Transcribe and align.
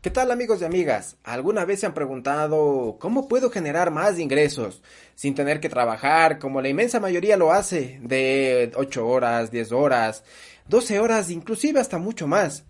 ¿Qué 0.00 0.10
tal 0.10 0.30
amigos 0.30 0.60
y 0.60 0.64
amigas? 0.64 1.16
¿Alguna 1.24 1.64
vez 1.64 1.80
se 1.80 1.86
han 1.86 1.92
preguntado 1.92 2.98
cómo 3.00 3.26
puedo 3.26 3.50
generar 3.50 3.90
más 3.90 4.20
ingresos 4.20 4.80
sin 5.16 5.34
tener 5.34 5.58
que 5.58 5.68
trabajar 5.68 6.38
como 6.38 6.62
la 6.62 6.68
inmensa 6.68 7.00
mayoría 7.00 7.36
lo 7.36 7.50
hace 7.52 7.98
de 8.02 8.70
8 8.76 9.04
horas, 9.04 9.50
10 9.50 9.72
horas, 9.72 10.22
12 10.68 11.00
horas, 11.00 11.30
inclusive 11.30 11.80
hasta 11.80 11.98
mucho 11.98 12.28
más? 12.28 12.64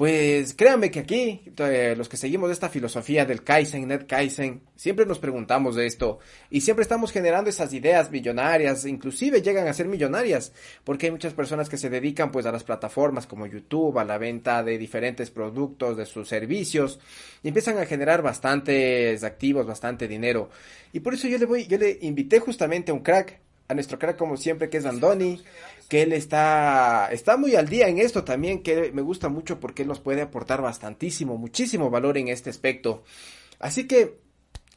Pues 0.00 0.54
créanme 0.54 0.90
que 0.90 1.00
aquí, 1.00 1.42
eh, 1.58 1.94
los 1.94 2.08
que 2.08 2.16
seguimos 2.16 2.50
esta 2.50 2.70
filosofía 2.70 3.26
del 3.26 3.44
Kaizen, 3.44 3.86
Net 3.86 4.06
Kaizen, 4.06 4.62
siempre 4.74 5.04
nos 5.04 5.18
preguntamos 5.18 5.76
de 5.76 5.84
esto 5.84 6.20
y 6.48 6.62
siempre 6.62 6.84
estamos 6.84 7.12
generando 7.12 7.50
esas 7.50 7.70
ideas 7.74 8.10
millonarias, 8.10 8.86
inclusive 8.86 9.42
llegan 9.42 9.68
a 9.68 9.74
ser 9.74 9.88
millonarias, 9.88 10.54
porque 10.84 11.04
hay 11.04 11.12
muchas 11.12 11.34
personas 11.34 11.68
que 11.68 11.76
se 11.76 11.90
dedican 11.90 12.32
pues 12.32 12.46
a 12.46 12.50
las 12.50 12.64
plataformas 12.64 13.26
como 13.26 13.44
YouTube, 13.44 13.98
a 13.98 14.04
la 14.06 14.16
venta 14.16 14.62
de 14.62 14.78
diferentes 14.78 15.30
productos, 15.30 15.98
de 15.98 16.06
sus 16.06 16.26
servicios 16.26 16.98
y 17.42 17.48
empiezan 17.48 17.76
a 17.76 17.84
generar 17.84 18.22
bastantes 18.22 19.22
activos, 19.22 19.66
bastante 19.66 20.08
dinero. 20.08 20.48
Y 20.94 21.00
por 21.00 21.12
eso 21.12 21.28
yo 21.28 21.36
le 21.36 21.44
voy, 21.44 21.66
yo 21.66 21.76
le 21.76 21.98
invité 22.00 22.38
justamente 22.38 22.90
a 22.90 22.94
un 22.94 23.00
crack, 23.00 23.38
a 23.68 23.74
nuestro 23.74 23.98
crack 23.98 24.16
como 24.16 24.38
siempre 24.38 24.70
que 24.70 24.78
es 24.78 24.86
Andoni, 24.86 25.42
que 25.90 26.02
él 26.02 26.12
está, 26.12 27.08
está 27.10 27.36
muy 27.36 27.56
al 27.56 27.68
día 27.68 27.88
en 27.88 27.98
esto 27.98 28.22
también, 28.22 28.62
que 28.62 28.92
me 28.92 29.02
gusta 29.02 29.28
mucho 29.28 29.58
porque 29.58 29.82
él 29.82 29.88
nos 29.88 29.98
puede 29.98 30.22
aportar 30.22 30.62
bastantísimo, 30.62 31.36
muchísimo 31.36 31.90
valor 31.90 32.16
en 32.16 32.28
este 32.28 32.48
aspecto. 32.48 33.02
Así 33.58 33.88
que 33.88 34.20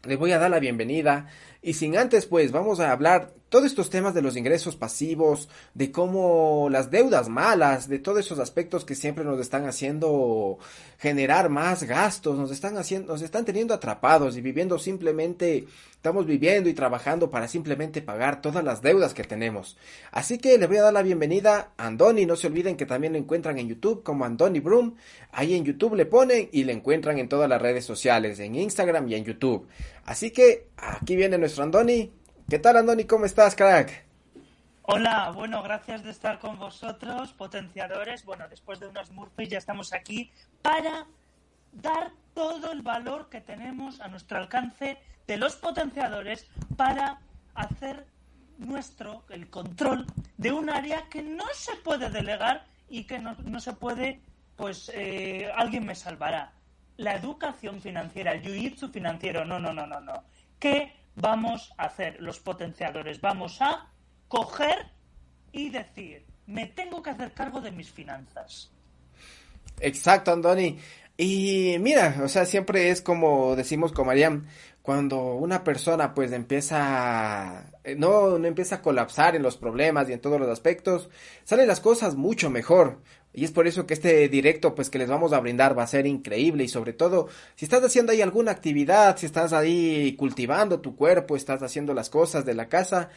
le 0.05 0.15
voy 0.15 0.31
a 0.31 0.39
dar 0.39 0.49
la 0.49 0.59
bienvenida 0.59 1.27
y 1.61 1.75
sin 1.75 1.97
antes 1.97 2.25
pues 2.25 2.51
vamos 2.51 2.79
a 2.79 2.91
hablar 2.91 3.31
todos 3.47 3.65
estos 3.65 3.91
temas 3.91 4.15
de 4.15 4.23
los 4.23 4.35
ingresos 4.35 4.75
pasivos, 4.75 5.47
de 5.75 5.91
cómo 5.91 6.67
las 6.71 6.89
deudas 6.89 7.29
malas, 7.29 7.87
de 7.87 7.99
todos 7.99 8.21
esos 8.21 8.39
aspectos 8.39 8.83
que 8.83 8.95
siempre 8.95 9.23
nos 9.23 9.39
están 9.39 9.67
haciendo 9.67 10.57
generar 10.97 11.49
más 11.49 11.83
gastos, 11.83 12.39
nos 12.39 12.49
están 12.49 12.75
haciendo, 12.77 13.13
nos 13.13 13.21
están 13.21 13.45
teniendo 13.45 13.75
atrapados 13.75 14.35
y 14.35 14.41
viviendo 14.41 14.79
simplemente, 14.79 15.67
estamos 16.03 16.25
viviendo 16.25 16.67
y 16.67 16.73
trabajando 16.73 17.29
para 17.29 17.47
simplemente 17.47 18.01
pagar 18.01 18.41
todas 18.41 18.61
las 18.61 18.81
deudas 18.81 19.13
que 19.13 19.23
tenemos. 19.23 19.77
Así 20.11 20.37
que 20.37 20.57
le 20.57 20.67
voy 20.67 20.75
a 20.75 20.81
dar 20.81 20.91
la 20.91 21.01
bienvenida 21.01 21.71
a 21.77 21.87
Andoni, 21.87 22.25
no 22.25 22.35
se 22.35 22.47
olviden 22.47 22.75
que 22.75 22.85
también 22.85 23.13
lo 23.13 23.19
encuentran 23.19 23.57
en 23.57 23.69
YouTube 23.69 24.03
como 24.03 24.25
Andoni 24.25 24.59
Broom, 24.59 24.95
ahí 25.31 25.55
en 25.55 25.63
YouTube 25.63 25.95
le 25.95 26.05
ponen 26.05 26.49
y 26.51 26.65
le 26.65 26.73
encuentran 26.73 27.19
en 27.19 27.29
todas 27.29 27.47
las 27.47 27.61
redes 27.61 27.85
sociales, 27.85 28.37
en 28.39 28.55
Instagram 28.55 29.07
y 29.07 29.15
en 29.15 29.23
YouTube. 29.23 29.65
Así 30.03 30.31
que 30.31 30.67
aquí 30.75 31.15
viene 31.15 31.37
nuestro 31.37 31.63
Andoni. 31.63 32.11
¿Qué 32.49 32.59
tal 32.59 32.75
Andoni? 32.75 33.05
¿Cómo 33.05 33.23
estás, 33.23 33.55
crack? 33.55 34.03
Hola, 34.81 35.31
bueno, 35.33 35.63
gracias 35.63 36.03
de 36.03 36.11
estar 36.11 36.37
con 36.37 36.59
vosotros, 36.59 37.31
potenciadores. 37.31 38.25
Bueno, 38.25 38.43
después 38.49 38.81
de 38.81 38.87
unos 38.87 39.09
Murphys 39.11 39.47
ya 39.47 39.57
estamos 39.57 39.93
aquí 39.93 40.29
para 40.61 41.07
dar 41.73 42.11
todo 42.33 42.71
el 42.71 42.81
valor 42.81 43.29
que 43.29 43.41
tenemos 43.41 43.99
a 43.99 44.07
nuestro 44.07 44.37
alcance 44.37 44.97
de 45.27 45.37
los 45.37 45.55
potenciadores 45.55 46.47
para 46.75 47.19
hacer 47.55 48.05
nuestro, 48.57 49.23
el 49.29 49.49
control 49.49 50.05
de 50.37 50.51
un 50.51 50.69
área 50.69 51.07
que 51.09 51.21
no 51.21 51.45
se 51.53 51.75
puede 51.77 52.09
delegar 52.09 52.65
y 52.89 53.03
que 53.05 53.19
no, 53.19 53.35
no 53.45 53.59
se 53.59 53.73
puede, 53.73 54.21
pues 54.55 54.91
eh, 54.93 55.51
alguien 55.55 55.85
me 55.85 55.95
salvará. 55.95 56.53
La 56.97 57.15
educación 57.15 57.81
financiera, 57.81 58.33
el 58.33 58.43
jiu-jitsu 58.43 58.91
financiero, 58.91 59.45
no, 59.45 59.59
no, 59.59 59.73
no, 59.73 59.87
no, 59.87 59.99
no. 59.99 60.23
¿Qué 60.59 60.93
vamos 61.15 61.73
a 61.77 61.85
hacer 61.85 62.21
los 62.21 62.39
potenciadores? 62.39 63.19
Vamos 63.19 63.61
a 63.61 63.87
coger 64.27 64.87
y 65.51 65.69
decir, 65.69 66.25
me 66.45 66.67
tengo 66.67 67.01
que 67.01 67.11
hacer 67.11 67.33
cargo 67.33 67.61
de 67.61 67.71
mis 67.71 67.89
finanzas. 67.89 68.71
Exacto, 69.79 70.31
Andoni. 70.31 70.79
Y 71.15 71.77
mira, 71.79 72.21
o 72.23 72.27
sea, 72.27 72.45
siempre 72.45 72.89
es 72.89 73.01
como 73.01 73.55
decimos 73.55 73.91
con 73.91 74.07
Mariam, 74.07 74.47
cuando 74.81 75.35
una 75.35 75.63
persona 75.63 76.13
pues 76.13 76.31
empieza, 76.31 77.71
eh, 77.83 77.95
no, 77.95 78.39
no 78.39 78.47
empieza 78.47 78.75
a 78.75 78.81
colapsar 78.81 79.35
en 79.35 79.43
los 79.43 79.57
problemas 79.57 80.09
y 80.09 80.13
en 80.13 80.21
todos 80.21 80.39
los 80.39 80.49
aspectos, 80.49 81.09
salen 81.43 81.67
las 81.67 81.79
cosas 81.79 82.15
mucho 82.15 82.49
mejor. 82.49 82.99
Y 83.31 83.45
es 83.45 83.51
por 83.51 83.67
eso 83.67 83.87
que 83.87 83.93
este 83.93 84.27
directo 84.27 84.75
pues 84.75 84.89
que 84.89 84.99
les 84.99 85.09
vamos 85.09 85.33
a 85.33 85.39
brindar 85.39 85.77
va 85.77 85.83
a 85.83 85.87
ser 85.87 86.05
increíble 86.05 86.63
y 86.65 86.67
sobre 86.67 86.93
todo 86.93 87.29
si 87.55 87.65
estás 87.65 87.83
haciendo 87.83 88.11
ahí 88.11 88.21
alguna 88.21 88.51
actividad, 88.51 89.17
si 89.17 89.25
estás 89.25 89.53
ahí 89.53 90.15
cultivando 90.17 90.81
tu 90.81 90.95
cuerpo, 90.95 91.35
estás 91.35 91.63
haciendo 91.63 91.93
las 91.93 92.09
cosas 92.09 92.45
de 92.45 92.53
la 92.53 92.69
casa, 92.69 93.09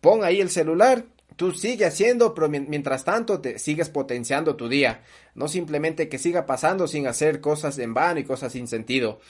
pon 0.00 0.24
ahí 0.24 0.40
el 0.40 0.50
celular, 0.50 1.04
tú 1.36 1.52
sigue 1.52 1.86
haciendo, 1.86 2.34
pero 2.34 2.48
mientras 2.48 3.04
tanto 3.04 3.40
te 3.40 3.58
sigues 3.58 3.88
potenciando 3.88 4.56
tu 4.56 4.68
día, 4.68 5.02
no 5.34 5.48
simplemente 5.48 6.08
que 6.08 6.18
siga 6.18 6.46
pasando 6.46 6.86
sin 6.86 7.06
hacer 7.06 7.40
cosas 7.40 7.78
en 7.78 7.94
vano 7.94 8.20
y 8.20 8.24
cosas 8.24 8.52
sin 8.52 8.68
sentido. 8.68 9.20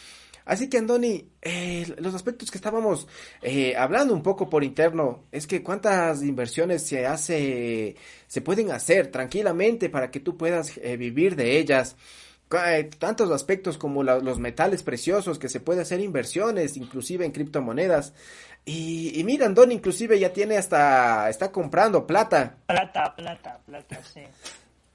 Así 0.45 0.69
que 0.69 0.79
Andoni, 0.79 1.31
eh, 1.41 1.87
los 1.99 2.15
aspectos 2.15 2.51
que 2.51 2.59
estábamos 2.59 3.07
eh, 3.43 3.77
hablando 3.77 4.13
un 4.13 4.23
poco 4.23 4.51
por 4.51 4.65
interno 4.65 5.25
es 5.31 5.47
que 5.47 5.63
cuántas 5.63 6.23
inversiones 6.23 6.85
se 6.85 7.07
hace, 7.07 7.95
se 8.27 8.41
pueden 8.41 8.73
hacer 8.73 9.07
tranquilamente 9.09 9.89
para 9.89 10.11
que 10.11 10.19
tú 10.21 10.37
puedas 10.37 10.77
eh, 10.79 10.97
vivir 10.97 11.37
de 11.37 11.59
ellas. 11.59 11.97
Eh, 12.67 12.91
Tantos 12.99 13.31
aspectos 13.31 13.79
como 13.79 14.03
los 14.03 14.39
metales 14.39 14.83
preciosos 14.83 15.39
que 15.39 15.49
se 15.49 15.61
puede 15.61 15.81
hacer 15.83 16.01
inversiones, 16.01 16.77
inclusive 16.77 17.25
en 17.25 17.33
criptomonedas. 17.33 18.13
Y, 18.65 19.19
y 19.19 19.25
mira, 19.25 19.47
Andoni 19.47 19.75
inclusive 19.75 20.19
ya 20.19 20.33
tiene 20.33 20.57
hasta, 20.57 21.29
está 21.29 21.51
comprando 21.51 22.07
plata. 22.07 22.57
Plata, 22.67 23.15
plata, 23.17 23.61
plata, 23.67 24.01
sí. 24.05 24.23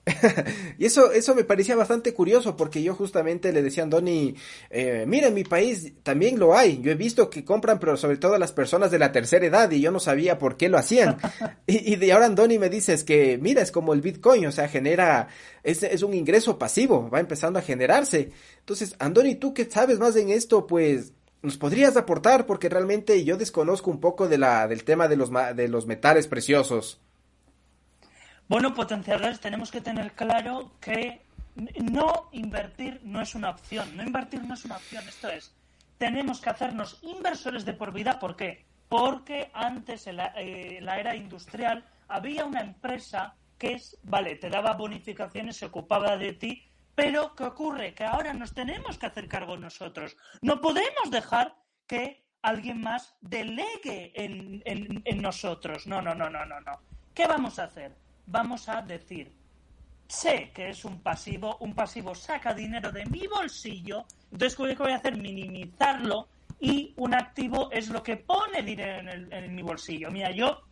y 0.78 0.86
eso, 0.86 1.12
eso 1.12 1.36
me 1.36 1.44
parecía 1.44 1.76
bastante 1.76 2.14
curioso 2.14 2.56
porque 2.56 2.82
yo 2.82 2.96
justamente 2.96 3.52
le 3.52 3.62
decía 3.62 3.84
a 3.84 3.86
Andoni, 3.86 4.36
eh, 4.70 5.06
mira, 5.08 5.28
en 5.28 5.34
mi 5.34 5.44
país 5.44 5.94
también 6.04 6.40
lo 6.40 6.56
hay. 6.56 6.82
Yo 6.82 6.92
he 6.92 6.96
visto 6.96 7.30
que 7.30 7.44
compran, 7.44 7.80
pero 7.80 7.98
sobre 7.98 8.18
todo 8.18 8.38
las 8.38 8.52
personas 8.52 8.92
de 8.92 9.00
la 9.00 9.12
tercera 9.12 9.46
edad 9.46 9.70
y 9.72 9.82
yo 9.82 9.92
no 9.92 10.00
sabía 10.00 10.38
por 10.38 10.58
qué 10.58 10.70
lo 10.70 10.78
hacían. 10.78 11.18
y, 11.68 11.94
y 11.94 11.96
de 11.98 12.14
ahora 12.14 12.28
Andoni 12.28 12.58
me 12.60 12.70
dices 12.70 13.04
que, 13.04 13.38
mira, 13.38 13.62
es 13.62 13.72
como 13.72 13.94
el 13.94 14.02
Bitcoin, 14.02 14.46
o 14.46 14.52
sea, 14.52 14.68
genera, 14.70 15.28
es, 15.64 15.84
es 15.84 16.04
un 16.04 16.14
ingreso 16.14 16.58
pasivo, 16.58 17.10
va 17.10 17.20
empezando 17.20 17.60
a 17.60 17.64
generarse. 17.64 18.32
Entonces, 18.60 18.96
Andoni, 19.00 19.36
tú 19.36 19.54
que 19.54 19.66
sabes 19.66 20.00
más 20.00 20.16
en 20.16 20.30
esto, 20.30 20.68
pues, 20.68 21.14
nos 21.42 21.58
podrías 21.58 21.96
aportar 21.98 22.46
porque 22.46 22.70
realmente 22.70 23.24
yo 23.24 23.38
desconozco 23.38 23.92
un 23.92 24.00
poco 24.00 24.28
de 24.28 24.38
la, 24.38 24.68
del 24.68 24.84
tema 24.84 25.08
de 25.08 25.18
los, 25.18 25.32
de 25.56 25.68
los 25.68 25.86
metales 25.86 26.28
preciosos. 26.28 27.00
Bueno, 28.48 28.74
potenciadores, 28.74 29.40
tenemos 29.40 29.72
que 29.72 29.82
tener 29.82 30.14
claro 30.14 30.72
que 30.80 31.22
no 31.82 32.30
invertir 32.32 33.02
no 33.04 33.22
es 33.22 33.36
una 33.36 33.50
opción. 33.50 33.96
No 33.96 34.04
invertir 34.04 34.44
no 34.44 34.54
es 34.54 34.64
una 34.66 34.78
opción. 34.78 35.08
Esto 35.08 35.30
es, 35.30 35.54
tenemos 35.98 36.40
que 36.40 36.50
hacernos 36.50 37.00
inversores 37.02 37.66
de 37.66 37.74
por 37.74 37.92
vida. 37.92 38.20
¿Por 38.20 38.36
qué? 38.36 38.66
Porque 38.88 39.52
antes, 39.54 40.08
en 40.08 40.18
la, 40.18 40.34
eh, 40.38 40.80
la 40.82 41.00
era 41.00 41.16
industrial, 41.16 41.84
había 42.08 42.46
una 42.46 42.62
empresa 42.62 43.36
que 43.58 43.74
es, 43.74 43.98
vale, 44.04 44.36
te 44.36 44.50
daba 44.50 44.74
bonificaciones, 44.74 45.58
se 45.58 45.66
ocupaba 45.66 46.16
de 46.16 46.34
ti, 46.34 46.64
pero 46.98 47.36
¿qué 47.36 47.44
ocurre? 47.44 47.94
Que 47.94 48.04
ahora 48.06 48.34
nos 48.34 48.56
tenemos 48.56 48.98
que 48.98 49.06
hacer 49.06 49.28
cargo 49.28 49.56
nosotros. 49.56 50.18
No 50.42 50.60
podemos 50.60 51.12
dejar 51.12 51.56
que 51.86 52.26
alguien 52.42 52.82
más 52.82 53.16
delegue 53.22 54.12
en, 54.16 54.64
en- 54.66 55.22
nosotros. 55.22 55.86
No, 55.86 56.02
no, 56.02 56.16
no, 56.16 56.28
no, 56.28 56.44
no, 56.44 56.60
no. 56.60 56.80
¿Qué 57.14 57.28
vamos 57.28 57.60
a 57.60 57.66
hacer? 57.66 57.96
Vamos 58.26 58.68
a 58.68 58.82
decir, 58.82 59.32
sé 60.08 60.52
que 60.56 60.70
es 60.70 60.86
un 60.86 61.00
pasivo, 61.04 61.58
un 61.60 61.76
pasivo 61.76 62.16
saca 62.16 62.52
dinero 62.56 62.92
de 62.92 63.06
mi 63.06 63.28
bolsillo, 63.28 64.06
entonces 64.32 64.58
¿qué 64.58 64.74
voy 64.74 64.92
a 64.92 64.96
hacer? 64.96 65.16
Minimizarlo 65.18 66.30
y 66.60 66.96
un 66.98 67.14
activo 67.14 67.70
es 67.72 67.90
lo 67.90 68.02
que 68.02 68.18
pone 68.18 68.64
dinero 68.64 69.02
en, 69.02 69.10
el- 69.10 69.32
en 69.34 69.54
mi 69.54 69.62
bolsillo. 69.62 70.10
Mira, 70.10 70.32
yo, 70.32 70.64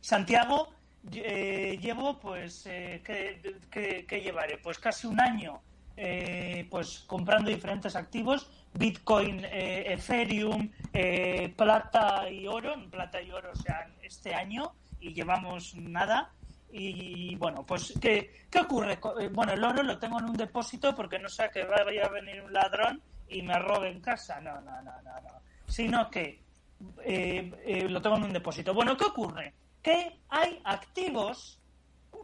Santiago, 0.00 0.70
eh, 1.12 1.78
llevo 1.80 2.18
pues, 2.18 2.66
eh, 2.66 3.02
¿qué, 3.04 3.40
qué- 3.70 4.04
qué 4.08 4.20
llevaré? 4.20 4.58
Pues 4.58 4.78
casi 4.78 5.06
un 5.06 5.20
año 5.20 5.60
eh, 5.96 6.66
pues 6.70 7.04
comprando 7.06 7.50
diferentes 7.50 7.94
activos, 7.94 8.50
Bitcoin, 8.72 9.44
eh, 9.44 9.92
Ethereum, 9.92 10.68
eh, 10.92 11.52
plata 11.56 12.28
y 12.28 12.46
oro, 12.48 12.74
plata 12.90 13.22
y 13.22 13.30
oro, 13.30 13.50
o 13.52 13.56
sea, 13.56 13.88
este 14.02 14.34
año 14.34 14.72
y 15.00 15.12
llevamos 15.14 15.74
nada. 15.76 16.32
Y 16.72 17.36
bueno, 17.36 17.64
pues, 17.64 17.94
¿qué, 18.00 18.46
qué 18.50 18.58
ocurre? 18.58 18.94
Eh, 19.20 19.28
Bueno, 19.32 19.52
el 19.52 19.62
oro 19.62 19.84
lo 19.84 19.96
tengo 19.98 20.18
en 20.18 20.24
un 20.24 20.36
depósito 20.36 20.92
porque 20.96 21.20
no 21.20 21.28
sea 21.28 21.48
que 21.48 21.62
vaya 21.64 22.06
a 22.06 22.08
venir 22.08 22.42
un 22.42 22.52
ladrón 22.52 23.00
y 23.28 23.42
me 23.42 23.56
robe 23.60 23.90
en 23.90 24.00
casa. 24.00 24.40
No, 24.40 24.60
no, 24.62 24.82
no, 24.82 24.90
no, 25.02 25.20
no. 25.20 25.40
Sino 25.68 26.10
que 26.10 26.40
lo 27.88 28.02
tengo 28.02 28.16
en 28.16 28.24
un 28.24 28.32
depósito. 28.32 28.74
Bueno, 28.74 28.96
¿qué 28.96 29.04
ocurre? 29.04 29.54
Que 29.84 30.18
hay 30.30 30.60
activos. 30.64 31.60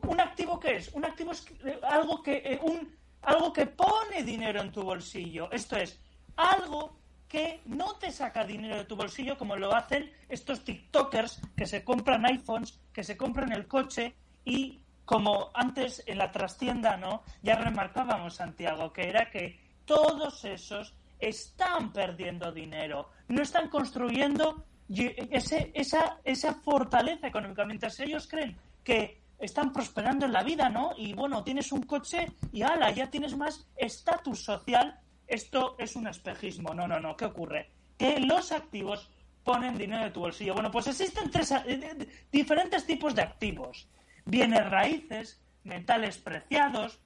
¿Un 0.02 0.18
activo 0.18 0.58
qué 0.58 0.76
es? 0.76 0.88
Un 0.94 1.04
activo 1.04 1.32
es 1.32 1.46
eh, 1.64 1.78
algo 1.82 2.22
que, 2.22 2.38
eh, 2.38 2.58
un, 2.62 2.96
algo 3.22 3.52
que 3.52 3.66
pone 3.66 4.24
dinero 4.24 4.62
en 4.62 4.72
tu 4.72 4.82
bolsillo. 4.82 5.52
Esto 5.52 5.76
es, 5.76 6.00
algo 6.36 6.98
que 7.28 7.60
no 7.66 7.96
te 7.96 8.10
saca 8.10 8.44
dinero 8.44 8.76
de 8.76 8.84
tu 8.84 8.96
bolsillo 8.96 9.36
como 9.36 9.56
lo 9.56 9.74
hacen 9.74 10.10
estos 10.28 10.64
TikTokers 10.64 11.40
que 11.54 11.66
se 11.66 11.84
compran 11.84 12.24
iPhones, 12.26 12.80
que 12.92 13.04
se 13.04 13.16
compran 13.16 13.52
el 13.52 13.68
coche 13.68 14.16
y 14.44 14.80
como 15.04 15.50
antes 15.54 16.02
en 16.06 16.18
la 16.18 16.32
trastienda, 16.32 16.96
¿no? 16.96 17.24
Ya 17.42 17.56
remarcábamos, 17.56 18.36
Santiago, 18.36 18.92
que 18.92 19.08
era 19.08 19.30
que 19.30 19.60
todos 19.84 20.44
esos 20.44 20.94
están 21.18 21.92
perdiendo 21.92 22.52
dinero, 22.52 23.10
no 23.28 23.42
están 23.42 23.68
construyendo 23.68 24.64
ese, 24.92 25.70
esa, 25.74 26.18
esa 26.24 26.54
fortaleza 26.54 27.28
económica, 27.28 27.64
mientras 27.64 27.98
ellos 28.00 28.26
creen 28.28 28.56
que 28.82 29.20
están 29.38 29.72
prosperando 29.72 30.26
en 30.26 30.32
la 30.32 30.42
vida, 30.42 30.68
¿no? 30.68 30.92
Y 30.96 31.14
bueno, 31.14 31.42
tienes 31.42 31.72
un 31.72 31.82
coche 31.82 32.26
y 32.52 32.62
ala, 32.62 32.90
ya 32.90 33.10
tienes 33.10 33.36
más 33.36 33.66
estatus 33.76 34.44
social. 34.44 35.00
Esto 35.26 35.76
es 35.78 35.96
un 35.96 36.08
espejismo. 36.08 36.74
No, 36.74 36.86
no, 36.86 37.00
no. 37.00 37.16
¿Qué 37.16 37.24
ocurre? 37.24 37.70
Que 37.96 38.20
los 38.20 38.52
activos 38.52 39.08
ponen 39.44 39.78
dinero 39.78 40.04
de 40.04 40.10
tu 40.10 40.20
bolsillo. 40.20 40.54
Bueno, 40.54 40.70
pues 40.70 40.88
existen 40.88 41.30
tres 41.30 41.52
eh, 41.52 42.08
diferentes 42.30 42.84
tipos 42.84 43.14
de 43.14 43.22
activos. 43.22 43.88
Bienes 44.26 44.68
raíces, 44.68 45.40
metales 45.64 46.18
preciados, 46.18 47.00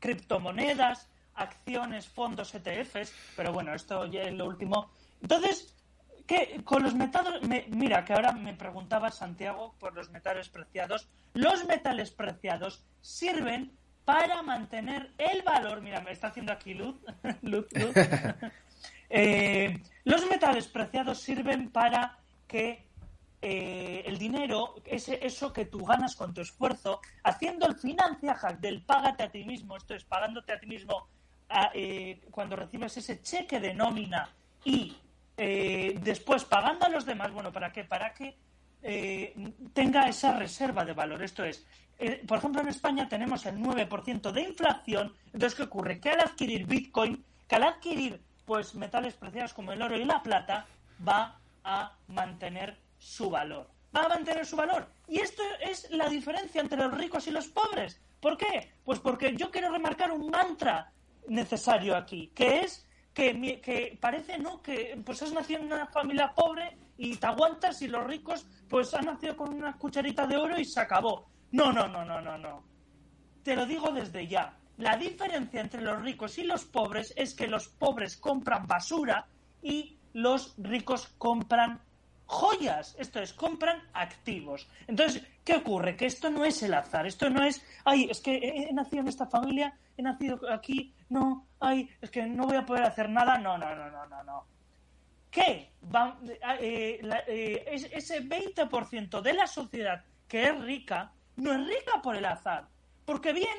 criptomonedas, 0.00 1.10
acciones, 1.34 2.08
fondos, 2.08 2.54
ETFs, 2.54 3.12
pero 3.36 3.52
bueno, 3.52 3.74
esto 3.74 4.06
ya 4.06 4.22
es 4.22 4.32
lo 4.32 4.46
último. 4.46 4.90
Entonces, 5.20 5.75
¿qué? 6.26 6.60
Con 6.64 6.82
los 6.82 6.94
metales, 6.94 7.40
mira, 7.68 8.04
que 8.04 8.12
ahora 8.12 8.32
me 8.32 8.54
preguntaba 8.54 9.10
Santiago 9.10 9.74
por 9.78 9.94
los 9.94 10.10
metales 10.10 10.48
preciados. 10.48 11.08
Los 11.34 11.64
metales 11.66 12.10
preciados 12.10 12.84
sirven 13.00 13.72
para 14.04 14.42
mantener 14.42 15.12
el 15.18 15.42
valor. 15.42 15.80
Mira, 15.82 16.00
me 16.00 16.12
está 16.12 16.28
haciendo 16.28 16.52
aquí 16.52 16.74
luz. 16.74 16.96
luz, 17.42 17.66
luz. 17.72 17.94
Eh, 19.08 19.80
los 20.02 20.28
metales 20.28 20.66
preciados 20.66 21.20
sirven 21.20 21.70
para 21.70 22.18
que 22.48 22.86
eh, 23.40 24.02
el 24.04 24.18
dinero, 24.18 24.74
ese, 24.84 25.24
eso 25.24 25.52
que 25.52 25.66
tú 25.66 25.84
ganas 25.84 26.16
con 26.16 26.34
tu 26.34 26.40
esfuerzo, 26.40 27.00
haciendo 27.22 27.66
el 27.66 27.76
financiaje 27.76 28.56
del 28.58 28.82
págate 28.82 29.22
a 29.22 29.30
ti 29.30 29.44
mismo, 29.44 29.76
esto 29.76 29.94
es 29.94 30.02
pagándote 30.02 30.52
a 30.52 30.58
ti 30.58 30.66
mismo 30.66 31.06
eh, 31.74 32.20
cuando 32.32 32.56
recibes 32.56 32.96
ese 32.96 33.22
cheque 33.22 33.60
de 33.60 33.74
nómina 33.74 34.28
y 34.64 34.96
eh, 35.36 35.98
después 36.02 36.44
pagando 36.44 36.86
a 36.86 36.88
los 36.88 37.04
demás, 37.04 37.32
bueno, 37.32 37.52
¿para 37.52 37.72
qué? 37.72 37.84
Para 37.84 38.12
que 38.14 38.36
eh, 38.82 39.52
tenga 39.72 40.08
esa 40.08 40.36
reserva 40.36 40.84
de 40.84 40.92
valor. 40.92 41.22
Esto 41.22 41.44
es, 41.44 41.66
por 42.26 42.38
ejemplo, 42.38 42.62
en 42.62 42.68
España 42.68 43.08
tenemos 43.08 43.46
el 43.46 43.58
9% 43.58 44.30
de 44.32 44.42
inflación. 44.42 45.14
Entonces, 45.26 45.54
¿qué 45.54 45.62
ocurre? 45.62 46.00
Que 46.00 46.10
al 46.10 46.20
adquirir 46.20 46.66
Bitcoin, 46.66 47.24
que 47.48 47.56
al 47.56 47.64
adquirir 47.64 48.20
pues 48.44 48.74
metales 48.74 49.14
preciados 49.14 49.52
como 49.52 49.72
el 49.72 49.82
oro 49.82 49.96
y 49.98 50.04
la 50.04 50.22
plata, 50.22 50.66
va 51.06 51.38
a 51.64 51.92
mantener 52.08 52.78
su 52.96 53.28
valor. 53.28 53.68
Va 53.94 54.04
a 54.04 54.08
mantener 54.08 54.46
su 54.46 54.56
valor. 54.56 54.88
Y 55.08 55.18
esto 55.18 55.42
es 55.60 55.90
la 55.90 56.08
diferencia 56.08 56.60
entre 56.60 56.78
los 56.78 56.96
ricos 56.96 57.26
y 57.26 57.32
los 57.32 57.48
pobres. 57.48 58.00
¿Por 58.20 58.36
qué? 58.36 58.72
Pues 58.84 59.00
porque 59.00 59.36
yo 59.36 59.50
quiero 59.50 59.70
remarcar 59.70 60.12
un 60.12 60.30
mantra 60.30 60.92
necesario 61.28 61.96
aquí, 61.96 62.30
que 62.34 62.60
es 62.60 62.85
que, 63.16 63.62
que 63.62 63.96
parece, 63.98 64.36
¿no? 64.38 64.60
Que 64.60 65.00
pues 65.02 65.22
has 65.22 65.32
nacido 65.32 65.60
en 65.60 65.72
una 65.72 65.86
familia 65.86 66.34
pobre 66.34 66.76
y 66.98 67.16
te 67.16 67.26
aguantas 67.26 67.80
y 67.80 67.88
los 67.88 68.06
ricos 68.06 68.46
pues 68.68 68.92
han 68.92 69.06
nacido 69.06 69.34
con 69.38 69.54
una 69.54 69.72
cucharita 69.78 70.26
de 70.26 70.36
oro 70.36 70.60
y 70.60 70.66
se 70.66 70.80
acabó. 70.80 71.26
No, 71.52 71.72
no, 71.72 71.88
no, 71.88 72.04
no, 72.04 72.20
no, 72.20 72.36
no. 72.36 72.62
Te 73.42 73.56
lo 73.56 73.64
digo 73.64 73.90
desde 73.90 74.26
ya. 74.26 74.54
La 74.76 74.98
diferencia 74.98 75.62
entre 75.62 75.80
los 75.80 76.02
ricos 76.02 76.36
y 76.36 76.44
los 76.44 76.66
pobres 76.66 77.14
es 77.16 77.32
que 77.32 77.46
los 77.46 77.68
pobres 77.68 78.18
compran 78.18 78.66
basura 78.66 79.26
y 79.62 79.96
los 80.12 80.54
ricos 80.58 81.08
compran 81.16 81.80
joyas, 82.26 82.96
esto 82.98 83.20
es, 83.20 83.32
compran 83.32 83.82
activos. 83.94 84.68
Entonces, 84.86 85.22
¿qué 85.42 85.54
ocurre? 85.54 85.96
Que 85.96 86.04
esto 86.04 86.28
no 86.28 86.44
es 86.44 86.62
el 86.62 86.74
azar, 86.74 87.06
esto 87.06 87.30
no 87.30 87.42
es, 87.42 87.64
ay, 87.84 88.08
es 88.10 88.20
que 88.20 88.36
he, 88.36 88.72
nacido 88.74 89.00
en 89.00 89.08
esta 89.08 89.26
familia, 89.26 89.74
he 89.96 90.02
nacido 90.02 90.40
aquí, 90.52 90.92
no, 91.08 91.46
ay, 91.60 91.88
es 92.00 92.10
que 92.10 92.26
no 92.26 92.46
voy 92.46 92.56
a 92.56 92.66
poder 92.66 92.84
hacer 92.84 93.08
nada, 93.08 93.38
no, 93.38 93.56
no, 93.58 93.74
no, 93.74 93.90
no, 93.90 94.06
no, 94.06 94.22
no. 94.24 94.46
¿Qué? 95.30 95.72
Eh, 96.60 97.00
eh, 97.28 97.64
ese 97.92 98.22
20% 98.22 99.20
de 99.20 99.32
la 99.34 99.46
sociedad 99.46 100.04
que 100.26 100.44
es 100.48 100.60
rica, 100.62 101.12
no 101.36 101.52
es 101.52 101.66
rica 101.66 102.00
por 102.02 102.16
el 102.16 102.24
azar. 102.24 102.68
Porque 103.04 103.32
bien, 103.32 103.56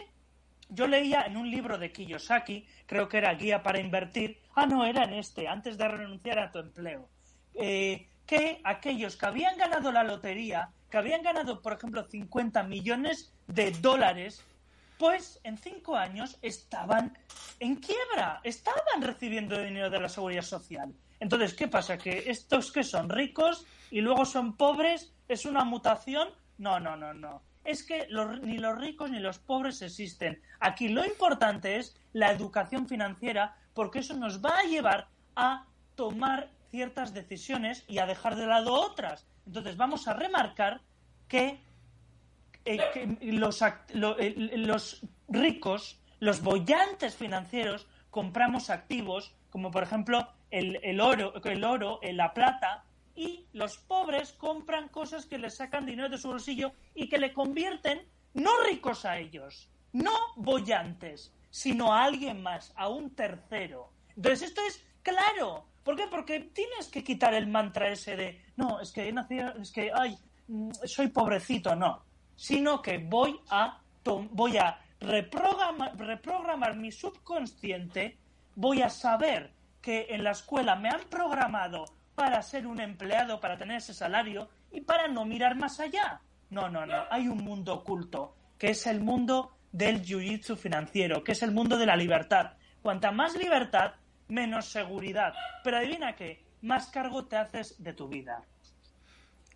yo 0.70 0.88
leía 0.88 1.24
en 1.24 1.38
un 1.38 1.50
libro 1.50 1.78
de 1.78 1.92
Kiyosaki, 1.92 2.68
creo 2.86 3.08
que 3.08 3.18
era 3.18 3.34
Guía 3.36 3.64
para 3.64 3.80
Invertir, 3.80 4.40
ah, 4.56 4.66
no, 4.66 4.86
era 4.86 5.04
en 5.04 5.14
este, 5.14 5.48
antes 5.48 5.78
de 5.78 5.88
renunciar 5.88 6.40
a 6.40 6.52
tu 6.52 6.60
empleo. 6.60 7.08
Eh, 7.54 8.08
que 8.26 8.60
aquellos 8.64 9.16
que 9.16 9.26
habían 9.26 9.58
ganado 9.58 9.92
la 9.92 10.04
lotería, 10.04 10.70
que 10.90 10.98
habían 10.98 11.24
ganado, 11.24 11.62
por 11.62 11.74
ejemplo, 11.74 12.04
50 12.04 12.64
millones 12.64 13.34
de 13.48 13.72
dólares, 13.72 14.44
pues 14.98 15.40
en 15.44 15.58
cinco 15.58 15.96
años 15.96 16.38
estaban 16.42 17.18
en 17.60 17.76
quiebra, 17.76 18.42
estaban 18.44 19.02
recibiendo 19.02 19.62
dinero 19.62 19.90
de 19.90 20.00
la 20.00 20.10
seguridad 20.10 20.42
social. 20.42 20.94
Entonces, 21.20 21.54
¿qué 21.54 21.68
pasa? 21.68 21.98
¿Que 21.98 22.30
estos 22.30 22.72
que 22.72 22.84
son 22.84 23.10
ricos 23.10 23.66
y 23.90 24.02
luego 24.02 24.26
son 24.26 24.56
pobres 24.56 25.14
es 25.28 25.46
una 25.46 25.64
mutación? 25.64 26.30
No, 26.58 26.80
no, 26.80 26.96
no, 26.96 27.14
no. 27.14 27.42
Es 27.64 27.84
que 27.84 28.08
ni 28.44 28.58
los 28.58 28.78
ricos 28.78 29.12
ni 29.12 29.20
los 29.20 29.40
pobres 29.40 29.82
existen. 29.82 30.42
Aquí 30.60 30.90
lo 30.90 31.06
importante 31.06 31.78
es 31.78 31.96
la 32.14 32.32
educación 32.32 32.88
financiera 32.88 33.58
porque 33.74 34.00
eso 34.00 34.14
nos 34.14 34.44
va 34.44 34.60
a 34.60 34.64
llevar 34.64 35.10
a 35.36 35.66
tomar 35.96 36.50
ciertas 36.70 37.14
decisiones 37.14 37.84
y 37.88 38.00
a 38.00 38.06
dejar 38.06 38.36
de 38.36 38.48
lado 38.48 38.74
otras. 38.74 39.28
Entonces 39.46 39.78
vamos 39.78 40.08
a 40.08 40.14
remarcar 40.14 40.82
que, 41.28 41.62
eh, 42.68 43.18
los, 43.22 43.64
los 43.94 45.06
ricos, 45.30 46.00
los 46.20 46.42
bollantes 46.42 47.16
financieros, 47.16 47.88
compramos 48.10 48.70
activos 48.70 49.36
como 49.50 49.72
por 49.72 49.84
ejemplo 49.84 50.28
el, 50.52 50.80
el, 50.84 51.00
oro, 51.02 51.34
el 51.44 51.64
oro, 51.64 52.00
la 52.04 52.34
plata, 52.34 52.84
y 53.16 53.46
los 53.54 53.78
pobres 53.78 54.34
compran 54.34 54.90
cosas 54.90 55.26
que 55.26 55.40
les 55.40 55.56
sacan 55.56 55.86
dinero 55.86 56.10
de 56.10 56.18
su 56.18 56.28
bolsillo 56.28 56.74
y 56.94 57.10
que 57.10 57.18
le 57.18 57.34
convierten 57.34 58.06
no 58.34 58.52
ricos 58.70 59.06
a 59.06 59.18
ellos, 59.18 59.70
no 59.94 60.12
bollantes, 60.36 61.34
sino 61.50 61.94
a 61.94 62.04
alguien 62.04 62.44
más, 62.44 62.72
a 62.76 62.90
un 62.90 63.16
tercero. 63.16 63.90
Entonces 64.16 64.50
esto 64.50 64.62
es 64.68 64.86
claro, 65.02 65.66
¿Por 65.88 65.96
qué? 65.96 66.04
Porque 66.12 66.42
tienes 66.42 66.90
que 66.90 67.02
quitar 67.02 67.34
el 67.34 67.48
mantra 67.48 67.88
ese 67.88 68.18
de, 68.18 68.42
no, 68.58 68.82
es 68.82 68.92
que 68.92 69.08
he 69.08 69.14
nacido, 69.14 69.54
es 69.62 69.72
que, 69.72 69.90
ay, 69.96 70.18
mm, 70.50 70.72
soy 70.84 71.08
pobrecito, 71.08 71.78
no. 71.78 72.04
Sino 72.38 72.82
que 72.82 73.00
voy 73.00 73.42
a, 73.50 73.82
voy 74.32 74.58
a 74.58 74.80
reprogramar, 75.02 76.78
mi 76.78 76.92
subconsciente, 76.92 78.18
voy 78.56 78.82
a 78.82 78.90
saber 78.90 79.52
que 79.82 80.08
en 80.10 80.24
la 80.24 80.32
escuela 80.32 80.76
me 80.76 80.90
han 80.90 81.02
programado 81.10 81.86
para 82.16 82.42
ser 82.42 82.66
un 82.66 82.80
empleado, 82.80 83.40
para 83.40 83.58
tener 83.58 83.78
ese 83.78 83.94
salario 83.94 84.48
y 84.72 84.82
para 84.82 85.10
no 85.10 85.26
mirar 85.26 85.56
más 85.58 85.80
allá. 85.80 86.22
No, 86.50 86.70
no, 86.70 86.86
no. 86.86 87.04
Hay 87.10 87.28
un 87.28 87.44
mundo 87.44 87.74
oculto, 87.74 88.36
que 88.58 88.70
es 88.70 88.88
el 88.88 89.02
mundo 89.02 89.58
del 89.72 90.02
jiu-jitsu 90.02 90.56
financiero, 90.56 91.24
que 91.24 91.34
es 91.34 91.44
el 91.44 91.52
mundo 91.52 91.78
de 91.78 91.86
la 91.86 91.96
libertad. 91.96 92.54
Cuanta 92.82 93.12
más 93.12 93.36
libertad, 93.36 93.96
menos 94.28 94.66
seguridad. 94.66 95.34
Pero 95.64 95.78
adivina 95.78 96.16
qué, 96.16 96.44
más 96.62 96.88
cargo 96.88 97.26
te 97.26 97.36
haces 97.36 97.82
de 97.84 97.94
tu 97.94 98.08
vida. 98.08 98.44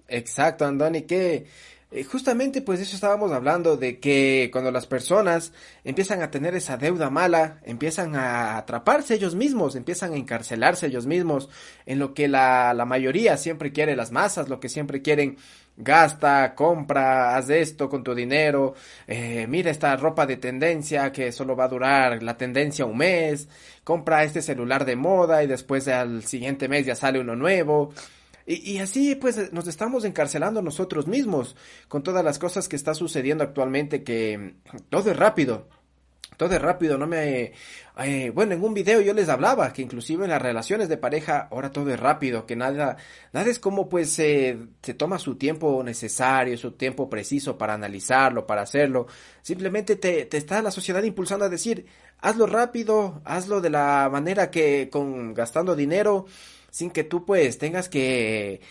Exacto, 0.07 0.65
Andoni, 0.65 1.03
que 1.03 1.47
eh, 1.91 2.03
justamente 2.03 2.61
pues 2.61 2.79
eso 2.79 2.95
estábamos 2.95 3.31
hablando 3.31 3.75
de 3.75 3.99
que 3.99 4.49
cuando 4.51 4.71
las 4.71 4.87
personas 4.87 5.51
empiezan 5.83 6.21
a 6.21 6.31
tener 6.31 6.55
esa 6.55 6.77
deuda 6.77 7.09
mala, 7.09 7.59
empiezan 7.63 8.15
a 8.15 8.57
atraparse 8.57 9.15
ellos 9.15 9.35
mismos, 9.35 9.75
empiezan 9.75 10.13
a 10.13 10.17
encarcelarse 10.17 10.87
ellos 10.87 11.05
mismos 11.05 11.49
en 11.85 11.99
lo 11.99 12.13
que 12.13 12.27
la, 12.27 12.73
la 12.73 12.85
mayoría 12.85 13.35
siempre 13.37 13.71
quiere, 13.71 13.95
las 13.95 14.11
masas, 14.11 14.47
lo 14.47 14.59
que 14.59 14.69
siempre 14.69 15.01
quieren 15.01 15.37
gasta, 15.77 16.53
compra, 16.55 17.35
haz 17.35 17.49
esto 17.49 17.89
con 17.89 18.03
tu 18.03 18.13
dinero, 18.13 18.75
eh, 19.07 19.45
mira 19.47 19.71
esta 19.71 19.95
ropa 19.95 20.25
de 20.25 20.37
tendencia 20.37 21.11
que 21.11 21.31
solo 21.31 21.55
va 21.55 21.65
a 21.65 21.69
durar 21.69 22.23
la 22.23 22.37
tendencia 22.37 22.85
un 22.85 22.97
mes, 22.97 23.47
compra 23.83 24.23
este 24.23 24.41
celular 24.41 24.85
de 24.85 24.95
moda 24.95 25.43
y 25.43 25.47
después 25.47 25.87
al 25.87 26.23
siguiente 26.23 26.67
mes 26.67 26.85
ya 26.85 26.95
sale 26.95 27.19
uno 27.19 27.35
nuevo. 27.35 27.93
Y, 28.53 28.79
así 28.79 29.15
pues 29.15 29.53
nos 29.53 29.67
estamos 29.67 30.03
encarcelando 30.03 30.61
nosotros 30.61 31.07
mismos 31.07 31.55
con 31.87 32.03
todas 32.03 32.23
las 32.23 32.37
cosas 32.37 32.67
que 32.67 32.75
está 32.75 32.93
sucediendo 32.93 33.43
actualmente 33.43 34.03
que 34.03 34.55
todo 34.89 35.09
es 35.11 35.17
rápido. 35.17 35.69
todo 36.37 36.53
es 36.55 36.61
rápido, 36.61 36.97
no 36.97 37.07
me... 37.07 37.53
eh, 38.03 38.31
bueno, 38.33 38.53
en 38.53 38.63
un 38.63 38.73
video 38.73 38.99
yo 38.99 39.13
les 39.13 39.29
hablaba 39.29 39.71
que 39.71 39.81
inclusive 39.83 40.25
en 40.25 40.31
las 40.31 40.41
relaciones 40.41 40.89
de 40.89 40.97
pareja 40.97 41.47
ahora 41.51 41.71
todo 41.71 41.91
es 41.93 41.99
rápido, 41.99 42.45
que 42.45 42.55
nada, 42.55 42.97
nada 43.31 43.49
es 43.49 43.59
como 43.59 43.87
pues 43.87 44.17
eh, 44.19 44.57
se 44.81 44.93
toma 44.95 45.19
su 45.19 45.35
tiempo 45.35 45.83
necesario, 45.83 46.57
su 46.57 46.71
tiempo 46.71 47.09
preciso 47.09 47.57
para 47.57 47.75
analizarlo, 47.75 48.47
para 48.47 48.63
hacerlo. 48.63 49.07
Simplemente 49.43 49.95
te, 49.95 50.25
te 50.25 50.37
está 50.37 50.61
la 50.61 50.71
sociedad 50.71 51.03
impulsando 51.03 51.45
a 51.45 51.49
decir, 51.49 51.85
hazlo 52.19 52.47
rápido, 52.47 53.21
hazlo 53.23 53.61
de 53.61 53.69
la 53.69 54.09
manera 54.11 54.51
que 54.51 54.89
con 54.91 55.33
gastando 55.33 55.75
dinero, 55.75 56.25
sin 56.71 56.89
que 56.89 57.03
tú 57.03 57.23
pues 57.25 57.59
tengas 57.59 57.87
que 57.89 58.61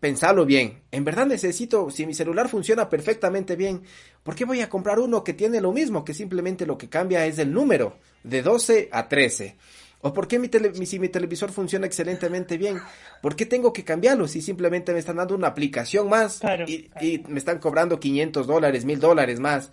pensarlo 0.00 0.44
bien. 0.44 0.82
En 0.90 1.04
verdad 1.04 1.26
necesito, 1.26 1.90
si 1.90 2.04
mi 2.06 2.12
celular 2.14 2.48
funciona 2.48 2.88
perfectamente 2.88 3.56
bien, 3.56 3.82
¿por 4.22 4.34
qué 4.34 4.44
voy 4.44 4.60
a 4.60 4.68
comprar 4.68 4.98
uno 4.98 5.24
que 5.24 5.32
tiene 5.32 5.60
lo 5.60 5.72
mismo, 5.72 6.04
que 6.04 6.12
simplemente 6.12 6.66
lo 6.66 6.76
que 6.76 6.88
cambia 6.88 7.24
es 7.26 7.38
el 7.38 7.52
número, 7.52 7.96
de 8.22 8.42
12 8.42 8.88
a 8.92 9.08
13? 9.08 9.56
¿O 10.02 10.12
por 10.12 10.28
qué 10.28 10.38
mi 10.38 10.48
tele- 10.48 10.74
si 10.86 10.98
mi 10.98 11.08
televisor 11.08 11.50
funciona 11.50 11.86
excelentemente 11.86 12.58
bien? 12.58 12.78
¿Por 13.22 13.34
qué 13.34 13.46
tengo 13.46 13.72
que 13.72 13.82
cambiarlo 13.84 14.28
si 14.28 14.42
simplemente 14.42 14.92
me 14.92 14.98
están 14.98 15.16
dando 15.16 15.34
una 15.34 15.48
aplicación 15.48 16.08
más 16.08 16.40
Claro, 16.40 16.64
y, 16.68 16.84
claro. 16.88 17.06
y 17.06 17.24
me 17.28 17.38
están 17.38 17.58
cobrando 17.58 17.98
500 17.98 18.46
dólares, 18.46 18.84
1000 18.84 19.00
dólares 19.00 19.40
más? 19.40 19.72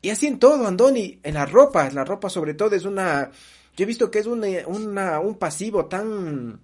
Y 0.00 0.10
así 0.10 0.26
en 0.26 0.38
todo, 0.38 0.66
Andoni, 0.66 1.18
en 1.22 1.34
la 1.34 1.44
ropa, 1.46 1.90
la 1.90 2.04
ropa 2.04 2.28
sobre 2.30 2.54
todo 2.54 2.76
es 2.76 2.84
una, 2.84 3.30
yo 3.76 3.82
he 3.82 3.86
visto 3.86 4.10
que 4.10 4.20
es 4.20 4.26
una, 4.26 4.46
una- 4.66 5.18
un 5.20 5.34
pasivo 5.36 5.86
tan 5.86 6.60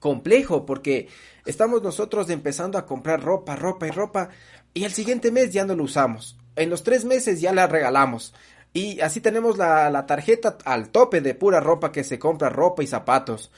complejo 0.00 0.66
porque 0.66 1.08
estamos 1.44 1.82
nosotros 1.82 2.30
empezando 2.30 2.78
a 2.78 2.86
comprar 2.86 3.22
ropa, 3.22 3.56
ropa 3.56 3.86
y 3.86 3.90
ropa 3.90 4.28
y 4.74 4.84
el 4.84 4.92
siguiente 4.92 5.30
mes 5.30 5.52
ya 5.52 5.64
no 5.64 5.74
lo 5.74 5.84
usamos. 5.84 6.36
En 6.56 6.70
los 6.70 6.82
tres 6.82 7.04
meses 7.04 7.40
ya 7.40 7.52
la 7.52 7.66
regalamos. 7.66 8.34
Y 8.72 9.00
así 9.00 9.20
tenemos 9.20 9.56
la, 9.56 9.88
la 9.90 10.06
tarjeta 10.06 10.58
al 10.64 10.90
tope 10.90 11.20
de 11.20 11.34
pura 11.34 11.60
ropa 11.60 11.92
que 11.92 12.04
se 12.04 12.18
compra, 12.18 12.50
ropa 12.50 12.82
y 12.82 12.86
zapatos. 12.86 13.50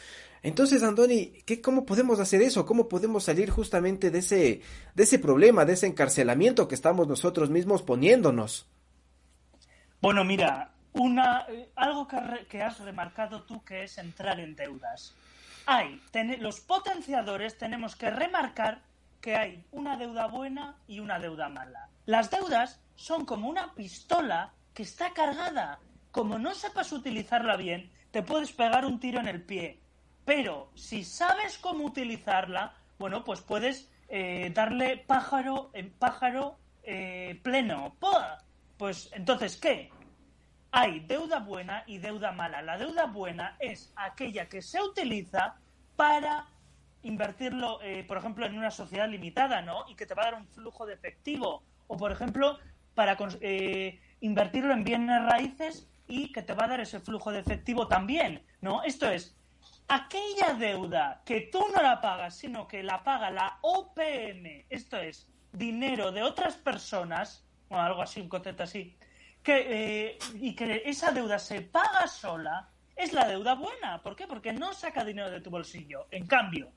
Entonces, 0.43 0.83
Andoni, 0.83 1.33
¿qué, 1.45 1.61
¿cómo 1.61 1.85
podemos 1.85 2.21
hacer 2.21 2.43
eso? 2.43 2.65
¿Cómo 2.65 2.89
podemos 2.89 3.25
salir 3.25 3.51
justamente 3.51 4.11
de 4.11 4.21
ese, 4.21 4.63
de 4.95 5.03
ese 5.03 5.19
problema, 5.19 5.65
de 5.65 5.73
ese 5.73 5.87
encarcelamiento 5.87 6.69
que 6.69 6.75
estamos 6.75 7.09
nosotros 7.09 7.51
mismos 7.51 7.83
poniéndonos? 7.83 8.69
Bueno, 10.01 10.25
mira, 10.25 10.71
una, 10.93 11.47
eh, 11.49 11.71
algo 11.75 12.07
que, 12.07 12.17
que 12.49 12.63
has 12.63 12.79
remarcado 12.81 13.43
tú 13.43 13.65
que 13.65 13.85
es 13.85 13.99
entrar 13.99 14.39
en 14.39 14.55
deudas. 14.55 15.15
Hay, 15.71 16.01
los 16.39 16.61
potenciadores 16.61 17.59
tenemos 17.59 17.95
que 17.95 18.09
remarcar 18.09 18.81
que 19.21 19.37
hay 19.37 19.67
una 19.71 19.99
deuda 19.99 20.27
buena 20.27 20.79
y 20.87 21.01
una 21.01 21.19
deuda 21.19 21.51
mala. 21.51 21.91
Las 22.07 22.31
deudas 22.31 22.81
son 22.97 23.27
como 23.27 23.51
una 23.51 23.75
pistola 23.75 24.55
que 24.73 24.85
está 24.85 25.13
cargada. 25.13 25.79
Como 26.11 26.39
no 26.39 26.55
sepas 26.55 26.91
utilizarla 26.91 27.59
bien, 27.59 27.93
te 28.13 28.23
puedes 28.23 28.51
pegar 28.53 28.87
un 28.87 28.99
tiro 28.99 29.21
en 29.21 29.29
el 29.29 29.43
pie. 29.43 29.79
Pero 30.25 30.71
si 30.75 31.05
sabes 31.05 31.59
cómo 31.59 31.85
utilizarla, 31.85 32.73
bueno, 32.99 33.23
pues 33.23 33.43
puedes 33.43 33.91
eh, 34.09 34.51
darle 34.55 34.97
pájaro 34.97 35.69
en 35.75 35.91
pájaro 35.91 36.59
eh, 36.83 37.39
pleno. 37.43 37.95
Pues 38.79 39.11
entonces, 39.13 39.59
¿qué? 39.59 39.91
Hay 40.71 41.01
deuda 41.01 41.41
buena 41.41 41.85
y 41.87 41.99
deuda 41.99 42.33
mala. 42.33 42.63
La 42.63 42.77
deuda 42.77 43.07
buena 43.07 43.57
es 43.59 43.93
aquella 43.97 44.49
que 44.49 44.63
se 44.63 44.81
utiliza 44.83 45.57
para 45.97 46.47
invertirlo, 47.03 47.81
eh, 47.83 48.05
por 48.05 48.19
ejemplo, 48.19 48.45
en 48.45 48.57
una 48.57 48.71
sociedad 48.71 49.09
limitada, 49.09 49.63
¿no? 49.63 49.85
Y 49.89 49.95
que 49.95 50.07
te 50.07 50.15
va 50.15 50.23
a 50.23 50.25
dar 50.27 50.35
un 50.35 50.47
flujo 50.47 50.85
de 50.87 50.95
efectivo. 50.95 51.63
O, 51.87 51.97
por 51.97 52.13
ejemplo, 52.13 52.59
para 52.95 53.17
eh, 53.41 54.01
invertirlo 54.21 54.73
en 54.73 54.85
bienes 54.85 55.25
raíces 55.25 55.89
y 56.07 56.33
que 56.33 56.43
te 56.43 56.55
va 56.55 56.65
a 56.65 56.69
dar 56.69 56.81
ese 56.81 57.01
flujo 57.01 57.31
de 57.31 57.41
efectivo 57.41 57.87
también, 57.87 58.43
¿no? 58.61 58.83
Esto 58.83 59.09
es, 59.09 59.37
aquella 59.89 60.55
deuda 60.59 61.23
que 61.25 61.43
tú 61.53 61.65
no 61.75 61.83
la 61.83 62.01
pagas, 62.01 62.37
sino 62.37 62.67
que 62.67 62.83
la 62.83 63.05
paga 63.05 63.31
la 63.31 63.59
OPM, 63.63 64.67
esto 64.69 64.97
es, 64.97 65.29
dinero 65.53 66.13
de 66.13 66.23
otras 66.23 66.57
personas, 66.57 67.47
o 67.69 67.77
algo 67.77 68.03
así, 68.03 68.21
un 68.21 68.29
concepto 68.29 68.63
así, 68.63 68.97
que, 69.49 69.65
eh, 70.11 70.19
y 70.35 70.55
que 70.55 70.83
esa 70.85 71.11
deuda 71.11 71.39
se 71.39 71.63
paga 71.63 72.07
sola, 72.07 72.69
es 72.95 73.15
la 73.15 73.27
deuda 73.27 73.55
buena. 73.55 74.03
¿Por 74.03 74.15
qué? 74.15 74.27
Porque 74.27 74.53
no 74.53 74.75
saca 74.75 75.03
dinero 75.07 75.31
de 75.31 75.41
tu 75.41 75.49
bolsillo. 75.49 76.07
En 76.11 76.27
cambio, 76.27 76.71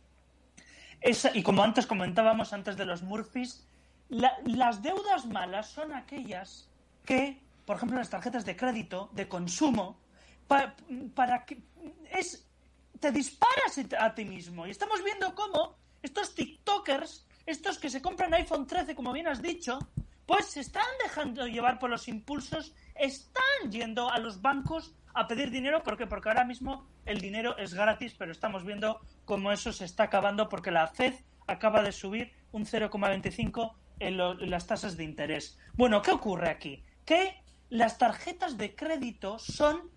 esa, 1.01 1.35
y 1.35 1.43
como 1.43 1.63
antes 1.63 1.85
comentábamos, 1.85 2.53
antes 2.53 2.77
de 2.77 2.85
los 2.85 3.03
Murphys, 3.03 3.67
la- 4.07 4.37
las 4.45 4.81
deudas 4.81 5.25
malas 5.25 5.67
son 5.67 5.91
aquellas 5.91 6.69
que, 7.03 7.41
por 7.65 7.75
ejemplo, 7.75 7.97
las 7.97 8.09
tarjetas 8.09 8.45
de 8.45 8.55
crédito, 8.55 9.09
de 9.11 9.27
consumo, 9.27 9.99
pa- 10.47 10.73
para 11.13 11.43
que 11.45 11.57
es 12.11 12.47
te 13.01 13.11
disparas 13.11 13.77
a 13.99 14.15
ti 14.15 14.23
mismo. 14.23 14.65
Y 14.65 14.71
estamos 14.71 15.03
viendo 15.03 15.35
cómo 15.35 15.75
estos 16.01 16.35
TikTokers, 16.35 17.25
estos 17.45 17.79
que 17.79 17.89
se 17.89 18.01
compran 18.01 18.33
iPhone 18.35 18.65
13, 18.65 18.95
como 18.95 19.11
bien 19.11 19.27
has 19.27 19.41
dicho, 19.41 19.77
pues 20.25 20.45
se 20.45 20.61
están 20.61 20.85
dejando 21.03 21.47
llevar 21.47 21.79
por 21.79 21.89
los 21.89 22.07
impulsos, 22.07 22.75
están 22.95 23.71
yendo 23.71 24.09
a 24.09 24.19
los 24.19 24.41
bancos 24.41 24.93
a 25.13 25.27
pedir 25.27 25.51
dinero, 25.51 25.83
¿por 25.83 25.97
qué? 25.97 26.07
Porque 26.07 26.29
ahora 26.29 26.45
mismo 26.45 26.87
el 27.05 27.19
dinero 27.19 27.57
es 27.57 27.73
gratis, 27.73 28.15
pero 28.17 28.31
estamos 28.31 28.63
viendo 28.63 29.01
cómo 29.25 29.51
eso 29.51 29.73
se 29.73 29.85
está 29.85 30.03
acabando 30.03 30.47
porque 30.47 30.71
la 30.71 30.87
Fed 30.87 31.15
acaba 31.47 31.83
de 31.83 31.91
subir 31.91 32.31
un 32.51 32.65
0,25 32.65 33.73
en, 33.99 34.19
en 34.19 34.49
las 34.49 34.67
tasas 34.67 34.97
de 34.97 35.03
interés. 35.03 35.59
Bueno, 35.73 36.01
¿qué 36.01 36.11
ocurre 36.11 36.49
aquí? 36.49 36.83
Que 37.05 37.43
las 37.69 37.97
tarjetas 37.97 38.57
de 38.57 38.75
crédito 38.75 39.39
son 39.39 39.89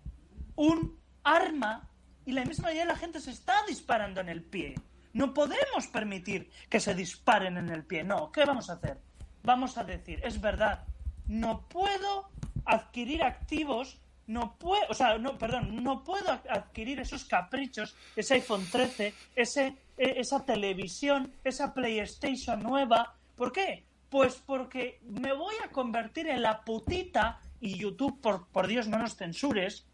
un 0.55 0.99
arma 1.23 1.89
y 2.25 2.31
la 2.31 2.45
misma 2.45 2.73
idea 2.73 2.85
la 2.85 2.95
gente 2.95 3.19
se 3.19 3.31
está 3.31 3.53
disparando 3.67 4.21
en 4.21 4.29
el 4.29 4.43
pie. 4.43 4.75
No 5.13 5.33
podemos 5.33 5.87
permitir 5.91 6.49
que 6.69 6.79
se 6.79 6.93
disparen 6.93 7.57
en 7.57 7.69
el 7.69 7.85
pie. 7.85 8.03
No, 8.03 8.31
¿qué 8.31 8.43
vamos 8.43 8.69
a 8.69 8.73
hacer? 8.73 8.99
Vamos 9.45 9.77
a 9.77 9.83
decir, 9.83 10.19
es 10.23 10.41
verdad, 10.41 10.83
no 11.27 11.67
puedo 11.69 12.29
adquirir 12.65 13.23
activos, 13.23 13.99
no 14.27 14.57
puedo, 14.57 14.83
o 14.89 14.93
sea, 14.93 15.17
no, 15.19 15.37
perdón, 15.37 15.83
no 15.83 16.03
puedo 16.03 16.31
adquirir 16.31 16.99
esos 16.99 17.25
caprichos, 17.25 17.95
ese 18.15 18.35
iPhone 18.35 18.65
13, 18.71 19.13
ese, 19.35 19.75
e- 19.97 20.19
esa 20.19 20.43
televisión, 20.43 21.31
esa 21.43 21.73
PlayStation 21.73 22.61
nueva. 22.63 23.13
¿Por 23.35 23.51
qué? 23.51 23.85
Pues 24.09 24.35
porque 24.35 24.99
me 25.03 25.33
voy 25.33 25.55
a 25.63 25.69
convertir 25.69 26.27
en 26.27 26.41
la 26.41 26.61
putita 26.61 27.39
y 27.59 27.77
YouTube, 27.77 28.19
por, 28.21 28.47
por 28.47 28.65
Dios, 28.65 28.87
no 28.87 28.97
nos 28.97 29.15
censures, 29.15 29.85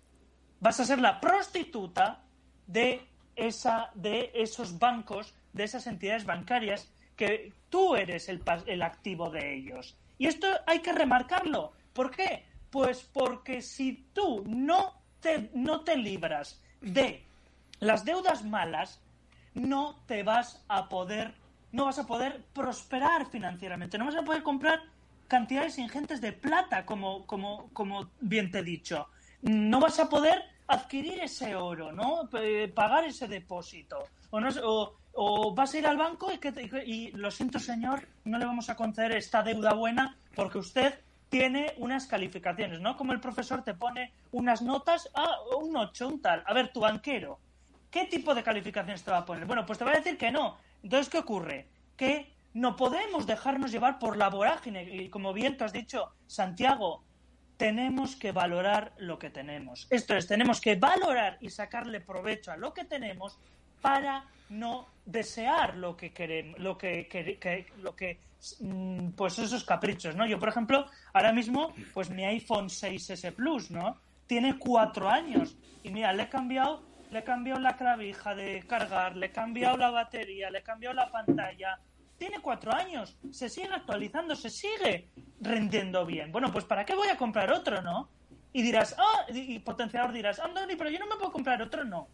vas 0.61 0.79
a 0.79 0.85
ser 0.85 0.99
la 0.99 1.19
prostituta 1.19 2.23
de 2.67 3.05
esa 3.35 3.91
de 3.95 4.31
esos 4.33 4.79
bancos, 4.79 5.33
de 5.51 5.63
esas 5.63 5.87
entidades 5.87 6.25
bancarias 6.25 6.89
que 7.15 7.53
tú 7.69 7.95
eres 7.95 8.29
el, 8.29 8.41
el 8.65 8.81
activo 8.81 9.29
de 9.29 9.55
ellos. 9.55 9.97
Y 10.17 10.27
esto 10.27 10.47
hay 10.67 10.79
que 10.79 10.93
remarcarlo. 10.93 11.73
¿Por 11.93 12.11
qué? 12.11 12.45
Pues 12.69 13.01
porque 13.11 13.61
si 13.61 14.07
tú 14.13 14.43
no 14.45 14.93
te, 15.19 15.49
no 15.53 15.81
te 15.81 15.97
libras 15.97 16.61
de 16.81 17.23
las 17.79 18.05
deudas 18.05 18.43
malas, 18.43 19.01
no 19.53 19.95
te 20.05 20.23
vas 20.23 20.63
a 20.67 20.87
poder, 20.87 21.33
no 21.71 21.85
vas 21.85 21.99
a 21.99 22.07
poder 22.07 22.43
prosperar 22.53 23.25
financieramente, 23.25 23.97
no 23.97 24.05
vas 24.05 24.15
a 24.15 24.23
poder 24.23 24.43
comprar 24.43 24.81
cantidades 25.27 25.77
ingentes 25.77 26.21
de 26.21 26.33
plata, 26.33 26.85
como, 26.85 27.25
como, 27.25 27.69
como 27.73 28.09
bien 28.19 28.51
te 28.51 28.59
he 28.59 28.63
dicho. 28.63 29.07
No 29.41 29.79
vas 29.79 29.99
a 29.99 30.09
poder 30.09 30.43
adquirir 30.67 31.21
ese 31.21 31.55
oro, 31.55 31.91
¿no? 31.91 32.29
Pagar 32.73 33.05
ese 33.05 33.27
depósito. 33.27 34.03
O, 34.29 34.39
no, 34.39 34.49
o, 34.63 34.95
o 35.13 35.53
vas 35.53 35.73
a 35.73 35.77
ir 35.77 35.87
al 35.87 35.97
banco 35.97 36.31
y, 36.31 36.37
que 36.37 36.53
y 36.85 37.11
lo 37.11 37.31
siento, 37.31 37.59
señor, 37.59 38.07
no 38.25 38.37
le 38.37 38.45
vamos 38.45 38.69
a 38.69 38.75
conceder 38.75 39.13
esta 39.13 39.43
deuda 39.43 39.73
buena 39.73 40.17
porque 40.35 40.57
usted 40.57 40.99
tiene 41.29 41.73
unas 41.77 42.07
calificaciones, 42.07 42.81
¿no? 42.81 42.97
Como 42.97 43.13
el 43.13 43.21
profesor 43.21 43.63
te 43.63 43.73
pone 43.73 44.13
unas 44.31 44.61
notas, 44.61 45.09
ah, 45.13 45.37
un 45.57 45.75
8, 45.75 46.07
un 46.07 46.21
tal. 46.21 46.43
A 46.45 46.53
ver, 46.53 46.73
tu 46.73 46.81
banquero, 46.81 47.39
¿qué 47.89 48.05
tipo 48.05 48.35
de 48.35 48.43
calificaciones 48.43 49.03
te 49.03 49.11
va 49.11 49.19
a 49.19 49.25
poner? 49.25 49.45
Bueno, 49.45 49.65
pues 49.65 49.79
te 49.79 49.85
va 49.85 49.91
a 49.91 49.95
decir 49.95 50.17
que 50.17 50.29
no. 50.29 50.57
Entonces, 50.83 51.09
¿qué 51.09 51.19
ocurre? 51.19 51.69
Que 51.95 52.33
no 52.53 52.75
podemos 52.75 53.25
dejarnos 53.25 53.71
llevar 53.71 53.97
por 53.97 54.17
la 54.17 54.29
vorágine. 54.29 54.83
Y 54.83 55.09
como 55.09 55.31
bien 55.31 55.55
te 55.55 55.63
has 55.63 55.71
dicho, 55.71 56.11
Santiago, 56.27 57.03
tenemos 57.55 58.15
que 58.17 58.33
valorar 58.33 58.93
lo 58.97 59.17
que 59.17 59.29
tenemos. 59.29 59.87
Esto 59.89 60.15
es, 60.15 60.27
tenemos 60.27 60.59
que 60.59 60.75
valorar 60.75 61.37
y 61.39 61.49
sacarle 61.49 62.01
provecho 62.01 62.51
a 62.51 62.57
lo 62.57 62.73
que 62.73 62.83
tenemos 62.83 63.39
para 63.81 64.25
no 64.49 64.87
desear 65.05 65.75
lo 65.77 65.95
que 65.97 66.13
queremos, 66.13 66.59
lo 66.59 66.77
que, 66.77 67.07
que- 67.07 67.37
que- 67.39 67.65
lo 67.77 67.95
que 67.95 68.19
mm, 68.59 69.11
pues 69.11 69.37
esos 69.39 69.63
caprichos, 69.63 70.15
¿no? 70.15 70.25
Yo, 70.25 70.39
por 70.39 70.49
ejemplo, 70.49 70.85
ahora 71.13 71.31
mismo, 71.31 71.73
pues 71.93 72.09
mi 72.09 72.23
iPhone 72.25 72.69
6S 72.69 73.31
Plus, 73.33 73.71
¿no? 73.71 73.99
Tiene 74.27 74.57
cuatro 74.57 75.09
años 75.09 75.57
y 75.83 75.91
mira, 75.91 76.11
le 76.13 76.23
he 76.23 76.29
cambiado, 76.29 76.83
le 77.11 77.19
he 77.19 77.23
cambiado 77.23 77.59
la 77.59 77.75
clavija 77.77 78.33
de 78.35 78.63
cargar, 78.67 79.15
le 79.15 79.27
he 79.27 79.31
cambiado 79.31 79.77
la 79.77 79.91
batería, 79.91 80.49
le 80.49 80.59
he 80.59 80.63
cambiado 80.63 80.95
la 80.95 81.11
pantalla. 81.11 81.79
Tiene 82.17 82.39
cuatro 82.39 82.73
años, 82.73 83.17
se 83.31 83.49
sigue 83.49 83.73
actualizando, 83.73 84.35
se 84.35 84.49
sigue 84.49 85.09
rendiendo 85.39 86.05
bien. 86.05 86.31
Bueno, 86.31 86.51
pues 86.51 86.65
¿para 86.65 86.85
qué 86.85 86.95
voy 86.95 87.07
a 87.09 87.17
comprar 87.17 87.51
otro, 87.51 87.81
no? 87.81 88.09
Y 88.53 88.61
dirás, 88.61 88.95
ah, 88.97 89.25
y 89.31 89.57
potenciador 89.59 90.11
dirás, 90.13 90.39
Andoni, 90.39 90.75
pero 90.75 90.89
yo 90.89 90.99
no 90.99 91.07
me 91.07 91.15
puedo 91.15 91.31
comprar 91.31 91.61
otro, 91.61 91.83
no. 91.83 92.07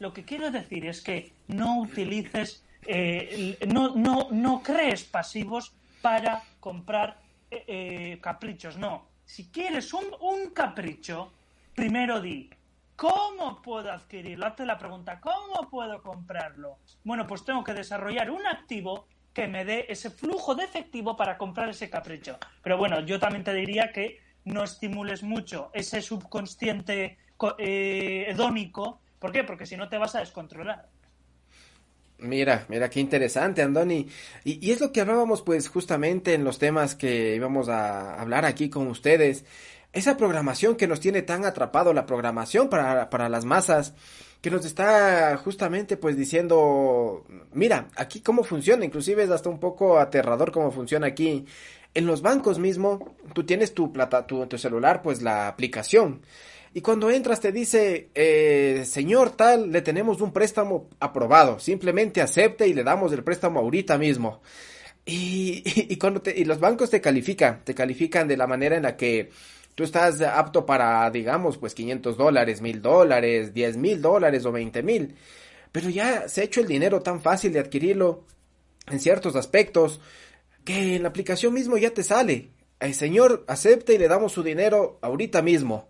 Lo 0.00 0.12
que 0.12 0.24
quiero 0.24 0.50
decir 0.50 0.86
es 0.86 1.00
que 1.00 1.32
no 1.48 1.80
utilices, 1.80 2.64
eh, 2.86 3.56
no, 3.72 3.94
no, 3.94 4.28
no 4.30 4.62
crees 4.62 5.04
pasivos 5.04 5.72
para 6.02 6.42
comprar 6.60 7.18
eh, 7.50 7.64
eh, 7.66 8.18
caprichos, 8.20 8.76
no. 8.76 9.06
Si 9.24 9.50
quieres 9.50 9.94
un, 9.94 10.04
un 10.20 10.50
capricho, 10.50 11.32
primero 11.74 12.20
di, 12.20 12.50
¿cómo 12.96 13.62
puedo 13.62 13.90
adquirirlo? 13.90 14.46
Hazte 14.46 14.66
la 14.66 14.76
pregunta, 14.78 15.20
¿cómo 15.20 15.68
puedo 15.70 16.02
comprarlo? 16.02 16.78
Bueno, 17.04 17.26
pues 17.26 17.44
tengo 17.44 17.64
que 17.64 17.72
desarrollar 17.72 18.30
un 18.30 18.46
activo 18.46 19.06
que 19.32 19.48
me 19.48 19.64
dé 19.64 19.86
ese 19.88 20.10
flujo 20.10 20.54
de 20.54 20.64
efectivo 20.64 21.16
para 21.16 21.38
comprar 21.38 21.68
ese 21.68 21.88
capricho. 21.90 22.38
Pero 22.62 22.76
bueno, 22.76 23.00
yo 23.00 23.18
también 23.18 23.42
te 23.44 23.54
diría 23.54 23.90
que 23.92 24.20
no 24.44 24.62
estimules 24.62 25.22
mucho 25.22 25.70
ese 25.72 26.02
subconsciente 26.02 27.16
co- 27.36 27.56
eh. 27.58 28.34
¿Por 29.24 29.32
qué? 29.32 29.42
Porque 29.42 29.64
si 29.64 29.74
no 29.74 29.88
te 29.88 29.96
vas 29.96 30.14
a 30.16 30.20
descontrolar. 30.20 30.86
Mira, 32.18 32.66
mira 32.68 32.90
qué 32.90 33.00
interesante, 33.00 33.62
Andoni. 33.62 34.06
Y, 34.44 34.68
y 34.68 34.70
es 34.70 34.82
lo 34.82 34.92
que 34.92 35.00
hablábamos 35.00 35.40
pues 35.40 35.70
justamente 35.70 36.34
en 36.34 36.44
los 36.44 36.58
temas 36.58 36.94
que 36.94 37.34
íbamos 37.34 37.70
a 37.70 38.20
hablar 38.20 38.44
aquí 38.44 38.68
con 38.68 38.86
ustedes. 38.86 39.46
Esa 39.94 40.18
programación 40.18 40.76
que 40.76 40.86
nos 40.86 41.00
tiene 41.00 41.22
tan 41.22 41.46
atrapado, 41.46 41.94
la 41.94 42.04
programación 42.04 42.68
para, 42.68 43.08
para 43.08 43.30
las 43.30 43.46
masas, 43.46 43.94
que 44.42 44.50
nos 44.50 44.66
está 44.66 45.38
justamente 45.38 45.96
pues 45.96 46.18
diciendo, 46.18 47.24
mira, 47.54 47.88
aquí 47.96 48.20
cómo 48.20 48.44
funciona, 48.44 48.84
inclusive 48.84 49.22
es 49.22 49.30
hasta 49.30 49.48
un 49.48 49.58
poco 49.58 49.98
aterrador 49.98 50.52
cómo 50.52 50.70
funciona 50.70 51.06
aquí. 51.06 51.46
En 51.94 52.04
los 52.04 52.20
bancos 52.20 52.58
mismo, 52.58 53.16
tú 53.32 53.44
tienes 53.44 53.72
tu 53.72 53.90
plata, 53.90 54.26
tu, 54.26 54.46
tu 54.48 54.58
celular, 54.58 55.00
pues 55.00 55.22
la 55.22 55.48
aplicación. 55.48 56.20
Y 56.76 56.80
cuando 56.80 57.08
entras 57.08 57.40
te 57.40 57.52
dice, 57.52 58.10
eh, 58.16 58.82
señor 58.84 59.30
tal, 59.30 59.70
le 59.70 59.80
tenemos 59.80 60.20
un 60.20 60.32
préstamo 60.32 60.90
aprobado. 60.98 61.60
Simplemente 61.60 62.20
acepte 62.20 62.66
y 62.66 62.74
le 62.74 62.82
damos 62.82 63.12
el 63.12 63.22
préstamo 63.22 63.60
ahorita 63.60 63.96
mismo. 63.96 64.42
Y, 65.06 65.96
cuando 66.00 66.20
te, 66.20 66.36
y 66.36 66.44
los 66.44 66.58
bancos 66.58 66.90
te 66.90 67.00
califican, 67.00 67.62
te 67.64 67.76
califican 67.76 68.26
de 68.26 68.36
la 68.36 68.48
manera 68.48 68.76
en 68.76 68.82
la 68.82 68.96
que 68.96 69.30
tú 69.76 69.84
estás 69.84 70.20
apto 70.20 70.66
para, 70.66 71.08
digamos, 71.12 71.58
pues 71.58 71.74
500 71.74 72.16
dólares, 72.16 72.60
1000 72.60 72.82
dólares, 72.82 73.54
10 73.54 73.76
mil 73.76 74.02
dólares 74.02 74.44
o 74.44 74.50
20 74.50 74.82
mil. 74.82 75.14
Pero 75.70 75.90
ya 75.90 76.28
se 76.28 76.40
ha 76.40 76.44
hecho 76.44 76.60
el 76.60 76.66
dinero 76.66 77.02
tan 77.02 77.20
fácil 77.20 77.52
de 77.52 77.60
adquirirlo 77.60 78.24
en 78.88 78.98
ciertos 78.98 79.36
aspectos 79.36 80.00
que 80.64 80.96
en 80.96 81.04
la 81.04 81.10
aplicación 81.10 81.54
mismo 81.54 81.76
ya 81.76 81.90
te 81.90 82.02
sale. 82.02 82.50
El 82.80 82.94
señor 82.94 83.44
acepta 83.46 83.92
y 83.92 83.98
le 83.98 84.08
damos 84.08 84.32
su 84.32 84.42
dinero 84.42 84.98
ahorita 85.02 85.40
mismo. 85.40 85.88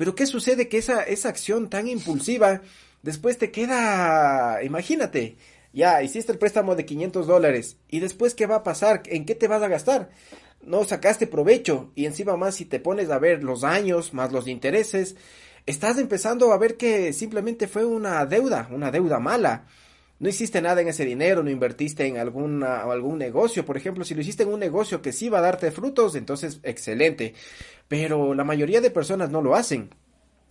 Pero 0.00 0.14
¿qué 0.14 0.24
sucede? 0.24 0.66
Que 0.66 0.78
esa, 0.78 1.02
esa 1.02 1.28
acción 1.28 1.68
tan 1.68 1.86
impulsiva 1.86 2.62
después 3.02 3.36
te 3.36 3.50
queda, 3.50 4.64
imagínate, 4.64 5.36
ya 5.74 6.02
hiciste 6.02 6.32
el 6.32 6.38
préstamo 6.38 6.74
de 6.74 6.86
500 6.86 7.26
dólares 7.26 7.76
y 7.86 8.00
después 8.00 8.32
¿qué 8.32 8.46
va 8.46 8.54
a 8.56 8.62
pasar? 8.62 9.02
¿En 9.04 9.26
qué 9.26 9.34
te 9.34 9.46
vas 9.46 9.60
a 9.62 9.68
gastar? 9.68 10.08
No 10.62 10.84
sacaste 10.84 11.26
provecho 11.26 11.92
y 11.94 12.06
encima 12.06 12.38
más 12.38 12.54
si 12.54 12.64
te 12.64 12.80
pones 12.80 13.10
a 13.10 13.18
ver 13.18 13.44
los 13.44 13.62
años 13.62 14.14
más 14.14 14.32
los 14.32 14.48
intereses, 14.48 15.16
estás 15.66 15.98
empezando 15.98 16.54
a 16.54 16.56
ver 16.56 16.78
que 16.78 17.12
simplemente 17.12 17.68
fue 17.68 17.84
una 17.84 18.24
deuda, 18.24 18.70
una 18.72 18.90
deuda 18.90 19.20
mala. 19.20 19.66
No 20.20 20.28
hiciste 20.28 20.60
nada 20.60 20.82
en 20.82 20.88
ese 20.88 21.06
dinero, 21.06 21.42
no 21.42 21.48
invertiste 21.48 22.06
en 22.06 22.18
alguna, 22.18 22.82
algún 22.82 23.16
negocio. 23.16 23.64
Por 23.64 23.78
ejemplo, 23.78 24.04
si 24.04 24.14
lo 24.14 24.20
hiciste 24.20 24.42
en 24.42 24.50
un 24.50 24.60
negocio 24.60 25.00
que 25.00 25.12
sí 25.12 25.30
va 25.30 25.38
a 25.38 25.42
darte 25.42 25.70
frutos, 25.70 26.14
entonces 26.14 26.60
excelente. 26.62 27.32
Pero 27.88 28.34
la 28.34 28.44
mayoría 28.44 28.82
de 28.82 28.90
personas 28.90 29.30
no 29.30 29.40
lo 29.40 29.54
hacen. 29.54 29.88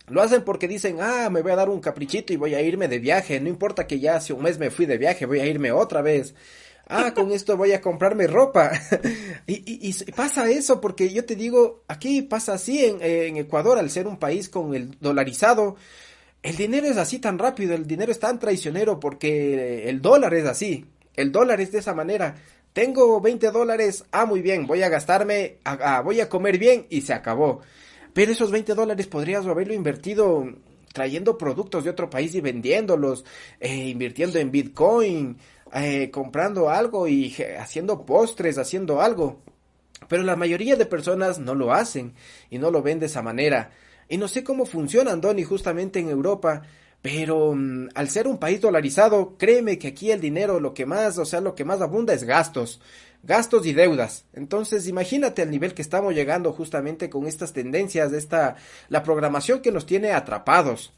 Lo 0.08 0.22
hacen 0.22 0.42
porque 0.42 0.66
dicen, 0.66 0.98
ah, 1.00 1.30
me 1.30 1.40
voy 1.40 1.52
a 1.52 1.56
dar 1.56 1.68
un 1.68 1.80
caprichito 1.80 2.32
y 2.32 2.36
voy 2.36 2.54
a 2.54 2.62
irme 2.62 2.88
de 2.88 2.98
viaje. 2.98 3.38
No 3.38 3.48
importa 3.48 3.86
que 3.86 4.00
ya 4.00 4.16
hace 4.16 4.32
un 4.32 4.42
mes 4.42 4.58
me 4.58 4.72
fui 4.72 4.86
de 4.86 4.98
viaje, 4.98 5.24
voy 5.24 5.38
a 5.38 5.46
irme 5.46 5.70
otra 5.70 6.02
vez. 6.02 6.34
Ah, 6.88 7.14
con 7.14 7.30
esto 7.30 7.56
voy 7.56 7.70
a 7.72 7.80
comprarme 7.80 8.26
ropa. 8.26 8.72
y, 9.46 9.52
y, 9.52 9.88
y, 9.88 10.12
pasa 10.12 10.50
eso 10.50 10.80
porque 10.80 11.12
yo 11.12 11.24
te 11.24 11.36
digo, 11.36 11.84
aquí 11.86 12.22
pasa 12.22 12.54
así 12.54 12.84
en, 12.84 13.00
en 13.00 13.36
Ecuador, 13.36 13.78
al 13.78 13.88
ser 13.88 14.08
un 14.08 14.18
país 14.18 14.48
con 14.48 14.74
el 14.74 14.98
dolarizado. 14.98 15.76
El 16.42 16.56
dinero 16.56 16.86
es 16.86 16.96
así 16.96 17.18
tan 17.18 17.38
rápido, 17.38 17.74
el 17.74 17.86
dinero 17.86 18.10
es 18.10 18.18
tan 18.18 18.38
traicionero 18.38 18.98
porque 18.98 19.88
el 19.88 20.00
dólar 20.00 20.34
es 20.34 20.46
así. 20.46 20.86
El 21.14 21.32
dólar 21.32 21.60
es 21.60 21.72
de 21.72 21.78
esa 21.80 21.94
manera. 21.94 22.36
Tengo 22.72 23.20
20 23.20 23.50
dólares, 23.50 24.04
ah, 24.12 24.26
muy 24.26 24.40
bien, 24.40 24.66
voy 24.66 24.82
a 24.82 24.88
gastarme, 24.88 25.58
voy 26.04 26.20
a 26.20 26.28
comer 26.28 26.56
bien 26.56 26.86
y 26.88 27.02
se 27.02 27.12
acabó. 27.12 27.60
Pero 28.14 28.32
esos 28.32 28.50
20 28.50 28.74
dólares 28.74 29.06
podrías 29.06 29.46
haberlo 29.46 29.74
invertido 29.74 30.46
trayendo 30.92 31.36
productos 31.36 31.84
de 31.84 31.90
otro 31.90 32.10
país 32.10 32.34
y 32.34 32.40
vendiéndolos, 32.40 33.24
eh, 33.60 33.88
invirtiendo 33.88 34.38
en 34.38 34.50
Bitcoin, 34.50 35.36
eh, 35.72 36.10
comprando 36.10 36.70
algo 36.70 37.06
y 37.06 37.34
haciendo 37.58 38.04
postres, 38.04 38.58
haciendo 38.58 39.00
algo. 39.00 39.40
Pero 40.08 40.22
la 40.22 40.36
mayoría 40.36 40.76
de 40.76 40.86
personas 40.86 41.38
no 41.38 41.54
lo 41.54 41.72
hacen 41.72 42.14
y 42.50 42.58
no 42.58 42.70
lo 42.70 42.82
ven 42.82 42.98
de 42.98 43.06
esa 43.06 43.22
manera. 43.22 43.70
Y 44.10 44.18
no 44.18 44.26
sé 44.26 44.42
cómo 44.42 44.66
funciona 44.66 45.12
Andoni 45.12 45.44
justamente 45.44 46.00
en 46.00 46.10
Europa, 46.10 46.62
pero 47.00 47.50
um, 47.50 47.88
al 47.94 48.10
ser 48.10 48.26
un 48.26 48.38
país 48.38 48.60
dolarizado, 48.60 49.36
créeme 49.38 49.78
que 49.78 49.86
aquí 49.86 50.10
el 50.10 50.20
dinero 50.20 50.58
lo 50.58 50.74
que 50.74 50.84
más, 50.84 51.16
o 51.16 51.24
sea, 51.24 51.40
lo 51.40 51.54
que 51.54 51.64
más 51.64 51.80
abunda 51.80 52.12
es 52.12 52.24
gastos, 52.24 52.80
gastos 53.22 53.64
y 53.66 53.72
deudas. 53.72 54.26
Entonces, 54.32 54.88
imagínate 54.88 55.42
al 55.42 55.50
nivel 55.52 55.74
que 55.74 55.82
estamos 55.82 56.12
llegando 56.12 56.52
justamente 56.52 57.08
con 57.08 57.28
estas 57.28 57.52
tendencias 57.52 58.10
de 58.10 58.18
esta 58.18 58.56
la 58.88 59.04
programación 59.04 59.62
que 59.62 59.70
nos 59.70 59.86
tiene 59.86 60.10
atrapados. 60.10 60.92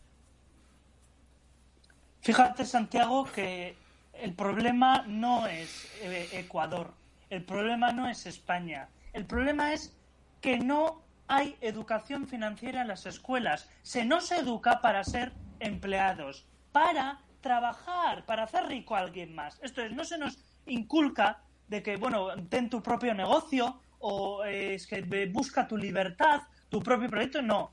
Fíjate, 2.22 2.64
Santiago, 2.64 3.29
que 3.35 3.77
el 4.14 4.33
problema 4.33 5.05
no 5.07 5.46
es 5.46 5.87
eh, 6.01 6.31
Ecuador, 6.33 6.94
el 7.29 7.44
problema 7.44 7.92
no 7.92 8.09
es 8.09 8.25
España, 8.25 8.88
el 9.12 9.27
problema 9.27 9.75
es 9.75 9.92
que 10.40 10.59
no 10.59 11.02
hay 11.33 11.57
educación 11.62 12.27
financiera 12.27 12.83
en 12.83 12.88
las 12.88 13.07
escuelas. 13.07 13.66
Se 13.81 14.05
nos 14.05 14.31
educa 14.33 14.83
para 14.83 15.03
ser 15.03 15.33
empleados, 15.61 16.47
para 16.73 17.21
trabajar, 17.40 18.27
para 18.27 18.42
hacer 18.42 18.66
rico 18.66 18.95
a 18.95 18.99
alguien 18.99 19.35
más. 19.35 19.59
Esto 19.62 19.81
es, 19.81 19.92
no 19.92 20.05
se 20.05 20.18
nos 20.18 20.45
inculca 20.66 21.42
de 21.68 21.83
que, 21.83 21.97
bueno, 21.97 22.29
ten 22.51 22.68
tu 22.68 22.83
propio 22.83 23.14
negocio 23.14 23.81
o 23.99 24.45
eh, 24.45 24.75
es 24.75 24.87
que 24.87 25.01
busca 25.33 25.66
tu 25.66 25.79
libertad, 25.79 26.42
tu 26.68 26.83
propio 26.83 27.09
proyecto. 27.09 27.40
No. 27.40 27.73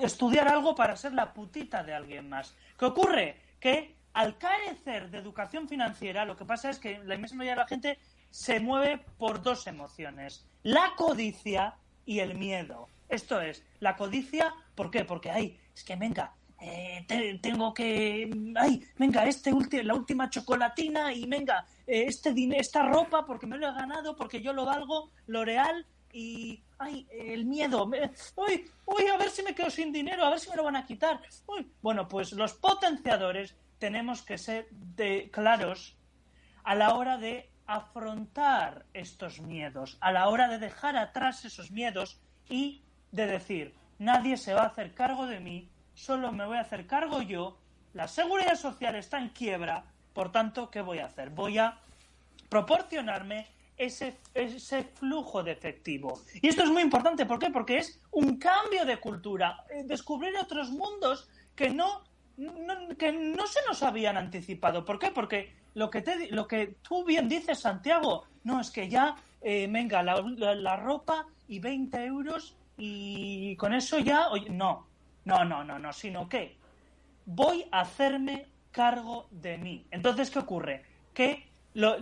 Estudiar 0.00 0.46
algo 0.46 0.74
para 0.74 0.96
ser 0.96 1.14
la 1.14 1.32
putita 1.32 1.82
de 1.82 1.94
alguien 1.94 2.28
más. 2.28 2.54
¿Qué 2.78 2.84
ocurre? 2.84 3.40
Que 3.58 3.96
al 4.12 4.36
carecer 4.36 5.10
de 5.10 5.16
educación 5.16 5.66
financiera, 5.66 6.26
lo 6.26 6.36
que 6.36 6.44
pasa 6.44 6.68
es 6.68 6.78
que 6.78 6.98
la 7.04 7.14
inmensa 7.14 7.36
mayoría 7.36 7.54
de 7.54 7.62
la 7.62 7.68
gente 7.68 7.98
se 8.28 8.60
mueve 8.60 8.98
por 9.16 9.42
dos 9.42 9.66
emociones. 9.66 10.46
La 10.62 10.92
codicia 10.94 11.76
y 12.06 12.20
el 12.20 12.36
miedo. 12.36 12.88
Esto 13.08 13.40
es, 13.40 13.62
la 13.80 13.96
codicia, 13.96 14.54
¿por 14.74 14.90
qué? 14.90 15.04
Porque, 15.04 15.30
ay, 15.30 15.58
es 15.74 15.84
que 15.84 15.96
venga, 15.96 16.34
eh, 16.60 17.04
te, 17.06 17.38
tengo 17.38 17.74
que, 17.74 18.30
ay, 18.56 18.82
venga, 18.98 19.26
este 19.26 19.52
ulti 19.52 19.82
la 19.82 19.94
última 19.94 20.30
chocolatina 20.30 21.12
y 21.12 21.26
venga, 21.26 21.66
eh, 21.86 22.04
este 22.06 22.32
esta 22.58 22.82
ropa 22.82 23.26
porque 23.26 23.46
me 23.46 23.58
lo 23.58 23.68
he 23.68 23.72
ganado, 23.74 24.16
porque 24.16 24.40
yo 24.40 24.52
lo 24.52 24.64
valgo, 24.64 25.10
L'Oreal 25.26 25.86
y, 26.12 26.62
ay, 26.78 27.06
el 27.10 27.44
miedo, 27.44 27.86
me, 27.86 28.10
uy, 28.36 28.64
uy, 28.86 29.06
a 29.12 29.16
ver 29.16 29.30
si 29.30 29.42
me 29.42 29.54
quedo 29.54 29.68
sin 29.68 29.92
dinero, 29.92 30.24
a 30.24 30.30
ver 30.30 30.40
si 30.40 30.48
me 30.48 30.56
lo 30.56 30.64
van 30.64 30.76
a 30.76 30.86
quitar. 30.86 31.20
Uy. 31.46 31.70
Bueno, 31.82 32.08
pues 32.08 32.32
los 32.32 32.54
potenciadores 32.54 33.56
tenemos 33.78 34.22
que 34.22 34.38
ser 34.38 34.68
de, 34.70 35.28
claros 35.30 35.98
a 36.62 36.74
la 36.74 36.94
hora 36.94 37.18
de 37.18 37.50
afrontar 37.66 38.84
estos 38.92 39.40
miedos, 39.40 39.96
a 40.00 40.12
la 40.12 40.28
hora 40.28 40.48
de 40.48 40.58
dejar 40.58 40.96
atrás 40.96 41.44
esos 41.44 41.70
miedos 41.70 42.20
y 42.48 42.82
de 43.12 43.26
decir, 43.26 43.74
nadie 43.98 44.36
se 44.36 44.54
va 44.54 44.62
a 44.62 44.66
hacer 44.66 44.94
cargo 44.94 45.26
de 45.26 45.40
mí, 45.40 45.70
solo 45.94 46.32
me 46.32 46.46
voy 46.46 46.58
a 46.58 46.62
hacer 46.62 46.86
cargo 46.86 47.22
yo, 47.22 47.58
la 47.92 48.08
seguridad 48.08 48.56
social 48.56 48.96
está 48.96 49.18
en 49.18 49.28
quiebra, 49.30 49.84
por 50.12 50.30
tanto, 50.32 50.70
¿qué 50.70 50.80
voy 50.80 50.98
a 50.98 51.06
hacer? 51.06 51.30
Voy 51.30 51.58
a 51.58 51.78
proporcionarme 52.48 53.46
ese, 53.76 54.16
ese 54.34 54.84
flujo 54.84 55.42
de 55.42 55.52
efectivo. 55.52 56.20
Y 56.40 56.48
esto 56.48 56.62
es 56.62 56.70
muy 56.70 56.82
importante, 56.82 57.26
¿por 57.26 57.38
qué? 57.38 57.50
Porque 57.50 57.78
es 57.78 58.00
un 58.10 58.38
cambio 58.38 58.84
de 58.84 58.98
cultura, 58.98 59.64
descubrir 59.84 60.36
otros 60.36 60.70
mundos 60.70 61.28
que 61.56 61.70
no, 61.70 62.02
no 62.36 62.96
que 62.96 63.12
no 63.12 63.46
se 63.46 63.60
nos 63.66 63.82
habían 63.82 64.16
anticipado. 64.16 64.84
¿Por 64.84 64.98
qué? 64.98 65.10
Porque 65.10 65.54
lo 65.74 65.90
que, 65.90 66.02
te, 66.02 66.30
lo 66.30 66.46
que 66.46 66.76
tú 66.82 67.04
bien 67.04 67.28
dices, 67.28 67.58
Santiago, 67.58 68.24
no 68.44 68.60
es 68.60 68.70
que 68.70 68.88
ya, 68.88 69.16
eh, 69.40 69.68
venga, 69.70 70.02
la, 70.02 70.20
la, 70.54 70.76
ropa 70.76 71.26
y 71.48 71.58
20 71.58 72.04
euros 72.04 72.56
y 72.76 73.56
con 73.56 73.74
eso 73.74 73.98
ya, 73.98 74.28
no, 74.50 74.86
no, 75.24 75.44
no, 75.44 75.64
no, 75.64 75.78
no, 75.78 75.92
sino 75.92 76.28
que 76.28 76.56
voy 77.26 77.66
a 77.70 77.80
hacerme 77.80 78.46
cargo 78.70 79.28
de 79.30 79.58
mí. 79.58 79.86
Entonces, 79.90 80.30
¿qué 80.30 80.38
ocurre? 80.38 80.84
Que, 81.12 81.48
lo, 81.74 81.96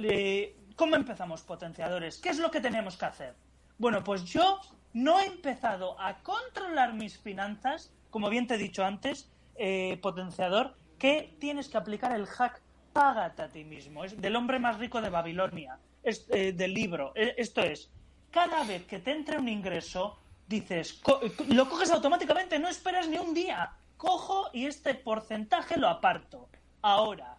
¿cómo 0.77 0.97
empezamos 0.97 1.43
potenciadores? 1.43 2.19
¿Qué 2.19 2.31
es 2.31 2.39
lo 2.39 2.51
que 2.51 2.61
tenemos 2.61 2.97
que 2.97 3.05
hacer? 3.05 3.35
Bueno, 3.79 4.03
pues 4.03 4.25
yo 4.25 4.61
no 4.93 5.21
he 5.21 5.27
empezado 5.27 5.99
a 6.01 6.19
controlar 6.23 6.95
mis 6.95 7.19
finanzas, 7.19 7.93
como 8.11 8.29
bien 8.29 8.47
te 8.47 8.55
he 8.55 8.59
dicho 8.59 8.85
antes, 8.85 9.31
eh, 9.57 9.99
potenciador, 10.03 10.77
que 10.99 11.37
tienes 11.41 11.69
que 11.69 11.79
aplicar 11.79 12.13
el 12.13 12.27
hack 12.27 12.61
págate 12.93 13.43
a 13.43 13.49
ti 13.49 13.65
mismo. 13.65 14.05
Es 14.05 14.21
del 14.21 14.37
hombre 14.37 14.59
más 14.59 14.79
rico 14.79 15.01
de 15.01 15.11
Babilonia, 15.11 15.79
es, 16.03 16.27
eh, 16.31 16.53
del 16.53 16.75
libro. 16.75 17.13
Eh, 17.15 17.35
Esto 17.39 17.63
es, 17.63 17.91
cada 18.31 18.65
vez 18.65 18.85
que 18.87 18.99
te 18.99 19.13
entre 19.13 19.39
un 19.39 19.49
ingreso, 19.49 20.19
dices, 20.47 20.95
co- 20.95 21.21
lo 21.49 21.69
coges 21.69 21.91
automáticamente, 21.91 22.59
no 22.59 22.69
esperas 22.69 23.09
ni 23.09 23.19
un 23.19 23.35
día. 23.35 23.73
Cojo 23.97 24.51
y 24.53 24.67
este 24.67 24.95
porcentaje 24.95 25.77
lo 25.77 25.89
aparto. 25.89 26.49
Ahora, 26.83 27.37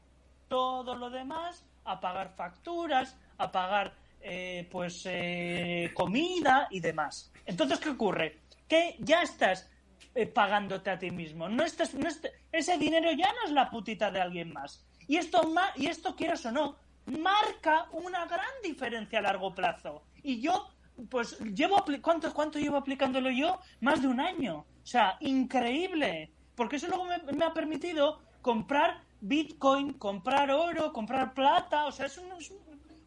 todo 0.47 0.95
lo 0.95 1.09
demás, 1.09 1.65
a 1.85 1.99
pagar 1.99 2.33
facturas, 2.35 3.17
a 3.37 3.51
pagar 3.51 3.93
eh, 4.21 4.67
pues 4.71 5.03
eh, 5.05 5.91
comida 5.93 6.67
y 6.71 6.79
demás. 6.79 7.31
Entonces, 7.45 7.79
¿qué 7.79 7.89
ocurre? 7.89 8.39
Que 8.69 8.95
ya 8.99 9.21
estás 9.21 9.69
eh, 10.15 10.25
pagándote 10.27 10.89
a 10.89 10.97
ti 10.97 11.11
mismo. 11.11 11.49
No 11.49 11.63
estás, 11.65 11.93
no 11.93 12.07
ese 12.51 12.77
dinero 12.77 13.11
ya 13.11 13.33
no 13.33 13.43
es 13.45 13.51
la 13.51 13.69
putita 13.69 14.09
de 14.11 14.21
alguien 14.21 14.53
más. 14.53 14.85
Y 15.07 15.17
esto, 15.17 15.41
y 15.75 15.87
esto, 15.87 16.15
quieras 16.15 16.45
o 16.45 16.51
no, 16.51 16.75
marca 17.05 17.87
una 17.91 18.25
gran 18.25 18.53
diferencia 18.63 19.19
a 19.19 19.21
largo 19.21 19.53
plazo. 19.53 20.03
Y 20.23 20.41
yo, 20.41 20.69
pues, 21.09 21.37
llevo 21.39 21.83
¿cuánto, 22.01 22.33
¿cuánto 22.33 22.59
llevo 22.59 22.77
aplicándolo 22.77 23.29
yo? 23.29 23.59
Más 23.81 24.01
de 24.01 24.07
un 24.07 24.19
año. 24.19 24.59
O 24.83 24.85
sea, 24.85 25.17
increíble. 25.19 26.31
Porque 26.55 26.77
eso 26.77 26.87
luego 26.87 27.05
me, 27.05 27.45
ha 27.45 27.53
permitido 27.53 28.21
comprar 28.41 29.01
Bitcoin, 29.21 29.93
comprar 29.93 30.51
oro, 30.51 30.93
comprar 30.93 31.33
plata. 31.33 31.85
O 31.85 31.91
sea, 31.91 32.05
es 32.05 32.17
un, 32.17 32.31
es 32.33 32.51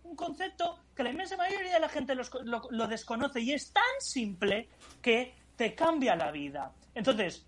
un 0.02 0.16
concepto 0.16 0.78
que 0.94 1.02
la 1.02 1.10
inmensa 1.10 1.36
mayoría 1.36 1.74
de 1.74 1.80
la 1.80 1.88
gente 1.88 2.14
los- 2.14 2.32
lo, 2.44 2.62
lo 2.70 2.86
desconoce 2.86 3.40
y 3.40 3.52
es 3.52 3.72
tan 3.72 3.84
simple 4.00 4.68
que 5.02 5.34
te 5.56 5.74
cambia 5.74 6.16
la 6.16 6.30
vida. 6.30 6.72
Entonces, 6.94 7.46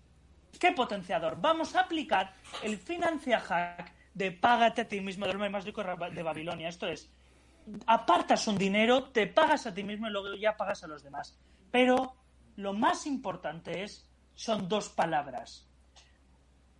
¿qué 0.59 0.71
potenciador? 0.71 1.39
Vamos 1.39 1.75
a 1.75 1.81
aplicar 1.81 2.33
el 2.63 2.77
Financia 2.77 3.39
Hack 3.39 3.93
de 4.19 4.33
págate 4.33 4.81
a 4.81 4.87
ti 4.87 4.99
mismo 4.99 5.25
del 5.25 5.37
hombre 5.37 5.49
más 5.49 5.63
rico 5.63 5.81
de 5.81 6.23
Babilonia. 6.23 6.67
Esto 6.67 6.87
es, 6.87 7.09
apartas 7.87 8.47
un 8.47 8.57
dinero, 8.57 9.05
te 9.05 9.27
pagas 9.27 9.65
a 9.65 9.73
ti 9.73 9.81
mismo 9.81 10.07
y 10.07 10.11
luego 10.11 10.35
ya 10.35 10.57
pagas 10.57 10.83
a 10.83 10.87
los 10.87 11.01
demás. 11.01 11.39
Pero 11.71 12.15
lo 12.57 12.73
más 12.73 13.07
importante 13.07 13.83
es, 13.83 14.05
son 14.35 14.67
dos 14.67 14.89
palabras. 14.89 15.65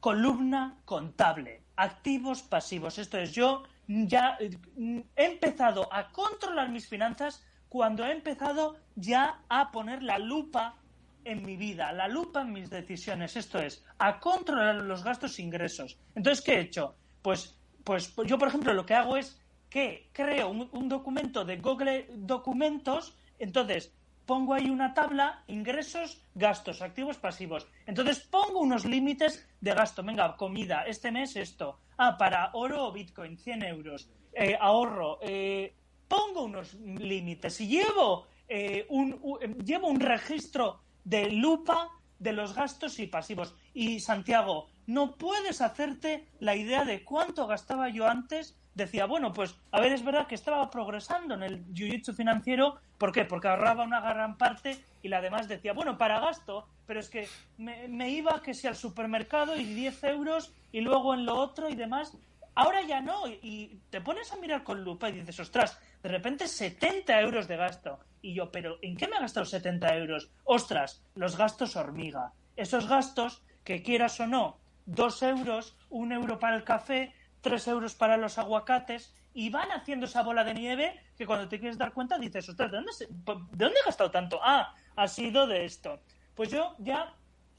Columna 0.01 0.81
contable, 0.83 1.63
activos 1.77 2.41
pasivos. 2.41 2.97
Esto 2.97 3.17
es, 3.17 3.31
yo 3.31 3.63
ya 3.87 4.37
he 4.37 5.25
empezado 5.25 5.87
a 5.93 6.11
controlar 6.11 6.69
mis 6.69 6.87
finanzas 6.89 7.41
cuando 7.69 8.05
he 8.05 8.11
empezado 8.11 8.75
ya 8.95 9.43
a 9.47 9.71
poner 9.71 10.03
la 10.03 10.19
lupa 10.19 10.75
en 11.23 11.45
mi 11.45 11.55
vida, 11.55 11.93
la 11.93 12.09
lupa 12.09 12.41
en 12.41 12.51
mis 12.51 12.69
decisiones. 12.69 13.37
Esto 13.37 13.59
es, 13.59 13.85
a 13.97 14.19
controlar 14.19 14.75
los 14.75 15.05
gastos 15.05 15.39
e 15.39 15.43
ingresos. 15.43 15.97
Entonces, 16.15 16.43
¿qué 16.43 16.55
he 16.55 16.61
hecho? 16.61 16.98
Pues, 17.21 17.57
pues 17.83 18.13
yo, 18.25 18.37
por 18.37 18.47
ejemplo, 18.47 18.73
lo 18.73 18.85
que 18.85 18.93
hago 18.93 19.17
es 19.17 19.39
que 19.69 20.09
creo 20.13 20.49
un, 20.49 20.89
documento 20.89 21.45
de 21.45 21.57
Google 21.57 22.07
Documentos, 22.15 23.15
entonces 23.37 23.93
pongo 24.25 24.53
ahí 24.53 24.69
una 24.69 24.93
tabla, 24.93 25.43
ingresos, 25.47 26.21
gastos, 26.35 26.81
activos, 26.81 27.17
pasivos. 27.17 27.67
Entonces 27.85 28.19
pongo 28.19 28.59
unos 28.59 28.85
límites 28.85 29.47
de 29.59 29.73
gasto. 29.73 30.03
Venga, 30.03 30.35
comida, 30.37 30.83
este 30.85 31.11
mes 31.11 31.35
esto. 31.35 31.79
Ah, 31.97 32.17
para 32.17 32.51
oro 32.53 32.87
o 32.87 32.91
Bitcoin, 32.91 33.37
100 33.37 33.63
euros. 33.63 34.09
Eh, 34.33 34.55
ahorro. 34.59 35.19
eh, 35.21 35.73
pongo 36.09 36.43
unos 36.43 36.73
límites 36.73 37.61
y 37.61 37.67
llevo, 37.67 38.25
eh, 38.47 38.85
un, 38.89 39.19
llevo 39.63 39.87
un 39.87 39.99
registro 39.99 40.81
de 41.03 41.29
lupa 41.29 41.89
de 42.19 42.33
los 42.33 42.53
gastos 42.53 42.99
y 42.99 43.07
pasivos. 43.07 43.55
Y 43.73 43.99
Santiago, 44.01 44.69
no 44.85 45.15
puedes 45.15 45.61
hacerte 45.61 46.27
la 46.39 46.55
idea 46.55 46.85
de 46.85 47.03
cuánto 47.03 47.47
gastaba 47.47 47.89
yo 47.89 48.07
antes. 48.07 48.55
Decía, 48.75 49.05
bueno, 49.05 49.33
pues 49.33 49.55
a 49.71 49.81
ver, 49.81 49.91
es 49.91 50.03
verdad 50.03 50.27
que 50.27 50.35
estaba 50.35 50.69
progresando 50.69 51.33
en 51.33 51.43
el 51.43 51.65
jiu-jitsu 51.73 52.13
financiero. 52.13 52.75
¿Por 52.97 53.11
qué? 53.11 53.25
Porque 53.25 53.47
ahorraba 53.47 53.83
una 53.83 53.99
gran 54.01 54.37
parte 54.37 54.77
y 55.01 55.07
la 55.07 55.21
demás 55.21 55.47
decía, 55.47 55.73
bueno, 55.73 55.97
para 55.97 56.19
gasto, 56.19 56.67
pero 56.85 56.99
es 56.99 57.09
que 57.09 57.27
me, 57.57 57.87
me 57.87 58.09
iba 58.09 58.41
que 58.41 58.53
si 58.53 58.67
al 58.67 58.75
supermercado 58.75 59.55
y 59.55 59.63
10 59.63 60.03
euros 60.05 60.53
y 60.71 60.81
luego 60.81 61.13
en 61.13 61.25
lo 61.25 61.35
otro 61.35 61.69
y 61.69 61.75
demás. 61.75 62.17
Ahora 62.61 62.81
ya 62.81 62.99
no, 62.99 63.25
y- 63.27 63.79
te 63.89 64.01
pones 64.01 64.31
a 64.33 64.35
mirar 64.35 64.63
con 64.63 64.83
lupa 64.83 65.07
y 65.09 65.13
dices, 65.13 65.39
ostras, 65.39 65.79
de 66.03 66.09
repente 66.09 66.45
70 66.47 67.21
euros 67.21 67.47
de 67.47 67.55
gasto. 67.55 67.99
Y 68.21 68.33
yo, 68.33 68.51
pero 68.51 68.77
¿en 68.81 68.97
qué 68.97 69.07
me 69.07 69.15
he 69.15 69.19
gastado 69.21 69.45
70 69.45 69.95
euros? 69.95 70.29
Ostras, 70.43 71.01
los 71.15 71.37
gastos 71.37 71.77
hormiga. 71.77 72.33
Esos 72.57 72.87
gastos, 72.89 73.43
que 73.63 73.81
quieras 73.81 74.19
o 74.19 74.27
no, 74.27 74.57
2 74.87 75.23
euros, 75.23 75.77
1 75.89 76.11
euro 76.15 76.37
para 76.39 76.57
el 76.57 76.65
café, 76.65 77.13
3 77.39 77.65
euros 77.69 77.95
para 77.95 78.17
los 78.17 78.37
aguacates, 78.37 79.15
y 79.33 79.49
van 79.49 79.71
haciendo 79.71 80.05
esa 80.07 80.23
bola 80.23 80.43
de 80.43 80.53
nieve 80.53 80.99
que 81.17 81.25
cuando 81.25 81.47
te 81.47 81.59
quieres 81.59 81.77
dar 81.77 81.93
cuenta 81.93 82.17
dices, 82.19 82.49
ostras, 82.49 82.71
¿de 82.71 82.77
dónde, 82.77 82.91
se- 82.91 83.07
¿de 83.07 83.65
dónde 83.65 83.79
he 83.81 83.85
gastado 83.85 84.11
tanto? 84.11 84.39
Ah, 84.43 84.75
ha 84.97 85.07
sido 85.07 85.47
de 85.47 85.63
esto. 85.63 86.01
Pues 86.35 86.49
yo 86.51 86.75
ya 86.79 87.13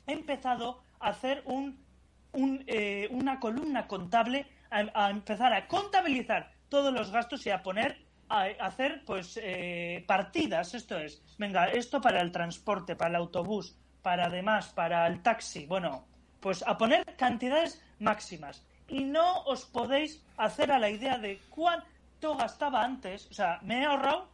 he 0.07 0.13
empezado 0.13 0.83
a 0.99 1.09
hacer 1.09 1.43
un, 1.47 1.83
un, 2.33 2.65
eh, 2.67 3.09
una 3.13 3.41
columna 3.41 3.87
contable, 3.87 4.47
a, 4.71 5.11
empezar 5.11 5.53
a 5.53 5.67
contabilizar 5.67 6.53
todos 6.69 6.93
los 6.93 7.11
gastos 7.11 7.45
y 7.47 7.51
a 7.51 7.63
poner, 7.63 7.99
a, 8.29 8.45
hacer 8.61 9.03
pues 9.05 9.39
eh, 9.43 10.05
partidas. 10.07 10.75
Esto 10.75 10.99
es, 10.99 11.23
venga, 11.39 11.67
esto 11.67 12.01
para 12.01 12.21
el 12.21 12.31
transporte, 12.33 12.97
para 12.97 13.11
el 13.11 13.17
autobús, 13.17 13.77
para 14.03 14.27
además, 14.27 14.69
para 14.69 15.07
el 15.07 15.23
taxi. 15.23 15.67
Bueno, 15.67 16.07
pues 16.41 16.63
a 16.67 16.79
poner 16.79 17.05
cantidades 17.17 17.83
máximas. 17.99 18.65
Y 18.89 19.05
no 19.05 19.43
os 19.45 19.67
podéis 19.67 20.25
hacer 20.37 20.73
a 20.73 20.79
la 20.79 20.91
idea 20.91 21.19
de 21.19 21.39
cuánto 21.51 22.37
gastaba 22.37 22.83
antes. 22.85 23.29
O 23.31 23.35
sea, 23.35 23.59
me 23.63 23.83
he 23.83 23.85
ahorrado 23.85 24.29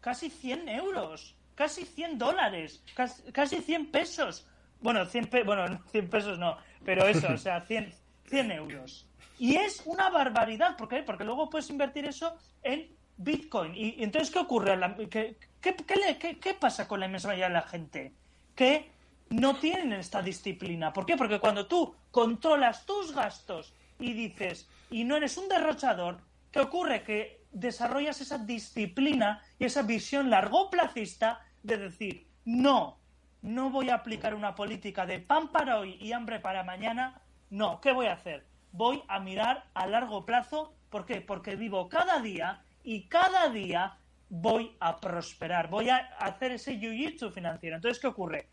casi 0.00 0.28
100 0.28 0.68
euros, 0.68 1.34
casi 1.54 1.84
100 1.84 2.18
dólares, 2.18 2.82
casi, 2.94 3.22
casi 3.32 3.56
100 3.62 3.90
pesos. 3.90 4.46
Bueno, 4.80 5.06
100, 5.06 5.26
pe- 5.28 5.44
bueno, 5.44 5.68
no, 5.68 5.78
100 5.92 6.10
pesos 6.10 6.38
no, 6.38 6.58
pero 6.84 7.06
eso, 7.06 7.28
o 7.32 7.36
sea, 7.38 7.60
100, 7.60 7.94
100 8.26 8.50
euros. 8.50 9.08
Y 9.38 9.56
es 9.56 9.82
una 9.86 10.10
barbaridad, 10.10 10.76
¿por 10.76 10.88
qué? 10.88 11.02
Porque 11.02 11.24
luego 11.24 11.50
puedes 11.50 11.68
invertir 11.70 12.04
eso 12.06 12.36
en 12.62 12.88
Bitcoin. 13.16 13.74
¿Y, 13.74 14.02
entonces 14.02 14.30
qué 14.30 14.38
ocurre? 14.38 14.78
¿Qué, 15.10 15.36
qué, 15.60 15.74
qué- 16.18 16.38
qué 16.38 16.54
pasa 16.54 16.86
con 16.86 17.00
la 17.00 17.06
inmensa 17.06 17.28
mayoría 17.28 17.48
de 17.48 17.54
la 17.54 17.62
gente? 17.62 18.12
Que 18.54 18.90
no 19.30 19.56
tienen 19.56 19.92
esta 19.94 20.22
disciplina. 20.22 20.92
¿Por 20.92 21.06
qué? 21.06 21.16
Porque 21.16 21.40
cuando 21.40 21.66
tú 21.66 21.94
controlas 22.10 22.84
tus 22.86 23.14
gastos 23.14 23.74
y 23.98 24.12
dices, 24.12 24.68
y 24.90 25.04
no 25.04 25.16
eres 25.16 25.36
un 25.38 25.48
derrochador, 25.48 26.20
¿qué 26.50 26.60
ocurre? 26.60 27.02
Que 27.02 27.42
desarrollas 27.50 28.20
esa 28.20 28.38
disciplina 28.38 29.42
y 29.58 29.64
esa 29.64 29.82
visión 29.82 30.30
largoplacista 30.30 31.40
de 31.62 31.78
decir, 31.78 32.26
no, 32.44 32.98
no 33.42 33.70
voy 33.70 33.88
a 33.90 33.94
aplicar 33.96 34.34
una 34.34 34.54
política 34.54 35.06
de 35.06 35.18
pan 35.18 35.48
para 35.48 35.78
hoy 35.78 35.96
y 36.00 36.12
hambre 36.12 36.38
para 36.40 36.62
mañana. 36.64 37.20
No, 37.50 37.80
¿qué 37.80 37.92
voy 37.92 38.06
a 38.06 38.12
hacer? 38.14 38.46
Voy 38.72 39.02
a 39.08 39.20
mirar 39.20 39.70
a 39.74 39.86
largo 39.86 40.24
plazo. 40.24 40.74
¿Por 40.90 41.06
qué? 41.06 41.20
Porque 41.20 41.56
vivo 41.56 41.88
cada 41.88 42.20
día 42.20 42.64
y 42.82 43.08
cada 43.08 43.48
día 43.48 43.98
voy 44.28 44.74
a 44.80 44.98
prosperar. 44.98 45.68
Voy 45.68 45.90
a 45.90 45.98
hacer 46.18 46.52
ese 46.52 46.78
jiu-jitsu 46.80 47.30
financiero. 47.30 47.76
Entonces, 47.76 48.00
¿qué 48.00 48.06
ocurre? 48.06 48.48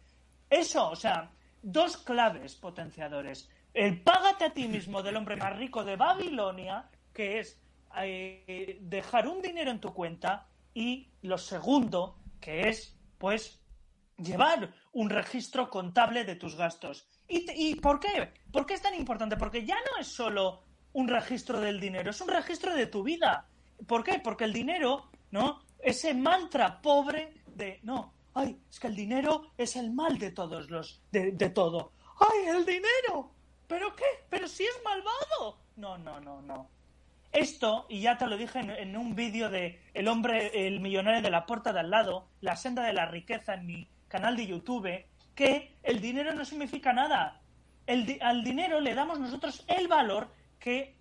Eso, 0.50 0.90
o 0.90 0.96
sea, 0.96 1.32
dos 1.62 1.98
claves 1.98 2.56
potenciadores. 2.56 3.50
El 3.74 4.02
págate 4.02 4.46
a 4.46 4.54
ti 4.54 4.68
mismo 4.68 5.02
del 5.04 5.16
hombre 5.16 5.38
más 5.38 5.56
rico 5.56 5.84
de 5.84 5.96
Babilonia, 5.96 6.90
que 7.14 7.40
es 7.40 7.62
eh, 8.02 8.78
dejar 8.82 9.28
un 9.28 9.42
dinero 9.42 9.72
en 9.72 9.80
tu 9.80 9.94
cuenta, 9.94 10.48
y 10.74 11.12
lo 11.22 11.38
segundo, 11.38 12.18
que 12.40 12.70
es, 12.70 12.98
pues, 13.18 13.62
llevar 14.18 14.74
un 14.92 15.10
registro 15.10 15.70
contable 15.70 16.24
de 16.24 16.36
tus 16.36 16.56
gastos. 16.56 17.08
¿Y, 17.30 17.46
¿Y 17.56 17.76
por 17.76 18.00
qué? 18.00 18.34
¿Por 18.52 18.66
qué 18.66 18.74
es 18.74 18.82
tan 18.82 18.96
importante? 18.96 19.38
Porque 19.38 19.66
ya 19.66 19.76
no 19.76 20.02
es 20.02 20.08
solo 20.08 20.64
un 20.94 21.08
registro 21.08 21.60
del 21.60 21.80
dinero, 21.80 22.10
es 22.10 22.20
un 22.22 22.30
registro 22.30 22.74
de 22.74 22.88
tu 22.88 23.04
vida. 23.04 23.48
¿Por 23.88 24.04
qué? 24.04 24.20
Porque 24.20 24.44
el 24.44 24.54
dinero, 24.54 25.10
¿no? 25.32 25.62
Ese 25.80 26.14
mantra 26.14 26.82
pobre 26.82 27.34
de, 27.56 27.80
no, 27.84 28.14
ay, 28.34 28.60
es 28.70 28.80
que 28.80 28.88
el 28.88 28.96
dinero 28.96 29.52
es 29.58 29.76
el 29.76 29.92
mal 29.94 30.18
de 30.18 30.32
todos 30.32 30.70
los, 30.70 31.02
de, 31.12 31.32
de 31.32 31.50
todo. 31.50 31.94
¡Ay, 32.20 32.48
el 32.48 32.66
dinero! 32.66 33.32
¿Pero 33.68 33.96
qué? 33.96 34.06
¿Pero 34.30 34.48
si 34.48 34.64
es 34.64 34.82
malvado? 34.84 35.60
No, 35.78 35.98
no, 35.98 36.20
no, 36.20 36.42
no. 36.42 36.70
Esto, 37.32 37.86
y 37.88 38.02
ya 38.02 38.18
te 38.18 38.26
lo 38.26 38.36
dije 38.36 38.60
en, 38.60 38.72
en 38.72 38.98
un 38.98 39.16
vídeo 39.16 39.50
de 39.50 39.80
El 39.94 40.08
hombre, 40.08 40.68
el 40.68 40.80
millonario 40.80 41.22
de 41.22 41.30
la 41.30 41.46
puerta 41.46 41.72
de 41.72 41.80
al 41.82 41.92
lado, 41.92 42.28
La 42.42 42.56
senda 42.56 42.84
de 42.84 42.94
la 42.94 43.06
riqueza 43.06 43.54
en 43.54 43.68
mi 43.68 43.88
canal 44.08 44.36
de 44.36 44.48
YouTube, 44.48 45.06
que 45.40 45.78
el 45.84 46.02
dinero 46.02 46.34
no 46.34 46.44
significa 46.44 46.92
nada. 46.92 47.40
El 47.88 48.20
al 48.22 48.44
dinero 48.44 48.82
le 48.82 48.94
damos 48.94 49.22
nosotros 49.22 49.64
el 49.70 49.88
valor 49.88 50.28
que 50.60 50.98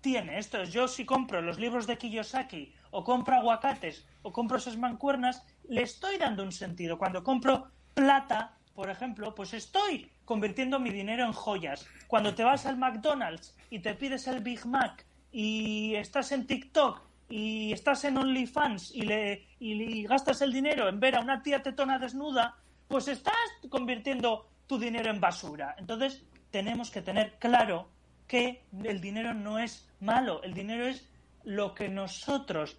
tiene. 0.00 0.36
Esto 0.36 0.60
es, 0.60 0.72
yo 0.72 0.88
si 0.88 1.04
compro 1.04 1.40
los 1.40 1.60
libros 1.60 1.86
de 1.86 1.96
Kiyosaki, 1.96 2.74
o 2.90 3.04
compro 3.04 3.36
aguacates, 3.36 4.04
o 4.22 4.32
compro 4.32 4.56
esas 4.56 4.76
mancuernas, 4.76 5.46
le 5.68 5.82
estoy 5.82 6.18
dando 6.18 6.42
un 6.42 6.50
sentido. 6.50 6.98
Cuando 6.98 7.22
compro 7.22 7.70
plata, 7.94 8.58
por 8.74 8.90
ejemplo, 8.90 9.32
pues 9.32 9.54
estoy 9.54 10.10
convirtiendo 10.24 10.80
mi 10.80 10.90
dinero 10.90 11.24
en 11.24 11.32
joyas. 11.32 11.86
Cuando 12.08 12.34
te 12.34 12.42
vas 12.42 12.66
al 12.66 12.78
McDonald's 12.78 13.56
y 13.70 13.78
te 13.78 13.94
pides 13.94 14.26
el 14.26 14.40
Big 14.40 14.66
Mac 14.66 15.06
y 15.30 15.94
estás 15.94 16.32
en 16.32 16.48
TikTok 16.48 17.00
y 17.28 17.70
estás 17.72 18.02
en 18.02 18.18
OnlyFans 18.18 18.92
y, 18.92 19.02
le, 19.02 19.46
y, 19.60 20.02
gastas 20.02 20.42
el 20.42 20.52
dinero 20.52 20.88
en 20.88 20.98
ver 20.98 21.14
a 21.14 21.20
una 21.20 21.44
tía 21.44 21.62
tetona 21.62 22.00
desnuda, 22.00 22.56
pues 22.88 23.08
estás 23.08 23.34
convirtiendo 23.68 24.48
tu 24.66 24.78
dinero 24.78 25.10
en 25.10 25.20
basura. 25.20 25.76
Entonces, 25.78 26.24
tenemos 26.50 26.90
que 26.90 27.02
tener 27.02 27.38
claro 27.38 27.90
que 28.26 28.64
el 28.84 29.00
dinero 29.00 29.34
no 29.34 29.58
es 29.58 29.88
malo, 30.00 30.42
el 30.42 30.54
dinero 30.54 30.86
es 30.86 31.08
lo 31.44 31.74
que 31.74 31.88
nosotros 31.88 32.76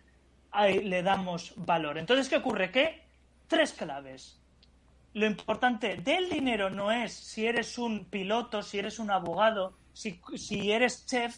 le 0.54 1.04
damos 1.04 1.54
valor. 1.58 1.98
Entonces, 1.98 2.30
¿qué 2.30 2.38
ocurre? 2.38 2.72
Que 2.72 3.04
tres 3.48 3.74
claves. 3.74 4.39
Lo 5.13 5.26
importante 5.26 5.95
del 5.98 6.30
dinero 6.30 6.69
no 6.69 6.91
es 6.91 7.13
si 7.13 7.48
eres 7.48 7.78
un 7.78 8.06
piloto, 8.06 8.62
si 8.62 8.78
eres 8.80 9.00
un 9.00 9.10
abogado, 9.10 9.78
si, 9.93 10.22
si 10.36 10.72
eres 10.72 11.06
chef. 11.06 11.38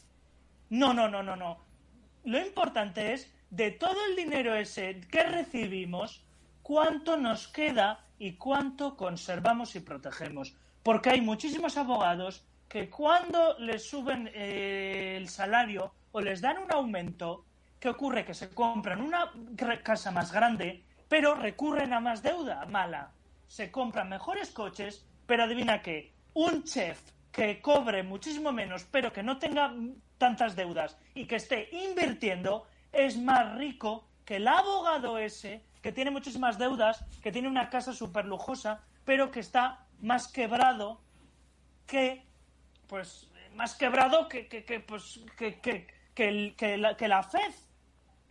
No, 0.69 0.93
no, 0.93 1.07
no, 1.07 1.23
no, 1.23 1.35
no. 1.35 1.57
Lo 2.25 2.39
importante 2.39 3.13
es 3.13 3.33
de 3.49 3.71
todo 3.71 4.05
el 4.09 4.15
dinero 4.15 4.55
ese 4.55 5.01
que 5.09 5.23
recibimos, 5.23 6.23
cuánto 6.61 7.17
nos 7.17 7.47
queda 7.47 8.05
y 8.21 8.33
cuánto 8.33 8.95
conservamos 8.95 9.75
y 9.75 9.79
protegemos. 9.79 10.53
Porque 10.83 11.09
hay 11.09 11.21
muchísimos 11.21 11.75
abogados 11.75 12.45
que 12.69 12.87
cuando 12.87 13.57
les 13.57 13.83
suben 13.89 14.29
eh, 14.35 15.15
el 15.17 15.27
salario 15.27 15.91
o 16.11 16.21
les 16.21 16.39
dan 16.39 16.59
un 16.59 16.71
aumento, 16.71 17.45
¿qué 17.79 17.89
ocurre? 17.89 18.23
Que 18.23 18.35
se 18.35 18.51
compran 18.51 19.01
una 19.01 19.31
casa 19.81 20.11
más 20.11 20.31
grande, 20.31 20.83
pero 21.07 21.33
recurren 21.33 21.93
a 21.93 21.99
más 21.99 22.21
deuda 22.21 22.63
mala. 22.67 23.11
Se 23.47 23.71
compran 23.71 24.09
mejores 24.09 24.51
coches, 24.51 25.03
pero 25.25 25.45
adivina 25.45 25.81
qué, 25.81 26.13
un 26.35 26.63
chef 26.63 27.01
que 27.31 27.59
cobre 27.59 28.03
muchísimo 28.03 28.51
menos, 28.51 28.83
pero 28.83 29.11
que 29.11 29.23
no 29.23 29.39
tenga 29.39 29.73
tantas 30.19 30.55
deudas 30.55 30.95
y 31.15 31.25
que 31.25 31.37
esté 31.37 31.69
invirtiendo, 31.71 32.67
es 32.91 33.17
más 33.17 33.57
rico 33.57 34.07
que 34.23 34.35
el 34.35 34.47
abogado 34.47 35.17
ese, 35.17 35.63
que 35.81 35.91
tiene 35.91 36.11
muchísimas 36.11 36.57
deudas, 36.57 37.03
que 37.21 37.31
tiene 37.31 37.47
una 37.47 37.69
casa 37.69 37.93
súper 37.93 38.25
lujosa, 38.25 38.81
pero 39.05 39.31
que 39.31 39.39
está 39.39 39.85
más 39.99 40.27
quebrado 40.27 41.01
que, 41.87 42.25
pues, 42.87 43.31
más 43.55 43.75
quebrado 43.75 44.27
que, 44.27 44.47
que, 44.47 44.79
pues, 44.79 45.19
que, 45.37 45.59
que, 45.59 45.87
que, 46.13 46.77
la, 46.77 46.95
que 46.95 47.07
la 47.07 47.23
FED 47.23 47.53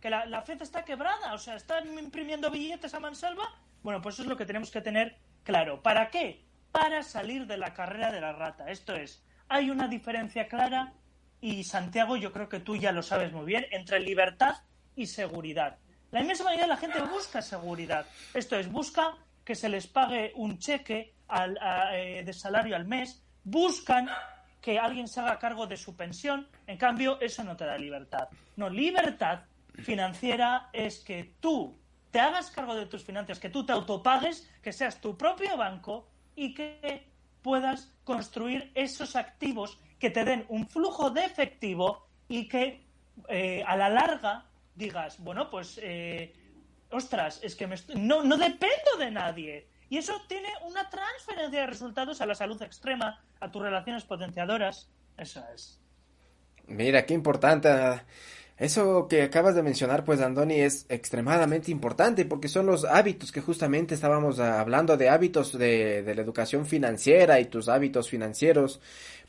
que 0.01 0.09
la, 0.09 0.25
la 0.25 0.41
FED 0.41 0.63
está 0.63 0.83
quebrada, 0.83 1.33
o 1.33 1.37
sea, 1.37 1.55
están 1.55 1.97
imprimiendo 1.97 2.49
billetes 2.49 2.93
a 2.95 2.99
mansalva. 2.99 3.43
Bueno, 3.83 4.01
pues 4.01 4.15
eso 4.15 4.23
es 4.23 4.29
lo 4.29 4.35
que 4.35 4.47
tenemos 4.47 4.71
que 4.71 4.81
tener 4.81 5.15
claro. 5.43 5.81
¿Para 5.81 6.09
qué? 6.09 6.43
Para 6.71 7.03
salir 7.03 7.45
de 7.45 7.57
la 7.57 7.73
carrera 7.73 8.11
de 8.11 8.19
la 8.19 8.33
rata. 8.33 8.69
Esto 8.69 8.95
es, 8.95 9.23
hay 9.47 9.69
una 9.69 9.87
diferencia 9.87 10.47
clara 10.47 10.93
y 11.39 11.63
Santiago, 11.63 12.17
yo 12.17 12.31
creo 12.31 12.49
que 12.49 12.59
tú 12.59 12.75
ya 12.75 12.91
lo 12.91 13.03
sabes 13.03 13.31
muy 13.31 13.45
bien, 13.45 13.65
entre 13.71 13.99
libertad 13.99 14.55
y 14.95 15.05
seguridad. 15.05 15.77
La 16.11 16.21
inmensa 16.21 16.43
mayoría 16.43 16.65
de 16.65 16.69
la 16.69 16.77
gente 16.77 17.01
busca 17.01 17.41
seguridad. 17.41 18.05
Esto 18.33 18.57
es, 18.57 18.69
busca 18.69 19.15
que 19.45 19.55
se 19.55 19.69
les 19.69 19.87
pague 19.87 20.33
un 20.35 20.59
cheque 20.59 21.15
eh, 21.93 22.23
de 22.25 22.33
salario 22.33 22.75
al 22.75 22.85
mes, 22.85 23.23
buscan 23.43 24.09
que 24.59 24.77
alguien 24.77 25.07
se 25.07 25.21
haga 25.21 25.39
cargo 25.39 25.67
de 25.67 25.77
su 25.77 25.95
pensión. 25.95 26.47
En 26.67 26.77
cambio, 26.77 27.19
eso 27.21 27.43
no 27.43 27.55
te 27.55 27.65
da 27.65 27.77
libertad. 27.77 28.27
No, 28.57 28.69
libertad 28.69 29.43
financiera 29.83 30.69
es 30.73 30.99
que 30.99 31.35
tú 31.39 31.79
te 32.11 32.19
hagas 32.19 32.51
cargo 32.51 32.75
de 32.75 32.85
tus 32.85 33.03
finanzas, 33.03 33.39
que 33.39 33.49
tú 33.49 33.65
te 33.65 33.71
autopagues, 33.71 34.49
que 34.61 34.73
seas 34.73 34.99
tu 34.99 35.17
propio 35.17 35.55
banco 35.55 36.09
y 36.35 36.53
que 36.53 37.07
puedas 37.41 37.91
construir 38.03 38.71
esos 38.75 39.15
activos 39.15 39.79
que 39.97 40.09
te 40.09 40.25
den 40.25 40.45
un 40.49 40.67
flujo 40.67 41.09
de 41.09 41.25
efectivo 41.25 42.07
y 42.27 42.47
que 42.47 42.85
eh, 43.29 43.63
a 43.65 43.75
la 43.77 43.89
larga 43.89 44.50
digas, 44.75 45.19
bueno, 45.19 45.49
pues, 45.49 45.79
eh, 45.81 46.33
ostras, 46.89 47.39
es 47.43 47.55
que 47.55 47.67
no, 47.95 48.23
no 48.23 48.37
dependo 48.37 48.97
de 48.99 49.11
nadie. 49.11 49.67
Y 49.89 49.97
eso 49.97 50.13
tiene 50.27 50.49
una 50.65 50.89
transferencia 50.89 51.61
de 51.61 51.67
resultados 51.67 52.21
a 52.21 52.25
la 52.25 52.35
salud 52.35 52.61
extrema, 52.61 53.21
a 53.39 53.51
tus 53.51 53.61
relaciones 53.61 54.05
potenciadoras. 54.05 54.89
Eso 55.17 55.43
es. 55.53 55.81
Mira, 56.67 57.05
qué 57.05 57.13
importante. 57.13 57.69
Eso 58.57 59.07
que 59.07 59.23
acabas 59.23 59.55
de 59.55 59.63
mencionar, 59.63 60.05
pues, 60.05 60.21
Andoni, 60.21 60.61
es 60.61 60.85
extremadamente 60.87 61.71
importante 61.71 62.25
porque 62.25 62.47
son 62.47 62.67
los 62.67 62.85
hábitos 62.85 63.31
que 63.31 63.41
justamente 63.41 63.95
estábamos 63.95 64.39
ah, 64.39 64.59
hablando 64.59 64.97
de 64.97 65.09
hábitos 65.09 65.57
de, 65.57 66.03
de, 66.03 66.15
la 66.15 66.21
educación 66.21 66.65
financiera 66.65 67.39
y 67.39 67.45
tus 67.45 67.67
hábitos 67.67 68.09
financieros. 68.09 68.79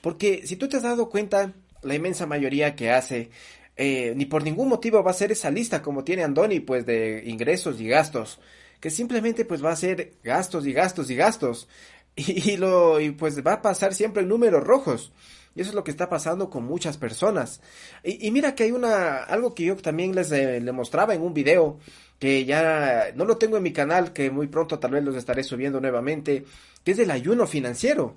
Porque 0.00 0.46
si 0.46 0.56
tú 0.56 0.68
te 0.68 0.76
has 0.76 0.82
dado 0.82 1.08
cuenta, 1.08 1.52
la 1.82 1.94
inmensa 1.94 2.26
mayoría 2.26 2.76
que 2.76 2.90
hace, 2.90 3.30
eh, 3.76 4.14
ni 4.16 4.26
por 4.26 4.42
ningún 4.42 4.68
motivo 4.68 5.02
va 5.02 5.10
a 5.10 5.14
ser 5.14 5.32
esa 5.32 5.50
lista 5.50 5.82
como 5.82 6.04
tiene 6.04 6.24
Andoni, 6.24 6.60
pues, 6.60 6.86
de 6.86 7.22
ingresos 7.26 7.80
y 7.80 7.88
gastos. 7.88 8.38
Que 8.80 8.90
simplemente, 8.90 9.44
pues, 9.44 9.64
va 9.64 9.72
a 9.72 9.76
ser 9.76 10.14
gastos 10.22 10.66
y 10.66 10.72
gastos 10.72 11.10
y 11.10 11.16
gastos. 11.16 11.68
Y, 12.14 12.58
y 12.58 13.10
pues 13.12 13.42
va 13.42 13.54
a 13.54 13.62
pasar 13.62 13.94
siempre 13.94 14.22
en 14.22 14.28
números 14.28 14.62
rojos. 14.62 15.12
Y 15.54 15.60
eso 15.60 15.70
es 15.70 15.74
lo 15.74 15.84
que 15.84 15.90
está 15.90 16.08
pasando 16.08 16.48
con 16.50 16.64
muchas 16.64 16.96
personas. 16.96 17.60
Y, 18.02 18.30
mira 18.30 18.54
que 18.54 18.64
hay 18.64 18.72
una, 18.72 19.18
algo 19.18 19.54
que 19.54 19.64
yo 19.64 19.76
también 19.76 20.14
les 20.14 20.32
eh, 20.32 20.60
mostraba 20.72 21.14
en 21.14 21.22
un 21.22 21.34
video, 21.34 21.78
que 22.18 22.44
ya 22.44 23.12
no 23.14 23.24
lo 23.24 23.36
tengo 23.36 23.56
en 23.56 23.62
mi 23.62 23.72
canal, 23.72 24.12
que 24.12 24.30
muy 24.30 24.46
pronto 24.46 24.78
tal 24.78 24.92
vez 24.92 25.04
los 25.04 25.16
estaré 25.16 25.42
subiendo 25.44 25.80
nuevamente, 25.80 26.44
que 26.84 26.92
es 26.92 26.98
el 26.98 27.10
ayuno 27.10 27.46
financiero. 27.46 28.16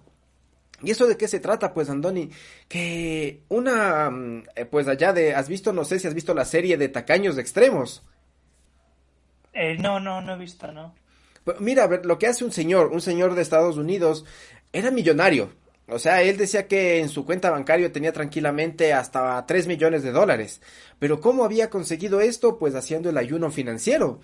¿Y 0.86 0.92
eso 0.92 1.08
de 1.08 1.18
qué 1.18 1.28
se 1.28 1.40
trata, 1.40 1.74
pues, 1.74 1.90
Andoni? 1.90 2.30
Que 2.68 3.42
una, 3.50 4.10
mm, 4.10 4.44
eh, 4.56 4.66
pues 4.66 4.88
allá 4.88 5.12
de, 5.12 5.36
has 5.36 5.50
visto, 5.50 5.74
no 5.74 5.84
sé 5.84 6.00
si 6.00 6.08
has 6.08 6.14
visto 6.14 6.34
la 6.34 6.46
serie 6.46 6.78
de 6.78 6.90
Tacaños 6.90 7.36
de 7.36 7.42
Extremos. 7.42 8.04
Eh, 9.54 9.78
no, 9.80 10.00
no, 10.00 10.22
no 10.22 10.36
he 10.36 10.38
visto, 10.38 10.72
no. 10.72 10.94
Pues 11.44 11.60
mira, 11.60 11.84
a 11.84 11.88
ver, 11.88 12.06
lo 12.06 12.18
que 12.18 12.28
hace 12.28 12.46
un 12.46 12.52
señor, 12.52 12.88
un 12.88 13.02
señor 13.02 13.36
de 13.36 13.42
Estados 13.42 13.78
Unidos, 13.78 14.26
era 14.74 14.92
millonario, 14.92 15.52
o 15.88 16.00
sea, 16.00 16.24
él 16.24 16.38
decía 16.38 16.68
que 16.68 17.00
en 17.00 17.10
su 17.10 17.26
cuenta 17.26 17.52
bancaria 17.52 17.92
tenía 17.92 18.12
tranquilamente 18.12 18.92
hasta 18.94 19.46
3 19.46 19.68
millones 19.68 20.02
de 20.02 20.12
dólares. 20.12 20.62
Pero 20.98 21.22
¿cómo 21.22 21.44
había 21.44 21.70
conseguido 21.70 22.22
esto? 22.22 22.58
Pues 22.58 22.74
haciendo 22.74 23.10
el 23.10 23.18
ayuno 23.18 23.52
financiero. 23.52 24.20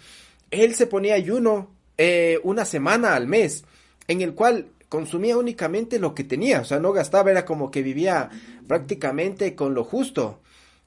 Él 0.49 0.73
se 0.73 0.87
ponía 0.87 1.13
ayuno 1.13 1.69
eh, 1.99 2.39
una 2.43 2.65
semana 2.65 3.15
al 3.15 3.27
mes, 3.27 3.63
en 4.07 4.21
el 4.21 4.33
cual 4.33 4.69
consumía 4.91 5.37
únicamente 5.37 5.99
lo 5.99 6.13
que 6.13 6.25
tenía. 6.25 6.59
O 6.59 6.65
sea, 6.65 6.81
no 6.81 6.91
gastaba, 6.91 7.31
era 7.31 7.45
como 7.45 7.71
que 7.71 7.81
vivía 7.81 8.29
prácticamente 8.67 9.55
con 9.55 9.73
lo 9.73 9.85
justo. 9.85 10.41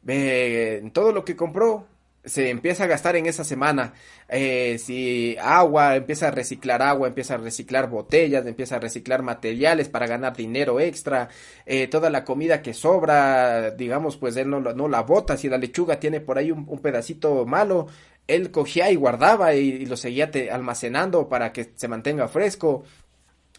Eh, 0.06 0.90
todo 0.92 1.10
lo 1.10 1.24
que 1.24 1.34
compró 1.34 1.86
se 2.22 2.50
empieza 2.50 2.84
a 2.84 2.86
gastar 2.86 3.16
en 3.16 3.24
esa 3.24 3.44
semana. 3.44 3.94
Eh, 4.28 4.76
si 4.78 5.38
agua, 5.40 5.96
empieza 5.96 6.28
a 6.28 6.30
reciclar 6.32 6.82
agua, 6.82 7.08
empieza 7.08 7.34
a 7.34 7.38
reciclar 7.38 7.88
botellas, 7.88 8.44
empieza 8.44 8.76
a 8.76 8.78
reciclar 8.78 9.22
materiales 9.22 9.88
para 9.88 10.06
ganar 10.06 10.36
dinero 10.36 10.80
extra. 10.80 11.30
Eh, 11.64 11.86
toda 11.86 12.10
la 12.10 12.24
comida 12.24 12.60
que 12.60 12.74
sobra, 12.74 13.70
digamos, 13.70 14.18
pues 14.18 14.36
él 14.36 14.50
no, 14.50 14.60
no 14.60 14.86
la 14.86 15.00
bota. 15.00 15.38
Si 15.38 15.48
la 15.48 15.56
lechuga 15.56 15.98
tiene 15.98 16.20
por 16.20 16.36
ahí 16.36 16.50
un, 16.50 16.66
pedacito 16.78 17.46
malo, 17.46 17.86
él 18.26 18.50
cogía 18.50 18.90
y 18.90 18.96
guardaba 18.96 19.54
y, 19.54 19.68
y 19.68 19.86
lo 19.86 19.96
seguía 19.96 20.30
almacenando 20.52 21.26
para 21.26 21.52
que 21.52 21.72
se 21.74 21.88
mantenga 21.88 22.28
fresco. 22.28 22.84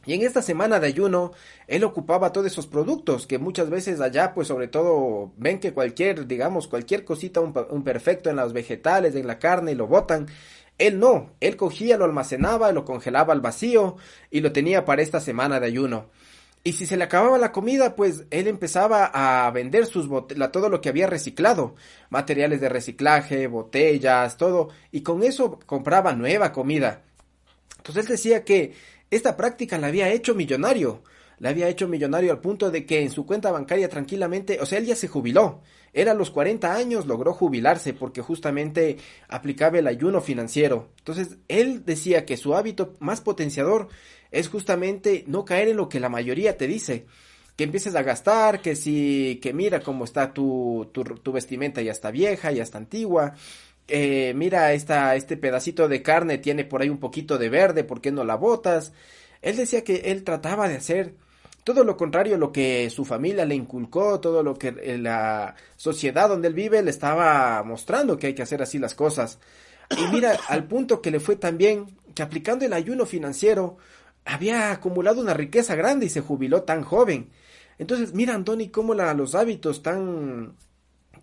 Y 0.06 0.14
en 0.14 0.22
esta 0.22 0.42
semana 0.42 0.80
de 0.80 0.88
ayuno, 0.88 1.32
él 1.68 1.84
ocupaba 1.84 2.32
todos 2.32 2.48
esos 2.48 2.68
productos 2.68 3.26
que 3.26 3.40
muchas 3.40 3.70
veces 3.70 4.02
allá, 4.02 4.34
pues 4.34 4.48
sobre 4.48 4.68
todo, 4.68 5.32
ven 5.38 5.60
que 5.60 5.74
cualquier, 5.74 6.28
digamos, 6.28 6.68
cualquier 6.68 7.04
cosita, 7.04 7.42
un, 7.42 7.84
perfecto 7.84 8.30
en 8.30 8.36
los 8.36 8.54
vegetales, 8.54 9.16
en 9.16 9.28
la 9.28 9.40
carne, 9.40 9.74
lo 9.74 9.88
botan. 9.88 10.28
Él 10.78 11.00
no, 11.00 11.32
él 11.40 11.56
cogía, 11.56 11.98
lo 11.98 12.06
almacenaba, 12.06 12.72
lo 12.72 12.86
congelaba 12.86 13.34
al 13.34 13.42
vacío 13.42 13.96
y 14.30 14.42
lo 14.42 14.52
tenía 14.52 14.86
para 14.86 15.02
esta 15.02 15.20
semana 15.20 15.60
de 15.60 15.68
ayuno. 15.68 16.10
Y 16.64 16.74
si 16.74 16.88
se 16.88 16.98
le 16.98 17.04
acababa 17.04 17.38
la 17.38 17.52
comida, 17.52 17.96
pues 17.96 18.26
él 18.32 18.48
empezaba 18.48 19.06
a 19.14 19.50
vender 19.52 19.86
sus 19.86 20.08
botellas, 20.08 20.52
todo 20.52 20.68
lo 20.68 20.82
que 20.82 20.90
había 20.90 21.06
reciclado, 21.06 21.76
materiales 22.10 22.60
de 22.60 22.70
reciclaje, 22.70 23.46
botellas, 23.46 24.36
todo, 24.38 24.70
y 24.92 25.02
con 25.02 25.22
eso 25.22 25.60
compraba 25.66 26.14
nueva 26.14 26.52
comida. 26.52 27.04
Entonces 27.78 28.06
él 28.06 28.10
decía 28.10 28.44
que 28.44 28.74
esta 29.16 29.38
práctica 29.38 29.78
la 29.78 29.88
había 29.88 30.10
hecho 30.10 30.36
millonario. 30.36 31.04
La 31.40 31.50
había 31.50 31.68
hecho 31.68 31.88
millonario 31.88 32.32
al 32.32 32.40
punto 32.40 32.72
de 32.72 32.86
que 32.86 33.02
en 33.02 33.12
su 33.12 33.26
cuenta 33.26 33.52
bancaria 33.52 33.90
tranquilamente, 33.90 34.60
o 34.62 34.66
sea, 34.66 34.78
él 34.80 34.86
ya 34.86 34.96
se 34.96 35.08
jubiló. 35.08 35.62
Era 35.94 36.12
a 36.12 36.16
los 36.16 36.32
40 36.32 36.74
años, 36.74 37.06
logró 37.06 37.34
jubilarse 37.34 37.94
porque 37.94 38.22
justamente 38.22 38.98
aplicaba 39.28 39.80
el 39.80 39.88
ayuno 39.88 40.22
financiero. 40.22 40.90
Entonces, 40.98 41.38
él 41.48 41.84
decía 41.86 42.26
que 42.26 42.38
su 42.38 42.56
hábito 42.56 42.96
más 43.00 43.22
potenciador 43.22 43.90
es 44.32 44.50
justamente 44.50 45.24
no 45.28 45.46
caer 45.46 45.70
en 45.70 45.78
lo 45.78 45.90
que 45.90 46.00
la 46.00 46.10
mayoría 46.10 46.58
te 46.58 46.68
dice. 46.68 47.06
Que 47.56 47.64
empieces 47.64 47.96
a 47.96 48.04
gastar, 48.04 48.62
que 48.62 48.76
si, 48.76 49.40
que 49.42 49.54
mira 49.54 49.80
cómo 49.80 50.04
está 50.04 50.34
tu, 50.34 50.90
tu, 50.92 51.04
tu 51.04 51.32
vestimenta 51.32 51.82
ya 51.82 51.94
está 51.94 52.12
vieja, 52.12 52.52
ya 52.52 52.64
está 52.64 52.78
antigua, 52.78 53.36
eh, 53.88 54.34
mira, 54.36 54.74
esta, 54.74 55.16
este 55.16 55.38
pedacito 55.38 55.88
de 55.88 56.02
carne 56.02 56.38
tiene 56.38 56.66
por 56.66 56.82
ahí 56.82 56.90
un 56.90 57.00
poquito 57.00 57.38
de 57.38 57.50
verde, 57.50 57.84
¿por 57.84 58.02
qué 58.02 58.12
no 58.12 58.24
la 58.24 58.36
botas? 58.36 58.94
Él 59.42 59.58
decía 59.58 59.84
que 59.84 59.96
él 60.06 60.24
trataba 60.24 60.68
de 60.68 60.76
hacer 60.76 61.14
todo 61.64 61.84
lo 61.84 61.98
contrario 61.98 62.36
a 62.36 62.38
lo 62.38 62.52
que 62.52 62.90
su 62.90 63.06
familia 63.06 63.46
le 63.46 63.56
inculcó, 63.56 64.20
todo 64.20 64.44
lo 64.44 64.56
que 64.56 64.76
eh, 64.82 64.98
la 64.98 65.56
sociedad 65.76 66.30
donde 66.30 66.48
él 66.48 66.54
vive 66.54 66.82
le 66.84 66.92
estaba 66.92 67.64
mostrando 67.64 68.18
que 68.18 68.28
hay 68.28 68.34
que 68.36 68.44
hacer 68.44 68.62
así 68.62 68.78
las 68.78 68.94
cosas. 68.94 69.40
Y 69.98 70.08
mira, 70.12 70.38
al 70.48 70.66
punto 70.66 71.02
que 71.02 71.12
le 71.12 71.20
fue 71.20 71.36
tan 71.36 71.58
bien 71.58 71.98
que 72.14 72.24
aplicando 72.24 72.66
el 72.66 72.74
ayuno 72.74 73.06
financiero 73.06 73.78
había 74.26 74.72
acumulado 74.72 75.22
una 75.22 75.34
riqueza 75.34 75.76
grande 75.76 76.06
y 76.08 76.10
se 76.10 76.22
jubiló 76.22 76.64
tan 76.64 76.84
joven. 76.84 77.32
Entonces, 77.78 78.14
mira, 78.14 78.36
Antoni, 78.36 78.70
cómo 78.70 78.94
la, 78.94 79.14
los 79.14 79.36
hábitos 79.36 79.84
tan, 79.84 80.56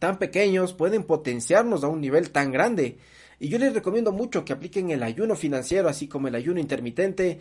tan 0.02 0.18
pequeños 0.18 0.72
pueden 0.72 1.04
potenciarnos 1.04 1.84
a 1.84 1.86
un 1.86 2.00
nivel 2.00 2.32
tan 2.32 2.50
grande. 2.50 2.98
Y 3.38 3.50
yo 3.50 3.58
les 3.58 3.72
recomiendo 3.72 4.10
mucho 4.10 4.44
que 4.44 4.52
apliquen 4.52 4.90
el 4.90 5.04
ayuno 5.04 5.36
financiero, 5.36 5.88
así 5.88 6.08
como 6.08 6.26
el 6.26 6.34
ayuno 6.34 6.58
intermitente. 6.58 7.38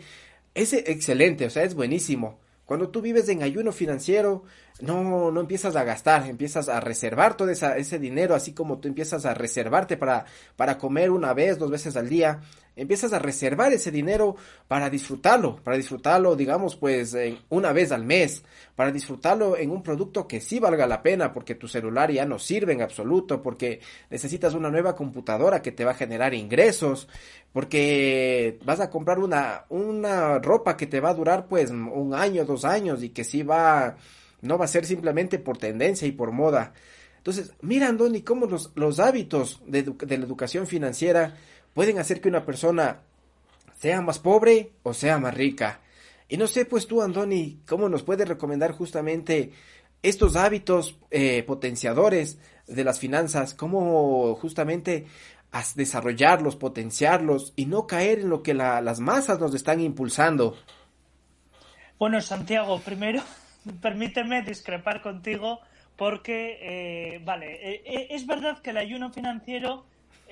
Es 0.54 0.72
excelente, 0.72 1.44
o 1.44 1.50
sea, 1.50 1.64
es 1.64 1.74
buenísimo. 1.74 2.38
Cuando 2.64 2.90
tú 2.90 3.02
vives 3.02 3.28
en 3.30 3.42
ayuno 3.42 3.72
financiero, 3.72 4.44
no, 4.82 5.30
no 5.30 5.40
empiezas 5.40 5.76
a 5.76 5.84
gastar, 5.84 6.26
empiezas 6.28 6.68
a 6.68 6.80
reservar 6.80 7.36
todo 7.36 7.50
ese 7.50 7.98
dinero, 8.00 8.34
así 8.34 8.52
como 8.52 8.78
tú 8.78 8.88
empiezas 8.88 9.24
a 9.24 9.32
reservarte 9.32 9.96
para, 9.96 10.24
para 10.56 10.76
comer 10.76 11.12
una 11.12 11.32
vez, 11.32 11.56
dos 11.56 11.70
veces 11.70 11.96
al 11.96 12.08
día, 12.08 12.40
empiezas 12.74 13.12
a 13.12 13.20
reservar 13.20 13.72
ese 13.72 13.92
dinero 13.92 14.34
para 14.66 14.90
disfrutarlo, 14.90 15.54
para 15.62 15.76
disfrutarlo, 15.76 16.34
digamos, 16.34 16.74
pues 16.74 17.16
una 17.48 17.72
vez 17.72 17.92
al 17.92 18.04
mes, 18.04 18.42
para 18.74 18.90
disfrutarlo 18.90 19.56
en 19.56 19.70
un 19.70 19.84
producto 19.84 20.26
que 20.26 20.40
sí 20.40 20.58
valga 20.58 20.84
la 20.88 21.00
pena, 21.00 21.32
porque 21.32 21.54
tu 21.54 21.68
celular 21.68 22.10
ya 22.10 22.26
no 22.26 22.40
sirve 22.40 22.72
en 22.72 22.82
absoluto, 22.82 23.40
porque 23.40 23.80
necesitas 24.10 24.52
una 24.54 24.68
nueva 24.68 24.96
computadora 24.96 25.62
que 25.62 25.70
te 25.70 25.84
va 25.84 25.92
a 25.92 25.94
generar 25.94 26.34
ingresos, 26.34 27.06
porque 27.52 28.58
vas 28.64 28.80
a 28.80 28.90
comprar 28.90 29.20
una, 29.20 29.64
una 29.68 30.40
ropa 30.40 30.76
que 30.76 30.88
te 30.88 30.98
va 30.98 31.10
a 31.10 31.14
durar 31.14 31.46
pues 31.46 31.70
un 31.70 32.14
año, 32.14 32.44
dos 32.44 32.64
años 32.64 33.04
y 33.04 33.10
que 33.10 33.22
sí 33.22 33.44
va, 33.44 33.96
no 34.42 34.58
va 34.58 34.66
a 34.66 34.68
ser 34.68 34.84
simplemente 34.84 35.38
por 35.38 35.56
tendencia 35.56 36.06
y 36.06 36.12
por 36.12 36.32
moda. 36.32 36.74
Entonces, 37.16 37.52
mira, 37.62 37.88
Andoni, 37.88 38.22
cómo 38.22 38.46
los, 38.46 38.72
los 38.74 38.98
hábitos 38.98 39.62
de, 39.66 39.82
de 39.82 40.18
la 40.18 40.24
educación 40.24 40.66
financiera 40.66 41.36
pueden 41.72 41.98
hacer 41.98 42.20
que 42.20 42.28
una 42.28 42.44
persona 42.44 43.00
sea 43.78 44.00
más 44.00 44.18
pobre 44.18 44.72
o 44.82 44.94
sea 44.94 45.18
más 45.18 45.34
rica. 45.34 45.80
Y 46.28 46.36
no 46.36 46.46
sé, 46.46 46.64
pues 46.64 46.86
tú, 46.86 47.02
Andoni, 47.02 47.60
¿cómo 47.66 47.88
nos 47.88 48.02
puedes 48.02 48.28
recomendar 48.28 48.72
justamente 48.72 49.52
estos 50.02 50.36
hábitos 50.36 50.96
eh, 51.10 51.42
potenciadores 51.42 52.38
de 52.66 52.84
las 52.84 52.98
finanzas? 52.98 53.54
¿Cómo 53.54 54.34
justamente 54.36 55.06
desarrollarlos, 55.74 56.56
potenciarlos 56.56 57.52
y 57.56 57.66
no 57.66 57.86
caer 57.86 58.20
en 58.20 58.30
lo 58.30 58.42
que 58.42 58.54
la, 58.54 58.80
las 58.80 59.00
masas 59.00 59.38
nos 59.40 59.54
están 59.54 59.80
impulsando? 59.80 60.56
Bueno, 61.98 62.20
Santiago, 62.20 62.80
primero, 62.80 63.22
permíteme 63.80 64.42
discrepar 64.42 65.02
contigo 65.02 65.60
porque, 65.96 66.58
eh, 66.62 67.20
vale, 67.24 67.76
eh, 67.84 68.08
es 68.10 68.26
verdad 68.26 68.58
que 68.58 68.70
el 68.70 68.78
ayuno 68.78 69.12
financiero 69.12 69.84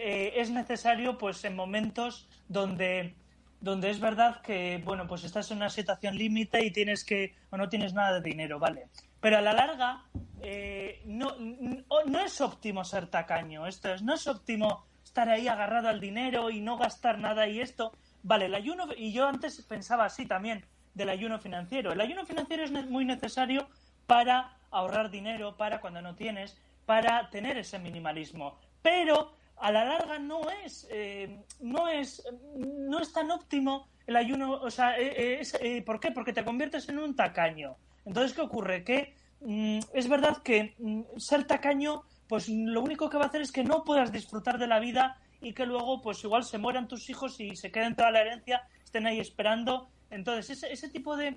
eh, 0.02 0.40
es 0.40 0.50
necesario 0.50 1.18
pues 1.18 1.44
en 1.44 1.54
momentos 1.54 2.26
donde 2.48 3.14
donde 3.60 3.90
es 3.90 4.00
verdad 4.00 4.40
que 4.40 4.80
bueno 4.82 5.06
pues 5.06 5.24
estás 5.24 5.50
en 5.50 5.58
una 5.58 5.68
situación 5.68 6.16
límite 6.16 6.64
y 6.64 6.70
tienes 6.70 7.04
que 7.04 7.34
o 7.50 7.58
no 7.58 7.68
tienes 7.68 7.92
nada 7.92 8.14
de 8.14 8.22
dinero 8.22 8.58
vale. 8.58 8.88
Pero 9.20 9.36
a 9.36 9.42
la 9.42 9.52
larga 9.52 10.04
eh, 10.40 11.02
no, 11.04 11.36
no 11.38 12.20
es 12.20 12.40
óptimo 12.40 12.82
ser 12.82 13.08
tacaño 13.08 13.66
esto 13.66 13.92
es 13.92 14.00
no 14.00 14.14
es 14.14 14.26
óptimo 14.26 14.86
estar 15.04 15.28
ahí 15.28 15.48
agarrado 15.48 15.90
al 15.90 16.00
dinero 16.00 16.50
y 16.50 16.62
no 16.62 16.78
gastar 16.78 17.18
nada 17.18 17.46
y 17.46 17.60
esto. 17.60 17.92
Vale 18.22 18.46
el 18.46 18.54
ayuno 18.54 18.86
y 18.96 19.12
yo 19.12 19.26
antes 19.26 19.60
pensaba 19.68 20.06
así 20.06 20.24
también 20.24 20.64
del 20.94 21.08
ayuno 21.08 21.38
financiero 21.38 21.92
el 21.92 22.00
ayuno 22.00 22.24
financiero 22.24 22.64
es 22.64 22.70
muy 22.70 23.04
necesario 23.04 23.68
para 24.06 24.56
ahorrar 24.70 25.10
dinero 25.10 25.56
para 25.56 25.80
cuando 25.80 26.02
no 26.02 26.14
tienes 26.14 26.56
para 26.86 27.30
tener 27.30 27.56
ese 27.56 27.78
minimalismo 27.78 28.58
pero 28.82 29.32
a 29.60 29.70
la 29.70 29.84
larga 29.84 30.18
no 30.18 30.40
es, 30.64 30.88
eh, 30.90 31.44
no 31.60 31.88
es, 31.88 32.22
no 32.56 32.98
es 32.98 33.12
tan 33.12 33.30
óptimo 33.30 33.88
el 34.06 34.16
ayuno, 34.16 34.54
o 34.54 34.70
sea, 34.70 34.98
eh, 34.98 35.42
eh, 35.60 35.82
¿por 35.82 36.00
qué? 36.00 36.10
Porque 36.10 36.32
te 36.32 36.44
conviertes 36.44 36.88
en 36.88 36.98
un 36.98 37.14
tacaño. 37.14 37.76
Entonces, 38.06 38.32
¿qué 38.32 38.40
ocurre? 38.40 38.82
Que 38.84 39.14
mm, 39.40 39.80
es 39.92 40.08
verdad 40.08 40.38
que 40.42 40.74
mm, 40.78 41.02
ser 41.18 41.46
tacaño, 41.46 42.02
pues 42.26 42.48
lo 42.48 42.80
único 42.80 43.10
que 43.10 43.18
va 43.18 43.24
a 43.24 43.28
hacer 43.28 43.42
es 43.42 43.52
que 43.52 43.62
no 43.62 43.84
puedas 43.84 44.10
disfrutar 44.10 44.58
de 44.58 44.66
la 44.66 44.80
vida 44.80 45.18
y 45.42 45.52
que 45.52 45.66
luego, 45.66 46.00
pues 46.00 46.24
igual 46.24 46.44
se 46.44 46.58
mueran 46.58 46.88
tus 46.88 47.08
hijos 47.10 47.38
y 47.38 47.54
se 47.54 47.70
queden 47.70 47.94
toda 47.94 48.10
la 48.10 48.22
herencia, 48.22 48.62
estén 48.82 49.06
ahí 49.06 49.20
esperando. 49.20 49.90
Entonces, 50.10 50.50
ese, 50.50 50.72
ese 50.72 50.88
tipo 50.88 51.16
de, 51.16 51.36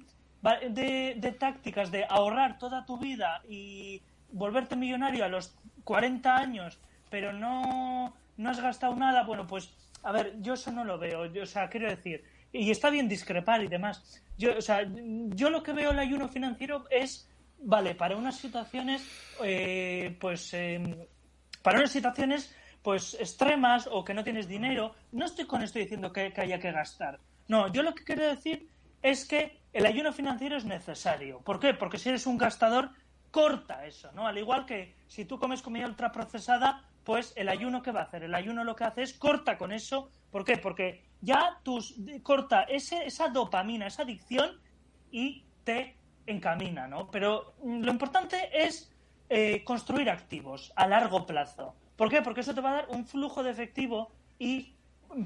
de, 0.70 1.16
de 1.18 1.32
tácticas 1.32 1.92
de 1.92 2.06
ahorrar 2.10 2.58
toda 2.58 2.86
tu 2.86 2.98
vida 2.98 3.42
y 3.48 4.02
volverte 4.32 4.76
millonario 4.76 5.24
a 5.26 5.30
los 5.30 5.56
40 5.84 6.36
años 6.36 6.80
pero 7.14 7.32
no, 7.32 8.12
no 8.38 8.50
has 8.50 8.60
gastado 8.60 8.96
nada, 8.96 9.22
bueno, 9.22 9.46
pues, 9.46 9.72
a 10.02 10.12
ver, 10.12 10.34
yo 10.42 10.56
eso 10.56 10.72
no 10.72 10.84
lo 10.84 10.98
veo, 10.98 11.28
yo, 11.28 11.44
o 11.44 11.46
sea, 11.46 11.70
quiero 11.70 11.88
decir, 11.88 12.24
y 12.52 12.72
está 12.72 12.90
bien 12.90 13.08
discrepar 13.08 13.64
y 13.64 13.68
demás. 13.68 14.24
Yo, 14.36 14.58
o 14.58 14.62
sea, 14.62 14.84
yo 15.36 15.52
lo 15.52 15.62
que 15.62 15.74
veo 15.74 15.92
el 15.92 16.00
ayuno 16.00 16.28
financiero 16.28 16.86
es, 16.90 17.30
vale, 17.60 17.94
para 17.94 18.18
unas 18.18 18.38
situaciones, 18.38 19.08
eh, 19.44 20.18
pues, 20.20 20.56
em, 20.56 21.06
para 21.62 21.78
unas 21.78 21.92
situaciones, 21.92 22.52
pues, 22.82 23.14
extremas 23.20 23.88
o 23.92 24.04
que 24.04 24.16
no 24.16 24.24
tienes 24.24 24.48
dinero, 24.48 24.96
no 25.12 25.26
estoy 25.26 25.46
con 25.46 25.62
esto 25.62 25.78
diciendo 25.78 26.12
que 26.12 26.34
haya 26.36 26.58
que 26.58 26.72
gastar. 26.72 27.20
No, 27.48 27.68
yo 27.72 27.84
lo 27.84 27.94
que 27.94 28.04
quiero 28.04 28.28
decir 28.28 28.70
es 29.02 29.26
que 29.26 29.62
el 29.74 29.86
ayuno 29.86 30.14
financiero 30.14 30.56
es 30.56 30.66
necesario. 30.66 31.40
¿Por 31.40 31.60
qué? 31.60 31.74
Porque 31.74 31.98
si 31.98 32.10
eres 32.10 32.26
un 32.28 32.38
gastador, 32.38 32.92
corta 33.32 33.86
eso, 33.86 34.12
¿no? 34.14 34.28
Al 34.28 34.38
igual 34.38 34.66
que 34.66 34.96
si 35.08 35.26
tú 35.26 35.40
comes 35.40 35.62
comida 35.62 35.88
ultraprocesada, 35.88 36.88
pues 37.04 37.34
el 37.36 37.50
ayuno 37.50 37.82
¿qué 37.82 37.92
va 37.92 38.02
a 38.02 38.04
hacer? 38.04 38.24
El 38.24 38.36
ayuno 38.36 38.64
lo 38.64 38.76
que 38.76 38.84
hace 38.86 39.02
es 39.02 39.14
corta 39.14 39.58
con 39.58 39.72
eso. 39.72 40.10
¿Por 40.32 40.46
qué? 40.46 40.58
Porque 40.58 41.04
ya 41.22 41.60
tus, 41.64 41.96
corta 42.22 42.64
ese, 42.64 43.06
esa 43.06 43.30
dopamina, 43.30 43.88
esa 43.88 44.04
adicción 44.04 44.62
y 45.12 45.44
te 45.64 45.98
encamina, 46.26 46.88
¿no? 46.88 47.10
Pero 47.12 47.56
lo 47.64 47.92
importante 47.92 48.50
es 48.54 48.92
eh, 49.30 49.64
construir 49.64 50.10
activos 50.10 50.72
a 50.76 50.88
largo 50.88 51.26
plazo. 51.26 51.76
¿Por 51.96 52.10
qué? 52.10 52.22
Porque 52.22 52.42
eso 52.42 52.54
te 52.54 52.62
va 52.62 52.70
a 52.72 52.76
dar 52.76 52.88
un 52.90 53.06
flujo 53.06 53.44
de 53.44 53.52
efectivo 53.52 54.12
y 54.40 54.76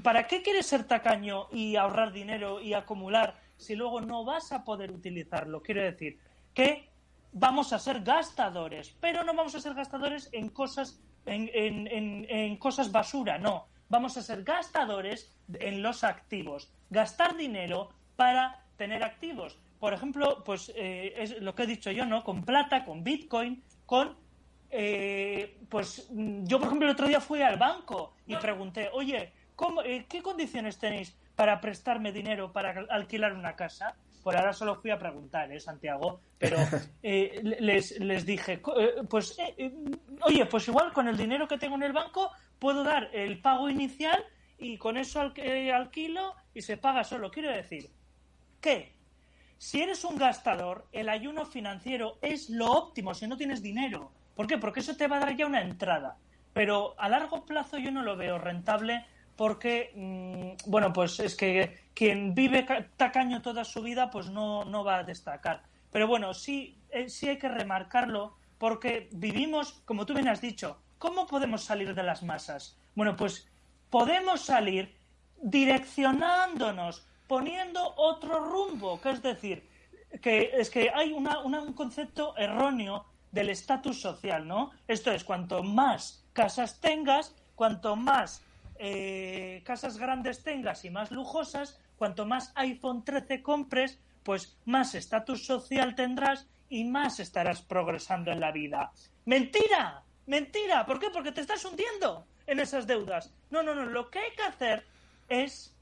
¿para 0.02 0.26
qué 0.26 0.42
quieres 0.42 0.66
ser 0.66 0.84
tacaño 0.84 1.48
y 1.52 1.76
ahorrar 1.76 2.12
dinero 2.12 2.60
y 2.60 2.74
acumular 2.74 3.40
si 3.56 3.74
luego 3.74 4.00
no 4.00 4.24
vas 4.24 4.52
a 4.52 4.64
poder 4.64 4.90
utilizarlo? 4.90 5.62
Quiero 5.62 5.82
decir 5.82 6.18
que 6.54 6.88
vamos 7.32 7.72
a 7.72 7.78
ser 7.78 8.02
gastadores, 8.02 8.94
pero 9.00 9.24
no 9.24 9.34
vamos 9.34 9.54
a 9.54 9.60
ser 9.60 9.74
gastadores 9.74 10.28
en 10.32 10.48
cosas 10.48 11.00
en, 11.26 12.56
cosas 12.56 12.90
basura, 12.90 13.38
no. 13.38 13.66
Vamos 13.90 14.16
a 14.16 14.22
ser 14.22 14.44
gastadores 14.44 15.34
en 15.60 15.82
los 15.82 16.04
activos. 16.04 16.72
Gastar 16.90 17.36
dinero 17.36 17.90
para 18.16 18.64
tener 18.76 19.02
activos. 19.02 19.58
Por 19.78 19.92
ejemplo, 19.92 20.42
pues 20.44 20.72
eh, 20.74 21.14
es 21.16 21.40
lo 21.40 21.54
que 21.54 21.64
he 21.64 21.66
dicho 21.66 21.90
yo, 21.90 22.06
¿no? 22.06 22.24
Con 22.24 22.44
plata, 22.44 22.84
con 22.84 23.04
Bitcoin, 23.04 23.62
con 23.86 24.16
eh, 24.70 25.58
pues 25.68 26.08
yo, 26.10 26.58
por 26.58 26.66
ejemplo, 26.66 26.86
el 26.88 26.92
otro 26.92 27.08
día 27.08 27.20
fui 27.20 27.40
al 27.42 27.56
banco 27.56 28.14
y 28.26 28.36
pregunté, 28.36 28.90
oye, 28.92 29.32
¿cómo, 29.58 29.82
eh, 29.82 30.06
¿qué 30.08 30.22
condiciones 30.22 30.78
tenéis 30.78 31.16
para 31.34 31.60
prestarme 31.60 32.12
dinero 32.12 32.52
para 32.52 32.86
alquilar 32.90 33.32
una 33.32 33.56
casa? 33.56 33.96
Por 34.22 34.36
ahora 34.36 34.52
solo 34.52 34.76
fui 34.76 34.92
a 34.92 34.98
preguntar, 35.00 35.50
¿eh, 35.50 35.58
Santiago? 35.58 36.20
Pero 36.38 36.58
eh, 37.02 37.40
les, 37.42 37.98
les 37.98 38.24
dije, 38.24 38.62
eh, 38.78 38.94
pues, 39.10 39.36
eh, 39.40 39.72
oye, 40.22 40.46
pues 40.46 40.68
igual 40.68 40.92
con 40.92 41.08
el 41.08 41.16
dinero 41.16 41.48
que 41.48 41.58
tengo 41.58 41.74
en 41.74 41.82
el 41.82 41.92
banco 41.92 42.30
puedo 42.60 42.84
dar 42.84 43.10
el 43.12 43.40
pago 43.40 43.68
inicial 43.68 44.24
y 44.58 44.78
con 44.78 44.96
eso 44.96 45.20
al, 45.20 45.34
alquilo 45.74 46.36
y 46.54 46.62
se 46.62 46.76
paga 46.76 47.02
solo. 47.02 47.32
Quiero 47.32 47.50
decir 47.50 47.90
que 48.60 48.94
si 49.58 49.82
eres 49.82 50.04
un 50.04 50.18
gastador, 50.18 50.86
el 50.92 51.08
ayuno 51.08 51.44
financiero 51.46 52.18
es 52.22 52.48
lo 52.48 52.70
óptimo 52.70 53.12
si 53.12 53.26
no 53.26 53.36
tienes 53.36 53.60
dinero. 53.60 54.12
¿Por 54.36 54.46
qué? 54.46 54.56
Porque 54.56 54.80
eso 54.80 54.96
te 54.96 55.08
va 55.08 55.16
a 55.16 55.20
dar 55.20 55.36
ya 55.36 55.46
una 55.46 55.62
entrada. 55.62 56.16
Pero 56.52 56.94
a 56.98 57.08
largo 57.08 57.44
plazo 57.44 57.76
yo 57.78 57.90
no 57.90 58.02
lo 58.02 58.16
veo 58.16 58.38
rentable 58.38 59.04
porque, 59.38 59.92
mm, 59.94 60.68
bueno, 60.68 60.92
pues 60.92 61.20
es 61.20 61.36
que 61.36 61.78
quien 61.94 62.34
vive 62.34 62.66
tacaño 62.96 63.40
toda 63.40 63.64
su 63.64 63.82
vida, 63.82 64.10
pues 64.10 64.28
no, 64.30 64.64
no 64.64 64.82
va 64.82 64.98
a 64.98 65.04
destacar. 65.04 65.62
Pero 65.92 66.08
bueno, 66.08 66.34
sí, 66.34 66.76
eh, 66.90 67.08
sí 67.08 67.28
hay 67.28 67.38
que 67.38 67.48
remarcarlo 67.48 68.36
porque 68.58 69.08
vivimos, 69.12 69.74
como 69.84 70.04
tú 70.06 70.12
bien 70.12 70.26
has 70.26 70.40
dicho, 70.40 70.82
¿cómo 70.98 71.28
podemos 71.28 71.62
salir 71.62 71.94
de 71.94 72.02
las 72.02 72.24
masas? 72.24 72.76
Bueno, 72.96 73.14
pues 73.14 73.48
podemos 73.90 74.40
salir 74.40 74.96
direccionándonos, 75.40 77.06
poniendo 77.28 77.94
otro 77.96 78.40
rumbo, 78.40 79.00
que 79.00 79.10
es 79.10 79.22
decir, 79.22 79.68
que 80.20 80.50
es 80.52 80.68
que 80.68 80.90
hay 80.92 81.12
una, 81.12 81.38
un 81.38 81.74
concepto 81.74 82.36
erróneo 82.36 83.06
del 83.30 83.50
estatus 83.50 84.00
social, 84.00 84.48
¿no? 84.48 84.72
Esto 84.88 85.12
es, 85.12 85.22
cuanto 85.22 85.62
más 85.62 86.26
casas 86.32 86.80
tengas, 86.80 87.36
cuanto 87.54 87.94
más 87.94 88.42
eh, 88.78 89.62
casas 89.64 89.98
grandes 89.98 90.42
tengas 90.42 90.84
y 90.84 90.90
más 90.90 91.10
lujosas, 91.10 91.80
cuanto 91.96 92.26
más 92.26 92.52
iPhone 92.56 93.04
13 93.04 93.42
compres, 93.42 94.00
pues 94.22 94.58
más 94.64 94.94
estatus 94.94 95.44
social 95.46 95.94
tendrás 95.94 96.48
y 96.68 96.84
más 96.84 97.18
estarás 97.20 97.62
progresando 97.62 98.30
en 98.30 98.40
la 98.40 98.52
vida. 98.52 98.92
¡Mentira! 99.24 100.02
¡Mentira! 100.26 100.84
¿Por 100.86 101.00
qué? 101.00 101.08
Porque 101.10 101.32
te 101.32 101.40
estás 101.40 101.64
hundiendo 101.64 102.26
en 102.46 102.60
esas 102.60 102.86
deudas. 102.86 103.32
No, 103.50 103.62
no, 103.62 103.74
no. 103.74 103.86
Lo 103.86 104.10
que 104.10 104.18
hay 104.18 104.30
que 104.36 104.42
hacer 104.42 104.84
es 105.28 105.74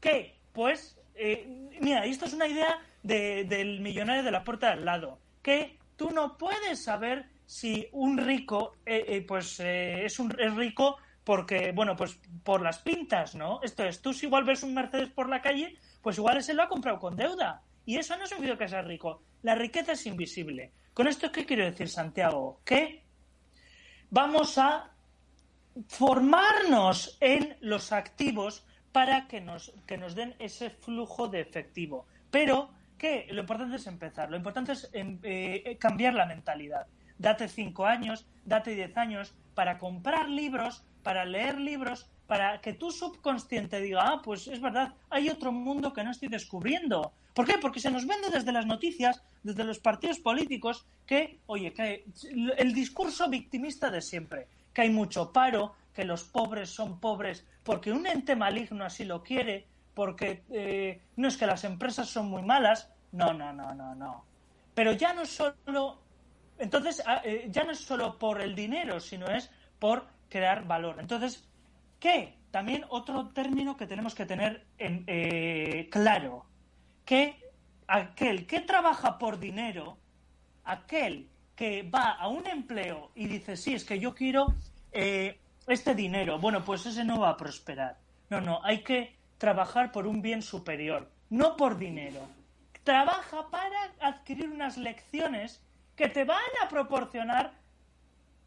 que, 0.00 0.38
pues, 0.52 0.98
eh, 1.14 1.46
mira, 1.80 2.04
esto 2.06 2.24
es 2.24 2.32
una 2.32 2.46
idea 2.46 2.78
de- 3.02 3.44
del 3.44 3.80
millonario 3.80 4.22
de 4.22 4.30
la 4.30 4.44
puerta 4.44 4.68
de 4.68 4.72
al 4.74 4.84
lado, 4.84 5.18
que 5.42 5.78
tú 5.96 6.10
no 6.10 6.38
puedes 6.38 6.82
saber 6.84 7.26
si 7.44 7.88
un 7.92 8.16
rico, 8.16 8.72
eh, 8.86 9.04
eh, 9.08 9.22
pues, 9.22 9.60
eh, 9.60 10.04
es, 10.06 10.18
un, 10.18 10.34
es 10.38 10.54
rico 10.54 10.96
porque, 11.24 11.72
bueno, 11.72 11.96
pues 11.96 12.18
por 12.42 12.62
las 12.62 12.78
pintas, 12.78 13.34
¿no? 13.34 13.60
Esto 13.62 13.84
es, 13.84 14.00
tú 14.00 14.12
si 14.12 14.26
igual 14.26 14.44
ves 14.44 14.62
un 14.62 14.74
Mercedes 14.74 15.10
por 15.10 15.28
la 15.28 15.40
calle, 15.40 15.78
pues 16.02 16.18
igual 16.18 16.38
ese 16.38 16.54
lo 16.54 16.62
ha 16.62 16.68
comprado 16.68 16.98
con 16.98 17.16
deuda. 17.16 17.62
Y 17.84 17.96
eso 17.96 18.16
no 18.16 18.26
significa 18.26 18.58
que 18.58 18.68
sea 18.68 18.82
rico. 18.82 19.22
La 19.42 19.54
riqueza 19.54 19.92
es 19.92 20.06
invisible. 20.06 20.72
¿Con 20.94 21.06
esto 21.06 21.32
qué 21.32 21.46
quiero 21.46 21.64
decir, 21.64 21.88
Santiago? 21.88 22.60
Que 22.64 23.02
vamos 24.10 24.58
a 24.58 24.90
formarnos 25.88 27.16
en 27.20 27.56
los 27.60 27.92
activos 27.92 28.66
para 28.92 29.26
que 29.26 29.40
nos, 29.40 29.72
que 29.86 29.96
nos 29.96 30.14
den 30.14 30.34
ese 30.38 30.70
flujo 30.70 31.28
de 31.28 31.40
efectivo. 31.40 32.06
Pero 32.30 32.70
que 32.98 33.26
lo 33.30 33.40
importante 33.40 33.76
es 33.76 33.86
empezar, 33.86 34.30
lo 34.30 34.36
importante 34.36 34.72
es 34.72 34.88
em, 34.92 35.18
eh, 35.22 35.76
cambiar 35.80 36.14
la 36.14 36.26
mentalidad. 36.26 36.86
Date 37.18 37.48
cinco 37.48 37.86
años, 37.86 38.26
date 38.44 38.74
diez 38.74 38.96
años 38.96 39.34
para 39.54 39.78
comprar 39.78 40.28
libros, 40.28 40.84
para 41.02 41.24
leer 41.24 41.58
libros, 41.58 42.06
para 42.26 42.60
que 42.60 42.72
tu 42.72 42.90
subconsciente 42.90 43.80
diga, 43.80 44.02
ah, 44.04 44.22
pues 44.22 44.48
es 44.48 44.60
verdad, 44.60 44.94
hay 45.10 45.28
otro 45.28 45.52
mundo 45.52 45.92
que 45.92 46.04
no 46.04 46.10
estoy 46.10 46.28
descubriendo. 46.28 47.12
¿Por 47.34 47.46
qué? 47.46 47.58
Porque 47.58 47.80
se 47.80 47.90
nos 47.90 48.06
vende 48.06 48.30
desde 48.30 48.52
las 48.52 48.66
noticias, 48.66 49.22
desde 49.42 49.64
los 49.64 49.78
partidos 49.78 50.18
políticos, 50.18 50.86
que, 51.06 51.40
oye, 51.46 51.72
que 51.72 52.04
el 52.58 52.74
discurso 52.74 53.28
victimista 53.28 53.90
de 53.90 54.02
siempre, 54.02 54.48
que 54.72 54.82
hay 54.82 54.90
mucho 54.90 55.32
paro, 55.32 55.74
que 55.94 56.04
los 56.04 56.24
pobres 56.24 56.70
son 56.70 57.00
pobres 57.00 57.44
porque 57.62 57.92
un 57.92 58.06
ente 58.06 58.36
maligno 58.36 58.84
así 58.84 59.04
lo 59.04 59.22
quiere, 59.22 59.66
porque 59.94 60.42
eh, 60.50 61.00
no 61.16 61.28
es 61.28 61.36
que 61.36 61.46
las 61.46 61.64
empresas 61.64 62.08
son 62.08 62.26
muy 62.26 62.42
malas, 62.42 62.88
no, 63.12 63.32
no, 63.32 63.52
no, 63.52 63.74
no, 63.74 63.94
no. 63.94 64.24
Pero 64.74 64.92
ya 64.92 65.12
no 65.12 65.26
solo, 65.26 65.98
entonces, 66.58 67.02
ah, 67.06 67.20
eh, 67.24 67.48
ya 67.50 67.64
no 67.64 67.72
es 67.72 67.78
solo 67.78 68.18
por 68.18 68.40
el 68.40 68.54
dinero, 68.54 69.00
sino 69.00 69.26
es 69.26 69.50
por 69.78 70.06
crear 70.32 70.66
valor. 70.66 70.96
Entonces, 70.98 71.46
¿qué? 72.00 72.38
También 72.50 72.86
otro 72.88 73.28
término 73.28 73.76
que 73.76 73.86
tenemos 73.86 74.14
que 74.14 74.24
tener 74.24 74.66
en, 74.78 75.04
eh, 75.06 75.88
claro, 75.90 76.46
que 77.04 77.36
aquel 77.86 78.46
que 78.46 78.60
trabaja 78.60 79.18
por 79.18 79.38
dinero, 79.38 79.98
aquel 80.64 81.28
que 81.54 81.82
va 81.82 82.12
a 82.12 82.28
un 82.28 82.46
empleo 82.46 83.10
y 83.14 83.26
dice, 83.26 83.58
sí, 83.58 83.74
es 83.74 83.84
que 83.84 83.98
yo 83.98 84.14
quiero 84.14 84.46
eh, 84.90 85.38
este 85.66 85.94
dinero, 85.94 86.38
bueno, 86.38 86.64
pues 86.64 86.86
ese 86.86 87.04
no 87.04 87.20
va 87.20 87.30
a 87.30 87.36
prosperar. 87.36 87.98
No, 88.30 88.40
no, 88.40 88.64
hay 88.64 88.82
que 88.82 89.14
trabajar 89.36 89.92
por 89.92 90.06
un 90.06 90.22
bien 90.22 90.40
superior, 90.40 91.10
no 91.28 91.56
por 91.58 91.76
dinero. 91.76 92.20
Trabaja 92.84 93.50
para 93.50 93.92
adquirir 94.00 94.48
unas 94.48 94.78
lecciones 94.78 95.62
que 95.94 96.08
te 96.08 96.24
van 96.24 96.52
a 96.64 96.68
proporcionar 96.68 97.52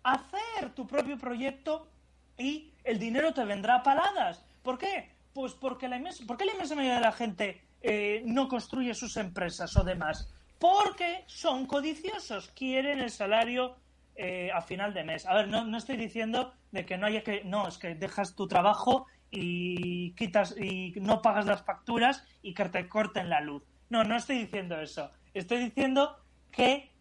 hacer 0.05 0.73
tu 0.75 0.85
propio 0.85 1.17
proyecto 1.17 1.89
y 2.37 2.71
el 2.83 2.99
dinero 2.99 3.33
te 3.33 3.43
vendrá 3.43 3.77
a 3.77 3.83
paladas. 3.83 4.45
¿Por 4.61 4.77
qué? 4.77 5.11
Pues 5.33 5.53
porque 5.53 5.89
la 5.89 5.97
inmensa, 5.97 6.23
¿por 6.25 6.37
qué 6.37 6.45
la 6.45 6.53
inmensa 6.53 6.75
mayoría 6.75 6.95
de 6.95 7.01
la 7.01 7.11
gente 7.11 7.61
eh, 7.81 8.21
no 8.25 8.47
construye 8.47 8.93
sus 8.93 9.17
empresas 9.17 9.75
o 9.75 9.83
demás? 9.83 10.31
Porque 10.59 11.23
son 11.27 11.65
codiciosos, 11.65 12.51
quieren 12.51 12.99
el 12.99 13.09
salario 13.09 13.75
eh, 14.15 14.49
a 14.53 14.61
final 14.61 14.93
de 14.93 15.03
mes. 15.03 15.25
A 15.25 15.33
ver, 15.33 15.47
no, 15.47 15.65
no 15.65 15.77
estoy 15.77 15.97
diciendo 15.97 16.53
de 16.71 16.85
que 16.85 16.97
no 16.97 17.07
haya 17.07 17.23
que. 17.23 17.43
No, 17.43 17.67
es 17.67 17.77
que 17.77 17.95
dejas 17.95 18.35
tu 18.35 18.47
trabajo 18.47 19.07
y 19.31 20.13
quitas 20.13 20.55
y 20.57 20.93
no 21.01 21.21
pagas 21.21 21.45
las 21.45 21.63
facturas 21.63 22.23
y 22.41 22.53
que 22.53 22.69
te 22.69 22.87
corten 22.87 23.29
la 23.29 23.41
luz. 23.41 23.63
No, 23.89 24.03
no 24.03 24.15
estoy 24.15 24.37
diciendo 24.37 24.79
eso. 24.79 25.11
Estoy 25.33 25.57
diciendo 25.57 26.17
que 26.51 26.94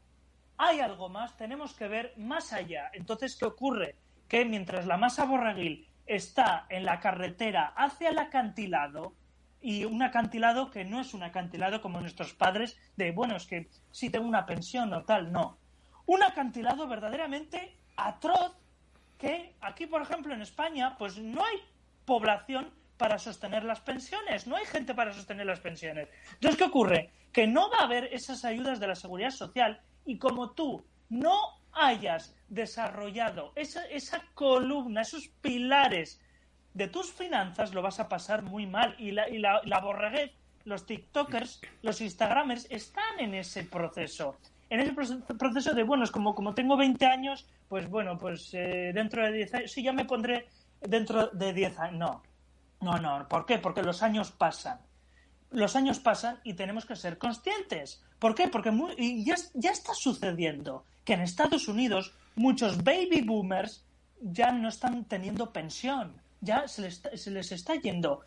hay 0.57 0.81
algo 0.81 1.09
más, 1.09 1.37
tenemos 1.37 1.75
que 1.75 1.89
ver 1.89 2.15
más 2.17 2.53
allá. 2.53 2.91
Entonces, 2.93 3.37
¿qué 3.37 3.45
ocurre? 3.45 3.97
Que 4.29 4.45
mientras 4.45 4.87
la 4.87 4.97
masa 4.97 5.25
borreguil 5.25 5.89
está 6.07 6.67
en 6.69 6.85
la 6.85 7.01
carretera 7.01 7.73
hacia 7.77 8.11
el 8.11 8.19
acantilado, 8.19 9.15
y 9.61 9.87
un 9.87 10.03
acantilado 10.03 10.71
que 10.71 10.85
no 10.85 11.01
es 11.01 11.15
un 11.15 11.23
acantilado 11.23 11.81
como 11.81 11.99
nuestros 11.99 12.35
padres, 12.35 12.79
de 12.97 13.13
bueno, 13.13 13.37
es 13.37 13.47
que 13.47 13.71
si 13.91 14.11
tengo 14.11 14.29
una 14.29 14.45
pensión 14.45 14.93
o 14.93 15.05
tal, 15.05 15.33
no. 15.33 15.57
Un 16.05 16.23
acantilado 16.23 16.87
verdaderamente 16.87 17.75
atroz 17.97 18.53
que 19.17 19.55
aquí, 19.63 19.87
por 19.87 20.03
ejemplo, 20.03 20.35
en 20.35 20.43
España, 20.43 20.97
pues 20.99 21.17
no 21.17 21.43
hay 21.43 21.63
población 22.05 22.75
para 22.99 23.19
sostener 23.19 23.65
las 23.65 23.81
pensiones, 23.81 24.47
no 24.47 24.57
hay 24.57 24.67
gente 24.67 24.95
para 24.95 25.15
sostener 25.15 25.47
las 25.47 25.61
pensiones. 25.61 26.11
Entonces, 26.35 26.59
¿qué 26.59 26.65
ocurre? 26.65 27.11
Que 27.33 27.47
no 27.47 27.71
va 27.71 27.79
a 27.79 27.85
haber 27.85 28.13
esas 28.13 28.45
ayudas 28.45 28.81
de 28.81 28.87
la 28.87 28.95
seguridad 28.95 29.31
social 29.31 29.81
y 30.05 30.19
como 30.19 30.51
tú 30.53 30.85
no 31.09 31.35
hayas 31.73 32.35
desarrollado 32.49 33.53
esa, 33.57 33.85
esa 33.87 34.23
columna, 34.35 35.03
esos 35.03 35.29
pilares 35.41 36.21
de 36.73 36.89
tus 36.89 37.13
finanzas, 37.13 37.73
lo 37.75 37.83
vas 37.83 38.01
a 38.01 38.09
pasar 38.09 38.43
muy 38.43 38.67
mal. 38.67 38.95
Y 38.99 39.13
la, 39.13 39.29
y 39.29 39.39
la, 39.39 39.61
la 39.65 39.81
borreguez, 39.81 40.33
los 40.65 40.87
TikTokers, 40.87 41.61
los 41.83 42.01
Instagramers 42.01 42.67
están 42.71 43.19
en 43.21 43.35
ese 43.35 43.65
proceso. 43.65 44.37
En 44.71 44.81
ese 44.81 44.95
proce- 44.95 45.23
proceso 45.39 45.73
de, 45.75 45.83
bueno, 45.85 46.05
es 46.05 46.11
como, 46.11 46.35
como 46.35 46.55
tengo 46.55 46.77
20 46.77 47.07
años, 47.07 47.47
pues 47.69 47.89
bueno, 47.89 48.19
pues 48.19 48.53
eh, 48.55 48.93
dentro 48.95 49.25
de 49.25 49.33
10 49.33 49.55
años, 49.55 49.73
sí, 49.73 49.83
ya 49.83 49.93
me 49.93 50.05
pondré 50.05 50.49
dentro 50.81 51.29
de 51.29 51.53
10 51.53 51.79
años. 51.79 51.99
No, 51.99 52.23
no, 52.81 53.19
no. 53.19 53.29
¿Por 53.29 53.47
qué? 53.47 53.59
Porque 53.59 53.83
los 53.83 54.03
años 54.03 54.33
pasan. 54.33 54.81
Los 55.55 55.77
años 55.77 56.01
pasan 56.01 56.41
y 56.45 56.55
tenemos 56.55 56.85
que 56.85 56.97
ser 56.97 57.17
conscientes. 57.17 58.03
¿Por 58.19 58.35
qué? 58.35 58.49
Porque 58.49 58.71
ya, 59.25 59.37
ya 59.55 59.71
está 59.71 59.95
sucediendo 59.95 60.85
que 61.05 61.15
en 61.15 61.21
Estados 61.21 61.69
Unidos 61.69 62.13
muchos 62.37 62.83
baby 62.83 63.23
boomers 63.23 63.85
ya 64.21 64.51
no 64.53 64.69
están 64.69 65.05
teniendo 65.05 65.53
pensión. 65.53 66.21
Ya 66.41 66.67
se 66.69 66.83
les, 66.83 66.95
está- 66.95 67.17
se 67.17 67.31
les 67.31 67.53
está 67.53 67.75
yendo 67.77 68.21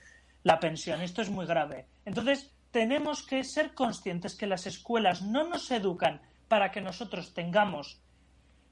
la 0.43 0.59
pensión. 0.59 1.01
Esto 1.01 1.21
es 1.21 1.29
muy 1.29 1.45
grave. 1.45 1.85
Entonces, 2.05 2.51
tenemos 2.71 3.23
que 3.23 3.43
ser 3.43 3.73
conscientes 3.73 4.35
que 4.35 4.47
las 4.47 4.65
escuelas 4.65 5.21
no 5.21 5.47
nos 5.47 5.69
educan 5.71 6.21
para 6.47 6.71
que 6.71 6.81
nosotros 6.81 7.33
tengamos 7.33 7.99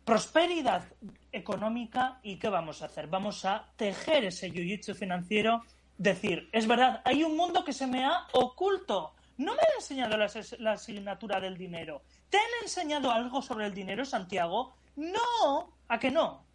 prosperidad 0.05 0.83
económica 1.31 2.19
y 2.23 2.37
¿qué 2.37 2.47
vamos 2.49 2.81
a 2.81 2.85
hacer? 2.85 3.07
Vamos 3.07 3.43
a 3.45 3.67
tejer 3.75 4.25
ese 4.25 4.51
jiu-jitsu 4.51 4.93
financiero, 4.95 5.63
decir, 5.97 6.49
es 6.51 6.67
verdad, 6.67 7.01
hay 7.05 7.23
un 7.23 7.35
mundo 7.37 7.63
que 7.63 7.73
se 7.73 7.87
me 7.87 8.03
ha 8.05 8.27
oculto. 8.33 9.13
No 9.37 9.53
me 9.53 9.59
han 9.59 9.75
enseñado 9.77 10.15
la, 10.17 10.25
as- 10.25 10.55
la 10.59 10.73
asignatura 10.73 11.39
del 11.39 11.57
dinero. 11.57 12.01
¿Te 12.29 12.37
han 12.37 12.63
enseñado 12.63 13.11
algo 13.11 13.41
sobre 13.41 13.65
el 13.65 13.73
dinero, 13.73 14.05
Santiago? 14.05 14.75
No, 14.95 15.73
¿a 15.87 15.99
que 15.99 16.11
no? 16.11 16.45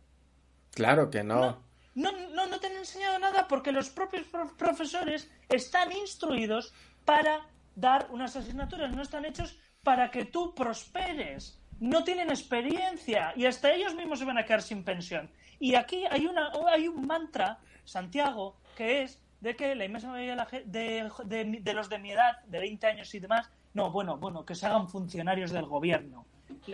Claro 0.72 1.10
que 1.10 1.22
no. 1.22 1.62
No, 1.94 2.12
no, 2.12 2.46
no 2.46 2.60
te 2.60 2.68
han 2.68 2.76
enseñado 2.76 3.18
nada 3.18 3.46
porque 3.48 3.72
los 3.72 3.90
propios 3.90 4.26
prof- 4.28 4.52
profesores 4.56 5.30
están 5.48 5.92
instruidos 5.92 6.72
para 7.04 7.46
dar 7.74 8.06
unas 8.10 8.36
asignaturas, 8.36 8.94
no 8.94 9.02
están 9.02 9.24
hechos 9.24 9.58
para 9.82 10.10
que 10.10 10.24
tú 10.24 10.54
prosperes. 10.54 11.58
No 11.80 12.04
tienen 12.04 12.30
experiencia 12.30 13.32
y 13.36 13.46
hasta 13.46 13.72
ellos 13.72 13.94
mismos 13.94 14.18
se 14.18 14.24
van 14.24 14.38
a 14.38 14.44
quedar 14.44 14.62
sin 14.62 14.84
pensión. 14.84 15.30
Y 15.58 15.74
aquí 15.74 16.04
hay, 16.10 16.26
una, 16.26 16.50
hay 16.68 16.88
un 16.88 17.06
mantra, 17.06 17.58
Santiago, 17.84 18.56
que 18.76 19.02
es 19.02 19.19
de 19.40 19.56
que 19.56 19.74
la 19.74 19.84
inmensa 19.84 20.08
mayoría 20.08 20.32
de, 20.32 20.36
la 20.36 21.10
de, 21.24 21.74
los 21.74 21.88
de 21.88 21.98
mi 21.98 22.12
edad, 22.12 22.42
de 22.44 22.58
20 22.58 22.86
años 22.86 23.14
y 23.14 23.20
demás, 23.20 23.50
no, 23.74 23.90
bueno, 23.90 24.16
bueno, 24.18 24.44
que 24.44 24.54
se 24.54 24.66
hagan 24.66 24.88
funcionarios 24.88 25.50
del 25.50 25.66
gobierno. 25.66 26.26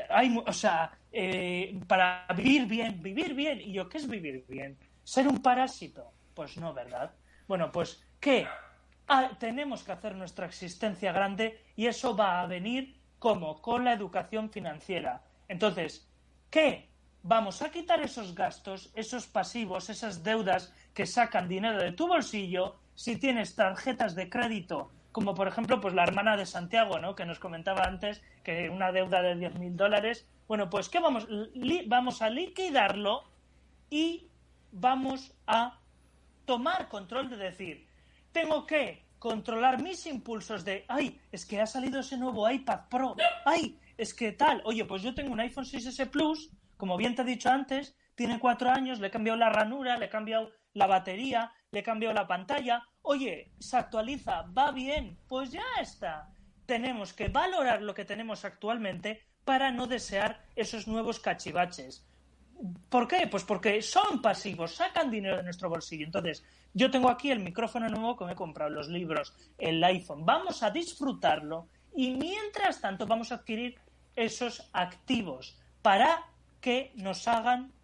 Hay, 0.09 0.37
o 0.45 0.53
sea, 0.53 0.91
eh, 1.13 1.79
para 1.87 2.27
vivir 2.35 2.67
bien, 2.67 3.03
vivir 3.03 3.35
bien. 3.35 3.61
¿Y 3.61 3.73
yo 3.73 3.89
qué 3.89 3.99
es 3.99 4.09
vivir 4.09 4.45
bien? 4.49 4.77
¿Ser 5.05 5.29
un 5.29 5.43
parásito? 5.43 6.11
Pues 6.35 6.57
no, 6.57 6.73
¿verdad? 6.73 7.13
Bueno, 7.47 7.71
pues, 7.71 8.03
¿qué? 8.19 8.47
Ah, 9.09 9.31
tenemos 9.39 9.85
que 9.85 9.93
hacer 9.93 10.17
nuestra 10.17 10.47
existencia 10.47 11.13
grande 11.13 11.63
y 11.77 11.87
eso 11.87 12.17
va 12.17 12.41
a 12.41 12.47
venir 12.47 12.97
como 13.19 13.63
con 13.63 13.85
la 13.85 13.93
educación 13.93 14.51
financiera. 14.51 15.23
Entonces, 15.49 16.09
¿qué? 16.51 16.89
Vamos 17.23 17.63
a 17.63 17.71
quitar 17.71 18.01
esos 18.01 18.35
gastos, 18.35 18.91
esos 18.95 19.27
pasivos, 19.27 19.91
esas 19.91 20.23
deudas 20.23 20.73
que 20.97 21.05
sacan 21.05 21.47
dinero 21.47 21.79
de 21.79 21.93
tu 21.93 22.09
bolsillo 22.09 22.77
si 22.95 23.19
tienes 23.19 23.55
tarjetas 23.55 24.15
de 24.15 24.31
crédito, 24.31 24.91
como 25.13 25.35
por 25.35 25.47
ejemplo 25.47 25.79
pues 25.79 25.93
la 25.93 26.05
hermana 26.05 26.39
de 26.39 26.47
Santiago, 26.47 26.99
¿no? 26.99 27.15
que 27.15 27.27
nos 27.27 27.39
comentaba 27.39 27.83
antes 27.83 28.23
que 28.43 28.71
una 28.71 28.93
deuda 28.93 29.21
de 29.21 29.37
10.000 29.37 29.77
dólares. 29.77 30.27
Bueno, 30.49 30.71
pues 30.71 30.89
¿qué 30.89 30.99
vamos? 30.99 31.29
Vamos 31.87 32.23
a 32.23 32.31
liquidarlo 32.31 33.25
y 33.91 34.27
vamos 34.73 35.35
a 35.47 35.79
tomar 36.47 36.89
control 36.89 37.29
de 37.29 37.37
decir, 37.37 37.87
tengo 38.33 38.65
que 38.67 39.05
controlar 39.19 39.83
mis 39.83 40.07
impulsos 40.07 40.65
de, 40.65 40.87
ay, 40.89 41.21
es 41.31 41.45
que 41.45 41.61
ha 41.61 41.67
salido 41.67 42.01
ese 42.01 42.17
nuevo 42.17 42.49
iPad 42.51 42.89
Pro, 42.89 43.17
ay, 43.45 43.79
es 43.99 44.15
que 44.15 44.33
tal, 44.33 44.63
oye, 44.65 44.87
pues 44.87 45.03
yo 45.03 45.15
tengo 45.15 45.35
un 45.35 45.41
iPhone 45.41 45.65
6S 45.65 46.09
Plus, 46.09 46.51
como 46.79 46.97
bien 46.97 47.15
te 47.15 47.21
he 47.21 47.27
dicho 47.27 47.51
antes, 47.51 47.95
tiene 48.17 48.41
cuatro 48.41 48.71
años, 48.71 48.99
le 48.99 49.07
he 49.07 49.11
cambiado 49.11 49.39
la 49.39 49.51
ranura, 49.51 49.97
le 49.97 50.07
he 50.07 50.11
cambiado 50.11 50.51
la 50.73 50.87
batería, 50.87 51.53
le 51.71 51.81
he 51.81 51.83
cambiado 51.83 52.15
la 52.15 52.27
pantalla, 52.27 52.83
oye, 53.03 53.53
se 53.61 53.77
actualiza, 53.77 54.43
va 54.43 54.73
bien, 54.73 55.19
pues 55.29 55.53
ya 55.53 55.65
está. 55.81 56.29
Tenemos 56.65 57.13
que 57.13 57.29
valorar 57.29 57.83
lo 57.83 57.95
que 57.95 58.05
tenemos 58.05 58.45
actualmente 58.45 59.23
para 59.45 59.71
no 59.71 59.87
desear 59.87 60.43
esos 60.57 60.89
nuevos 60.89 61.21
cachivaches. 61.21 62.05
¿Por 62.89 63.07
qué? 63.07 63.27
Pues 63.27 63.45
porque 63.45 63.81
son 63.83 64.23
pasivos, 64.23 64.75
sacan 64.75 65.11
dinero 65.11 65.37
de 65.37 65.43
nuestro 65.43 65.69
bolsillo. 65.69 66.07
Entonces, 66.07 66.43
yo 66.73 66.91
tengo 66.91 67.11
aquí 67.11 67.31
el 67.31 67.41
micrófono 67.41 67.89
nuevo 67.89 68.17
que 68.17 68.25
me 68.25 68.33
he 68.33 68.37
comprado, 68.37 68.71
los 68.71 68.89
libros, 68.89 69.35
el 69.59 69.85
iPhone. 69.85 70.25
Vamos 70.25 70.63
a 70.63 70.71
disfrutarlo 70.71 71.69
y 71.95 72.13
mientras 72.13 72.81
tanto 72.81 73.07
vamos 73.07 73.31
a 73.31 73.37
adquirir 73.37 73.79
esos 74.15 74.69
activos 74.73 75.59
para 75.83 76.25
que 76.61 76.93
nos 76.97 77.29
hagan 77.29 77.76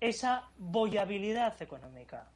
esa 0.00 0.48
voyabilidad 0.56 1.60
económica. 1.60 2.28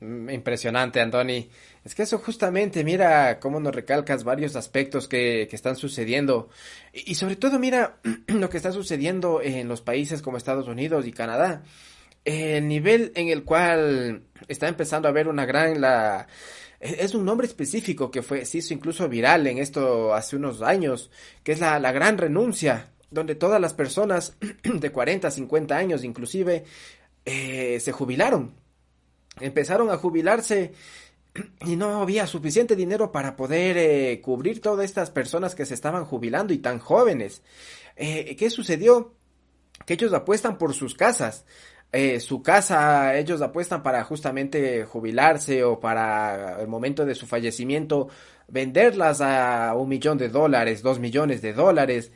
Mm, 0.00 0.30
Impresionante, 0.30 1.00
Andoni. 1.00 1.48
Es 1.84 1.94
que 1.94 2.02
eso 2.02 2.18
justamente, 2.18 2.84
mira 2.84 3.38
cómo 3.40 3.60
nos 3.60 3.74
recalcas 3.74 4.24
varios 4.24 4.56
aspectos 4.56 5.08
que, 5.08 5.46
que 5.48 5.56
están 5.56 5.76
sucediendo. 5.76 6.50
Y, 6.92 7.14
sobre 7.14 7.36
todo, 7.36 7.58
mira 7.58 7.96
lo 8.28 8.48
que 8.50 8.56
está 8.56 8.72
sucediendo 8.72 9.40
en 9.42 9.68
los 9.68 9.80
países 9.80 10.22
como 10.22 10.36
Estados 10.36 10.68
Unidos 10.68 11.06
y 11.06 11.12
Canadá. 11.12 11.62
El 12.24 12.68
nivel 12.68 13.12
en 13.16 13.28
el 13.28 13.44
cual 13.44 14.24
está 14.48 14.68
empezando 14.68 15.08
a 15.08 15.10
haber 15.10 15.28
una 15.28 15.46
gran... 15.46 15.80
La, 15.80 16.26
es 16.80 17.14
un 17.14 17.24
nombre 17.24 17.46
específico 17.46 18.10
que 18.10 18.22
fue, 18.22 18.44
se 18.44 18.58
hizo 18.58 18.74
incluso 18.74 19.08
viral 19.08 19.46
en 19.46 19.58
esto 19.58 20.12
hace 20.12 20.36
unos 20.36 20.60
años, 20.60 21.10
que 21.42 21.52
es 21.52 21.60
la, 21.60 21.78
la 21.78 21.92
gran 21.92 22.18
renuncia, 22.18 22.90
donde 23.14 23.34
todas 23.34 23.60
las 23.60 23.72
personas 23.72 24.36
de 24.62 24.92
40, 24.92 25.30
50 25.30 25.76
años 25.76 26.04
inclusive 26.04 26.64
eh, 27.24 27.78
se 27.80 27.92
jubilaron 27.92 28.52
empezaron 29.40 29.90
a 29.90 29.96
jubilarse 29.96 30.72
y 31.64 31.76
no 31.76 32.02
había 32.02 32.26
suficiente 32.26 32.76
dinero 32.76 33.12
para 33.12 33.36
poder 33.36 33.76
eh, 33.78 34.20
cubrir 34.20 34.60
todas 34.60 34.84
estas 34.84 35.10
personas 35.10 35.54
que 35.54 35.66
se 35.66 35.74
estaban 35.74 36.04
jubilando 36.04 36.52
y 36.52 36.58
tan 36.58 36.78
jóvenes. 36.78 37.42
Eh, 37.96 38.36
¿Qué 38.36 38.50
sucedió? 38.50 39.14
Que 39.86 39.94
ellos 39.94 40.12
apuestan 40.12 40.58
por 40.58 40.74
sus 40.74 40.94
casas. 40.94 41.44
Su 42.18 42.42
casa, 42.42 43.16
ellos 43.16 43.40
apuestan 43.40 43.84
para 43.84 44.02
justamente 44.02 44.84
jubilarse 44.84 45.62
o 45.62 45.78
para 45.78 46.60
el 46.60 46.66
momento 46.66 47.06
de 47.06 47.14
su 47.14 47.24
fallecimiento 47.24 48.08
venderlas 48.48 49.20
a 49.20 49.74
un 49.74 49.88
millón 49.88 50.18
de 50.18 50.28
dólares, 50.28 50.82
dos 50.82 50.98
millones 50.98 51.40
de 51.40 51.52
dólares. 51.52 52.10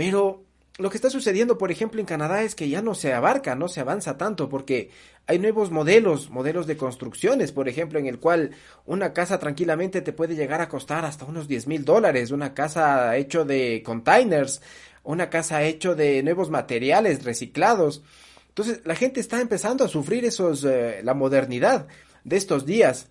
Pero 0.00 0.46
lo 0.78 0.88
que 0.88 0.96
está 0.96 1.10
sucediendo, 1.10 1.58
por 1.58 1.70
ejemplo, 1.70 2.00
en 2.00 2.06
Canadá 2.06 2.42
es 2.42 2.54
que 2.54 2.70
ya 2.70 2.80
no 2.80 2.94
se 2.94 3.12
abarca, 3.12 3.54
no 3.54 3.68
se 3.68 3.80
avanza 3.80 4.16
tanto, 4.16 4.48
porque 4.48 4.88
hay 5.26 5.38
nuevos 5.38 5.70
modelos, 5.70 6.30
modelos 6.30 6.66
de 6.66 6.78
construcciones, 6.78 7.52
por 7.52 7.68
ejemplo, 7.68 7.98
en 7.98 8.06
el 8.06 8.18
cual 8.18 8.52
una 8.86 9.12
casa 9.12 9.38
tranquilamente 9.38 10.00
te 10.00 10.14
puede 10.14 10.36
llegar 10.36 10.62
a 10.62 10.70
costar 10.70 11.04
hasta 11.04 11.26
unos 11.26 11.48
10 11.48 11.66
mil 11.66 11.84
dólares, 11.84 12.30
una 12.30 12.54
casa 12.54 13.14
hecho 13.18 13.44
de 13.44 13.82
containers, 13.84 14.62
una 15.02 15.28
casa 15.28 15.64
hecho 15.64 15.94
de 15.94 16.22
nuevos 16.22 16.48
materiales 16.48 17.22
reciclados. 17.22 18.02
Entonces, 18.48 18.80
la 18.86 18.94
gente 18.94 19.20
está 19.20 19.42
empezando 19.42 19.84
a 19.84 19.88
sufrir 19.88 20.24
esos, 20.24 20.64
eh, 20.64 21.02
la 21.04 21.12
modernidad 21.12 21.88
de 22.24 22.38
estos 22.38 22.64
días. 22.64 23.08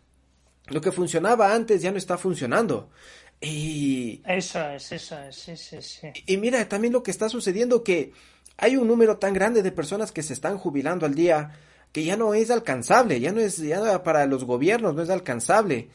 Lo 0.70 0.82
que 0.82 0.92
funcionaba 0.92 1.54
antes 1.54 1.84
ya 1.84 1.92
no 1.92 2.00
está 2.00 2.18
funcionando. 2.18 2.90
Y 3.42 4.22
Eso 4.26 4.70
es, 4.70 4.92
eso 4.92 5.18
es, 5.20 5.36
sí, 5.36 5.56
sí, 5.56 5.78
sí. 5.82 6.08
y 6.26 6.38
mira, 6.38 6.68
también 6.68 6.92
lo 6.92 7.04
que 7.04 7.12
está 7.12 7.30
sucediendo 7.30 7.84
que 7.84 8.12
hay 8.58 8.76
un 8.76 8.88
número 8.88 9.18
tan 9.18 9.34
grande 9.34 9.64
de 9.64 9.72
personas 9.72 10.12
que 10.12 10.24
se 10.24 10.34
están 10.34 10.58
jubilando 10.58 11.06
al 11.06 11.16
día 11.16 11.58
que 11.92 12.04
ya 12.04 12.18
no 12.18 12.34
es 12.34 12.52
alcanzable, 12.52 13.20
ya 13.20 13.32
no 13.32 13.40
es 13.40 13.58
ya 13.58 14.04
para 14.04 14.26
los 14.26 14.44
gobiernos 14.44 14.94
no 14.94 15.02
es 15.02 15.10
alcanzable. 15.10 15.90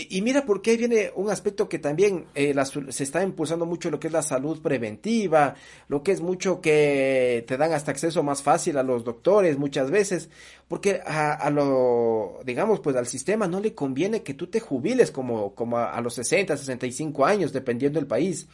Y, 0.00 0.22
mira 0.22 0.46
por 0.46 0.62
qué 0.62 0.76
viene 0.76 1.10
un 1.16 1.28
aspecto 1.28 1.68
que 1.68 1.80
también 1.80 2.26
eh, 2.36 2.54
se 2.90 3.02
está 3.02 3.24
impulsando 3.24 3.66
mucho 3.66 3.90
lo 3.90 3.98
que 3.98 4.06
es 4.06 4.12
la 4.12 4.22
salud 4.22 4.62
preventiva, 4.62 5.56
lo 5.88 6.04
que 6.04 6.12
es 6.12 6.20
mucho 6.20 6.60
que 6.60 7.44
te 7.48 7.56
dan 7.56 7.72
hasta 7.72 7.90
acceso 7.90 8.22
más 8.22 8.44
fácil 8.44 8.78
a 8.78 8.84
los 8.84 9.02
doctores 9.02 9.58
muchas 9.58 9.90
veces, 9.90 10.30
porque 10.68 11.00
a, 11.04 11.32
a 11.32 11.50
lo, 11.50 12.38
digamos, 12.44 12.78
pues 12.78 12.94
al 12.94 13.08
sistema 13.08 13.48
no 13.48 13.58
le 13.58 13.74
conviene 13.74 14.22
que 14.22 14.34
tú 14.34 14.46
te 14.46 14.60
jubiles 14.60 15.10
como, 15.10 15.56
como 15.56 15.78
a, 15.78 15.92
a 15.92 16.00
los 16.00 16.14
60, 16.14 16.56
65 16.56 17.26
años, 17.26 17.52
dependiendo 17.52 17.98
del 17.98 18.06
país. 18.06 18.46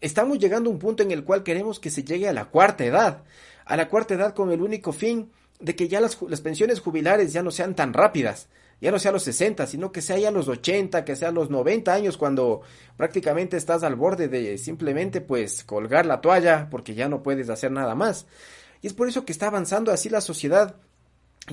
Estamos 0.00 0.38
llegando 0.38 0.70
a 0.70 0.72
un 0.72 0.78
punto 0.78 1.02
en 1.02 1.10
el 1.10 1.24
cual 1.24 1.42
queremos 1.42 1.80
que 1.80 1.90
se 1.90 2.04
llegue 2.04 2.28
a 2.28 2.32
la 2.32 2.44
cuarta 2.44 2.84
edad, 2.84 3.24
a 3.64 3.76
la 3.76 3.88
cuarta 3.88 4.14
edad 4.14 4.32
con 4.32 4.52
el 4.52 4.62
único 4.62 4.92
fin 4.92 5.32
de 5.58 5.74
que 5.74 5.88
ya 5.88 6.00
las 6.00 6.40
pensiones 6.40 6.78
jubilares 6.78 7.32
ya 7.32 7.42
no 7.42 7.50
sean 7.50 7.74
tan 7.74 7.92
rápidas, 7.92 8.48
ya 8.80 8.90
no 8.90 8.98
sea 8.98 9.10
a 9.10 9.12
los 9.12 9.24
60, 9.24 9.66
sino 9.66 9.90
que 9.90 10.02
sea 10.02 10.18
ya 10.18 10.28
a 10.28 10.32
los 10.32 10.48
80, 10.48 11.04
que 11.04 11.16
sea 11.16 11.28
a 11.28 11.32
los 11.32 11.50
90 11.50 11.92
años 11.92 12.16
cuando 12.16 12.62
prácticamente 12.96 13.56
estás 13.56 13.82
al 13.82 13.96
borde 13.96 14.28
de 14.28 14.56
simplemente 14.58 15.20
pues 15.20 15.64
colgar 15.64 16.06
la 16.06 16.20
toalla 16.20 16.68
porque 16.70 16.94
ya 16.94 17.08
no 17.08 17.22
puedes 17.22 17.50
hacer 17.50 17.72
nada 17.72 17.94
más. 17.94 18.26
Y 18.80 18.86
es 18.86 18.92
por 18.92 19.08
eso 19.08 19.24
que 19.24 19.32
está 19.32 19.48
avanzando 19.48 19.90
así 19.90 20.08
la 20.08 20.20
sociedad 20.20 20.76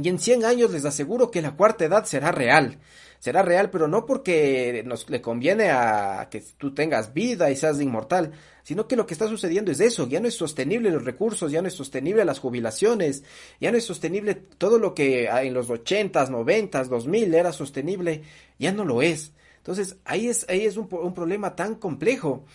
y 0.01 0.09
en 0.09 0.19
100 0.19 0.45
años 0.45 0.71
les 0.71 0.86
aseguro 0.86 1.32
que 1.32 1.41
la 1.41 1.55
cuarta 1.55 1.86
edad 1.86 2.05
será 2.05 2.32
real. 2.32 2.80
Será 3.26 3.41
real, 3.41 3.71
pero 3.71 3.88
no 3.88 4.05
porque 4.05 4.84
nos 4.86 5.09
le 5.09 5.19
conviene 5.19 5.71
a 5.71 6.28
que 6.30 6.43
tú 6.59 6.76
tengas 6.76 7.11
vida 7.11 7.49
y 7.49 7.55
seas 7.55 7.82
inmortal, 7.82 8.34
sino 8.61 8.88
que 8.88 8.95
lo 8.95 9.07
que 9.07 9.15
está 9.15 9.28
sucediendo 9.28 9.71
es 9.71 9.80
eso, 9.80 10.07
ya 10.07 10.19
no 10.19 10.28
es 10.28 10.36
sostenible 10.36 10.91
los 10.91 11.05
recursos, 11.05 11.51
ya 11.51 11.59
no 11.63 11.67
es 11.67 11.73
sostenible 11.73 12.23
las 12.23 12.38
jubilaciones, 12.38 13.23
ya 13.59 13.71
no 13.71 13.80
es 13.80 13.84
sostenible 13.84 14.36
todo 14.36 14.78
lo 14.78 14.93
que 14.93 15.26
en 15.26 15.55
los 15.55 15.69
80s, 15.69 16.30
90s, 16.30 16.84
2000 16.86 17.34
era 17.34 17.51
sostenible, 17.51 18.21
ya 18.59 18.71
no 18.71 18.86
lo 18.86 19.01
es. 19.01 19.32
Entonces, 19.57 19.97
ahí 20.05 20.28
es, 20.28 20.45
ahí 20.47 20.63
es 20.63 20.78
un, 20.78 20.88
un 20.91 21.15
problema 21.15 21.55
tan 21.55 21.73
complejo. 21.73 22.45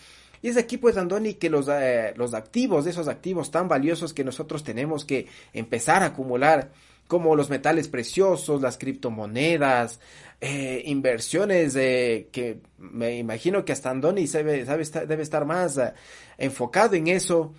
Y 0.41 0.47
es 0.47 0.55
aquí, 0.55 0.77
pues, 0.77 0.95
Andoni, 0.95 1.33
que 1.33 1.49
los, 1.49 1.67
eh, 1.69 2.13
los 2.15 2.33
activos, 2.33 2.87
esos 2.87 3.09
activos 3.09 3.51
tan 3.51 3.67
valiosos 3.67 4.13
que 4.13 4.23
nosotros 4.23 4.63
tenemos 4.63 5.03
que 5.03 5.27
empezar 5.51 6.01
a 6.01 6.05
acumular, 6.05 6.71
como 7.11 7.35
los 7.35 7.49
metales 7.49 7.89
preciosos, 7.89 8.61
las 8.61 8.77
criptomonedas, 8.77 9.99
eh, 10.43 10.81
inversiones 10.87 11.75
eh, 11.75 12.29
que 12.31 12.61
me 12.79 13.15
imagino 13.17 13.63
que 13.63 13.73
hasta 13.73 13.91
Andoni 13.91 14.25
sabe, 14.25 14.65
debe 14.65 15.21
estar 15.21 15.45
más 15.45 15.77
eh, 15.77 15.93
enfocado 16.39 16.95
en 16.95 17.07
eso. 17.07 17.53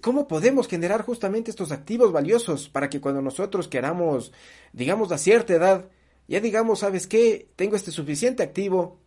¿Cómo 0.00 0.28
podemos 0.28 0.68
generar 0.68 1.02
justamente 1.02 1.50
estos 1.50 1.72
activos 1.72 2.12
valiosos 2.12 2.68
para 2.68 2.88
que 2.88 3.00
cuando 3.00 3.20
nosotros 3.20 3.66
queramos, 3.66 4.32
digamos, 4.72 5.10
a 5.10 5.18
cierta 5.18 5.52
edad, 5.54 5.90
ya 6.28 6.38
digamos, 6.40 6.78
¿sabes 6.78 7.08
qué? 7.08 7.48
Tengo 7.56 7.74
este 7.74 7.90
suficiente 7.90 8.44
activo 8.44 9.01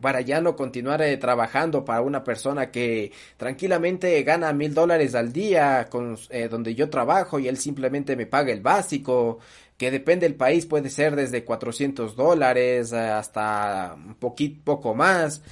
para 0.00 0.20
ya 0.20 0.40
no 0.40 0.56
continuar 0.56 1.02
eh, 1.02 1.16
trabajando 1.16 1.84
para 1.84 2.02
una 2.02 2.24
persona 2.24 2.70
que 2.70 3.12
tranquilamente 3.36 4.22
gana 4.22 4.52
mil 4.52 4.74
dólares 4.74 5.14
al 5.14 5.32
día 5.32 5.88
con 5.90 6.18
eh, 6.30 6.48
donde 6.48 6.74
yo 6.74 6.90
trabajo 6.90 7.38
y 7.38 7.48
él 7.48 7.56
simplemente 7.56 8.16
me 8.16 8.26
paga 8.26 8.52
el 8.52 8.60
básico 8.60 9.38
que 9.76 9.90
depende 9.90 10.26
del 10.26 10.36
país 10.36 10.66
puede 10.66 10.90
ser 10.90 11.16
desde 11.16 11.44
400 11.44 12.16
dólares 12.16 12.92
hasta 12.92 13.94
un 13.96 14.14
poquito 14.14 14.60
poco 14.64 14.94
más 14.94 15.42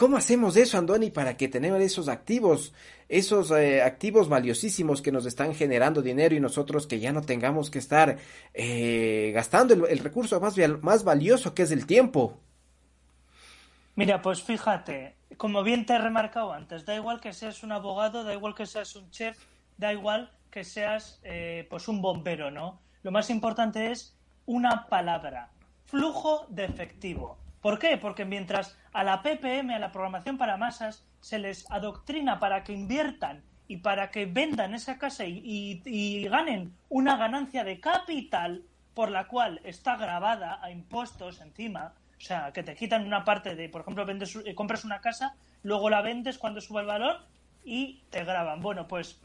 ¿Cómo 0.00 0.16
hacemos 0.16 0.56
eso, 0.56 0.78
Andoni, 0.78 1.10
para 1.10 1.36
que 1.36 1.46
tenemos 1.46 1.78
esos 1.82 2.08
activos, 2.08 2.72
esos 3.10 3.50
eh, 3.50 3.82
activos 3.82 4.30
valiosísimos 4.30 5.02
que 5.02 5.12
nos 5.12 5.26
están 5.26 5.54
generando 5.54 6.00
dinero 6.00 6.34
y 6.34 6.40
nosotros 6.40 6.86
que 6.86 7.00
ya 7.00 7.12
no 7.12 7.20
tengamos 7.20 7.68
que 7.68 7.80
estar 7.80 8.16
eh, 8.54 9.30
gastando 9.34 9.74
el, 9.74 9.84
el 9.90 9.98
recurso 9.98 10.40
más, 10.40 10.56
más 10.80 11.04
valioso 11.04 11.52
que 11.52 11.64
es 11.64 11.70
el 11.70 11.84
tiempo? 11.84 12.40
Mira, 14.00 14.22
pues 14.22 14.42
fíjate, 14.42 15.14
como 15.36 15.62
bien 15.62 15.84
te 15.84 15.92
he 15.92 15.98
remarcado 15.98 16.54
antes, 16.54 16.86
da 16.86 16.94
igual 16.94 17.20
que 17.20 17.34
seas 17.34 17.62
un 17.62 17.70
abogado, 17.70 18.24
da 18.24 18.32
igual 18.32 18.54
que 18.54 18.64
seas 18.64 18.96
un 18.96 19.10
chef, 19.10 19.36
da 19.76 19.92
igual 19.92 20.30
que 20.50 20.64
seas 20.64 21.20
eh, 21.22 21.66
pues 21.68 21.86
un 21.86 22.00
bombero, 22.00 22.50
¿no? 22.50 22.80
Lo 23.02 23.10
más 23.10 23.28
importante 23.28 23.90
es 23.90 24.16
una 24.46 24.86
palabra, 24.86 25.50
flujo 25.84 26.46
de 26.48 26.64
efectivo. 26.64 27.36
¿Por 27.60 27.78
qué? 27.78 27.98
Porque 27.98 28.24
mientras 28.24 28.78
a 28.94 29.04
la 29.04 29.20
PPM, 29.22 29.74
a 29.74 29.78
la 29.78 29.92
programación 29.92 30.38
para 30.38 30.56
masas, 30.56 31.04
se 31.20 31.38
les 31.38 31.70
adoctrina 31.70 32.38
para 32.38 32.64
que 32.64 32.72
inviertan 32.72 33.42
y 33.68 33.76
para 33.78 34.10
que 34.10 34.24
vendan 34.24 34.72
esa 34.74 34.96
casa 34.96 35.26
y, 35.26 35.82
y- 35.84 36.24
ganen 36.24 36.72
una 36.88 37.18
ganancia 37.18 37.64
de 37.64 37.80
capital 37.80 38.64
por 38.94 39.10
la 39.10 39.28
cual 39.28 39.60
está 39.62 39.96
grabada 39.96 40.58
a 40.62 40.70
impuestos 40.70 41.42
encima, 41.42 41.92
o 42.20 42.22
sea, 42.22 42.52
que 42.52 42.62
te 42.62 42.76
quitan 42.76 43.06
una 43.06 43.24
parte 43.24 43.56
de, 43.56 43.68
por 43.70 43.80
ejemplo, 43.80 44.04
vendes, 44.04 44.36
eh, 44.44 44.54
compras 44.54 44.84
una 44.84 45.00
casa, 45.00 45.34
luego 45.62 45.88
la 45.88 46.02
vendes 46.02 46.36
cuando 46.38 46.60
sube 46.60 46.82
el 46.82 46.86
valor 46.86 47.16
y 47.64 48.02
te 48.10 48.24
graban. 48.24 48.60
Bueno, 48.60 48.86
pues 48.86 49.20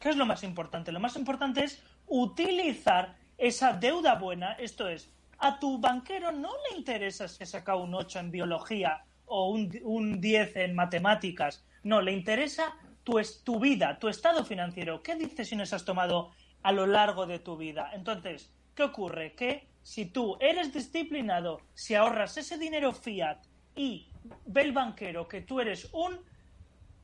¿Qué 0.00 0.08
es 0.08 0.16
lo 0.16 0.24
más 0.24 0.42
importante? 0.42 0.92
Lo 0.92 0.98
más 0.98 1.14
importante 1.16 1.62
es 1.62 1.82
utilizar 2.06 3.16
esa 3.36 3.74
deuda 3.74 4.14
buena, 4.14 4.52
esto 4.54 4.88
es, 4.88 5.12
a 5.38 5.58
tu 5.58 5.78
banquero 5.78 6.32
no 6.32 6.50
le 6.68 6.78
interesa 6.78 7.28
si 7.28 7.42
ha 7.42 7.46
sacado 7.46 7.82
un 7.82 7.94
8 7.94 8.18
en 8.18 8.30
biología 8.30 9.04
o 9.26 9.50
un, 9.50 9.70
un 9.84 10.20
10 10.20 10.56
en 10.56 10.74
matemáticas, 10.74 11.64
no, 11.82 12.00
le 12.00 12.12
interesa 12.12 12.74
tu, 13.04 13.20
tu 13.44 13.60
vida, 13.60 13.98
tu 13.98 14.08
estado 14.08 14.44
financiero, 14.44 15.02
qué 15.02 15.16
decisiones 15.16 15.72
has 15.74 15.84
tomado 15.84 16.30
a 16.62 16.72
lo 16.72 16.86
largo 16.86 17.26
de 17.26 17.38
tu 17.38 17.56
vida. 17.58 17.90
Entonces, 17.92 18.50
¿qué 18.74 18.84
ocurre? 18.84 19.34
Que 19.34 19.68
si 19.82 20.06
tú 20.06 20.36
eres 20.40 20.72
disciplinado, 20.72 21.60
si 21.74 21.94
ahorras 21.94 22.36
ese 22.36 22.58
dinero 22.58 22.92
fiat 22.92 23.38
y 23.74 24.08
ve 24.46 24.62
el 24.62 24.72
banquero 24.72 25.26
que 25.26 25.40
tú 25.40 25.60
eres 25.60 25.88
un 25.92 26.20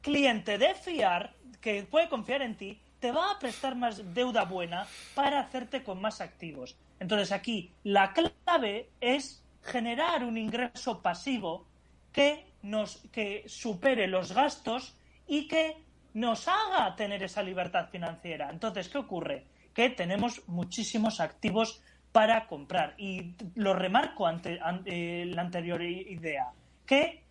cliente 0.00 0.58
de 0.58 0.74
fiar, 0.74 1.34
que 1.60 1.82
puede 1.84 2.08
confiar 2.08 2.42
en 2.42 2.56
ti, 2.56 2.80
te 3.00 3.12
va 3.12 3.32
a 3.32 3.38
prestar 3.38 3.74
más 3.76 4.14
deuda 4.14 4.44
buena 4.44 4.86
para 5.14 5.40
hacerte 5.40 5.82
con 5.82 6.00
más 6.00 6.20
activos. 6.20 6.76
Entonces 7.00 7.32
aquí 7.32 7.72
la 7.84 8.12
clave 8.12 8.90
es 9.00 9.42
generar 9.62 10.24
un 10.24 10.38
ingreso 10.38 11.02
pasivo 11.02 11.66
que 12.12 12.46
nos 12.62 12.98
que 13.12 13.44
supere 13.46 14.06
los 14.06 14.32
gastos 14.32 14.96
y 15.26 15.48
que 15.48 15.76
nos 16.14 16.48
haga 16.48 16.96
tener 16.96 17.22
esa 17.22 17.42
libertad 17.42 17.88
financiera. 17.90 18.48
Entonces, 18.50 18.88
¿qué 18.88 18.96
ocurre? 18.96 19.44
Que 19.74 19.90
tenemos 19.90 20.48
muchísimos 20.48 21.20
activos 21.20 21.82
para 22.16 22.46
comprar. 22.46 22.94
Y 22.96 23.34
lo 23.56 23.74
remarco 23.74 24.26
ante, 24.26 24.58
ante 24.62 25.26
la 25.26 25.42
anterior 25.42 25.82
idea, 25.82 26.46
que 26.86 27.22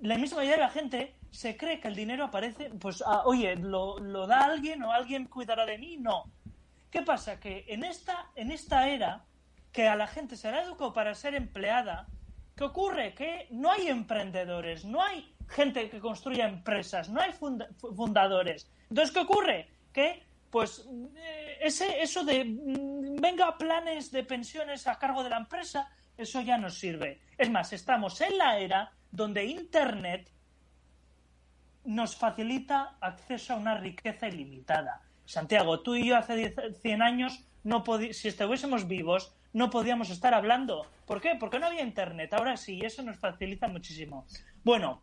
la 0.00 0.18
misma 0.18 0.44
idea 0.44 0.56
de 0.56 0.62
la 0.62 0.68
gente 0.68 1.14
se 1.30 1.56
cree 1.56 1.78
que 1.78 1.86
el 1.86 1.94
dinero 1.94 2.24
aparece, 2.24 2.70
pues, 2.70 3.04
ah, 3.06 3.22
oye, 3.24 3.54
lo, 3.54 3.98
lo 4.00 4.26
da 4.26 4.44
alguien 4.44 4.82
o 4.82 4.90
alguien 4.92 5.26
cuidará 5.26 5.64
de 5.64 5.78
mí. 5.78 5.96
No. 5.96 6.24
¿Qué 6.90 7.02
pasa? 7.02 7.38
Que 7.38 7.64
en 7.68 7.84
esta, 7.84 8.26
en 8.34 8.50
esta 8.50 8.88
era, 8.88 9.24
que 9.70 9.86
a 9.86 9.94
la 9.94 10.08
gente 10.08 10.36
se 10.36 10.50
la 10.50 10.62
educó 10.64 10.92
para 10.92 11.14
ser 11.14 11.34
empleada, 11.36 12.08
¿qué 12.56 12.64
ocurre? 12.64 13.14
Que 13.14 13.46
no 13.50 13.70
hay 13.70 13.86
emprendedores, 13.86 14.84
no 14.84 15.00
hay 15.00 15.32
gente 15.48 15.88
que 15.88 16.00
construya 16.00 16.48
empresas, 16.48 17.08
no 17.08 17.20
hay 17.20 17.30
funda- 17.32 17.68
fu- 17.78 17.94
fundadores. 17.94 18.68
Entonces, 18.90 19.14
¿qué 19.14 19.20
ocurre? 19.20 19.68
Que, 19.92 20.22
pues, 20.50 20.86
eh, 21.16 21.58
ese, 21.62 22.02
eso 22.02 22.24
de, 22.24 22.44
mm, 22.44 23.01
venga, 23.22 23.56
planes 23.56 24.10
de 24.10 24.24
pensiones 24.24 24.88
a 24.88 24.98
cargo 24.98 25.22
de 25.22 25.30
la 25.30 25.36
empresa, 25.36 25.88
eso 26.16 26.40
ya 26.40 26.58
no 26.58 26.70
sirve. 26.70 27.20
Es 27.38 27.48
más, 27.50 27.72
estamos 27.72 28.20
en 28.20 28.36
la 28.36 28.58
era 28.58 28.92
donde 29.12 29.44
Internet 29.44 30.28
nos 31.84 32.16
facilita 32.16 32.96
acceso 33.00 33.52
a 33.52 33.56
una 33.56 33.76
riqueza 33.76 34.26
ilimitada. 34.26 35.02
Santiago, 35.24 35.80
tú 35.80 35.94
y 35.94 36.08
yo 36.08 36.16
hace 36.16 36.34
10, 36.34 36.80
100 36.80 37.02
años, 37.02 37.44
no 37.62 37.84
si 38.10 38.26
estuviésemos 38.26 38.88
vivos, 38.88 39.32
no 39.52 39.70
podíamos 39.70 40.10
estar 40.10 40.34
hablando. 40.34 40.84
¿Por 41.06 41.20
qué? 41.20 41.36
Porque 41.38 41.60
no 41.60 41.66
había 41.66 41.82
internet. 41.82 42.34
Ahora 42.34 42.56
sí, 42.56 42.80
eso 42.82 43.02
nos 43.02 43.18
facilita 43.18 43.68
muchísimo. 43.68 44.26
Bueno, 44.64 45.00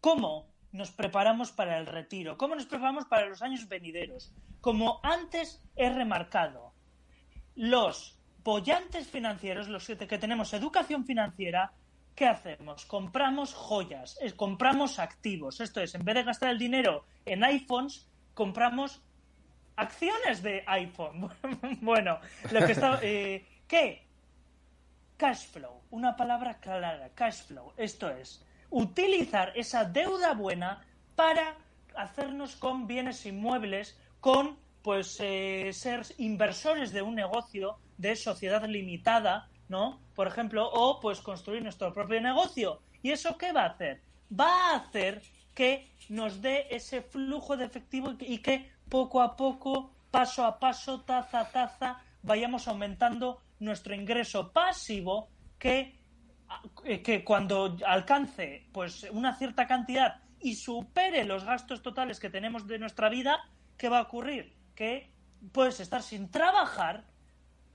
¿cómo 0.00 0.48
nos 0.72 0.92
preparamos 0.92 1.52
para 1.52 1.78
el 1.78 1.84
retiro? 1.84 2.38
¿Cómo 2.38 2.54
nos 2.54 2.64
preparamos 2.64 3.04
para 3.04 3.26
los 3.26 3.42
años 3.42 3.68
venideros? 3.68 4.32
Como 4.62 5.00
antes 5.02 5.62
he 5.76 5.90
remarcado, 5.90 6.69
los 7.60 8.18
pollantes 8.42 9.06
financieros, 9.06 9.68
los 9.68 9.86
que, 9.86 9.94
tenemos 9.94 10.54
educación 10.54 11.04
financiera, 11.04 11.74
¿qué 12.14 12.26
hacemos? 12.26 12.86
Compramos 12.86 13.52
joyas, 13.52 14.16
eh, 14.22 14.32
compramos 14.32 14.98
activos. 14.98 15.60
Esto 15.60 15.82
es, 15.82 15.94
en 15.94 16.02
vez 16.02 16.14
de 16.14 16.22
gastar 16.22 16.48
el 16.48 16.58
dinero 16.58 17.04
en 17.26 17.44
iPhones, 17.44 18.08
compramos 18.32 19.02
acciones 19.76 20.42
de 20.42 20.64
iPhone. 20.66 21.30
bueno, 21.82 22.18
lo 22.50 22.64
que 22.64 22.72
está... 22.72 22.98
eh, 23.02 23.46
¿Qué? 23.68 24.06
Cash 25.18 25.48
flow, 25.48 25.82
una 25.90 26.16
palabra 26.16 26.60
clara, 26.60 27.10
cash 27.14 27.42
flow. 27.42 27.74
Esto 27.76 28.08
es, 28.08 28.42
utilizar 28.70 29.52
esa 29.54 29.84
deuda 29.84 30.32
buena 30.32 30.82
para 31.14 31.56
hacernos 31.94 32.56
con 32.56 32.86
bienes 32.86 33.26
inmuebles, 33.26 34.00
con 34.18 34.56
pues 34.82 35.18
eh, 35.20 35.70
ser 35.72 36.02
inversores 36.18 36.92
de 36.92 37.02
un 37.02 37.14
negocio 37.14 37.78
de 37.98 38.16
sociedad 38.16 38.64
limitada, 38.66 39.48
¿no? 39.68 40.00
Por 40.14 40.26
ejemplo, 40.26 40.68
o 40.72 41.00
pues 41.00 41.20
construir 41.20 41.62
nuestro 41.62 41.92
propio 41.92 42.20
negocio. 42.20 42.80
¿Y 43.02 43.10
eso 43.10 43.36
qué 43.36 43.52
va 43.52 43.62
a 43.62 43.70
hacer? 43.70 44.02
Va 44.38 44.70
a 44.70 44.76
hacer 44.76 45.22
que 45.54 45.92
nos 46.08 46.40
dé 46.40 46.66
ese 46.70 47.02
flujo 47.02 47.56
de 47.56 47.64
efectivo 47.64 48.14
y 48.20 48.38
que 48.38 48.70
poco 48.88 49.20
a 49.20 49.36
poco, 49.36 49.90
paso 50.10 50.44
a 50.44 50.58
paso, 50.58 51.02
taza 51.02 51.40
a 51.40 51.50
taza, 51.50 52.02
vayamos 52.22 52.68
aumentando 52.68 53.42
nuestro 53.58 53.94
ingreso 53.94 54.52
pasivo 54.52 55.28
que 55.58 56.00
eh, 56.84 57.02
que 57.02 57.24
cuando 57.24 57.76
alcance 57.86 58.66
pues 58.72 59.06
una 59.12 59.36
cierta 59.36 59.66
cantidad 59.66 60.20
y 60.40 60.54
supere 60.54 61.24
los 61.24 61.44
gastos 61.44 61.82
totales 61.82 62.18
que 62.18 62.30
tenemos 62.30 62.66
de 62.66 62.78
nuestra 62.78 63.08
vida, 63.08 63.38
¿qué 63.76 63.88
va 63.88 63.98
a 63.98 64.02
ocurrir? 64.02 64.52
Que 64.80 65.10
puedes 65.52 65.78
estar 65.78 66.02
sin 66.02 66.30
trabajar 66.30 67.04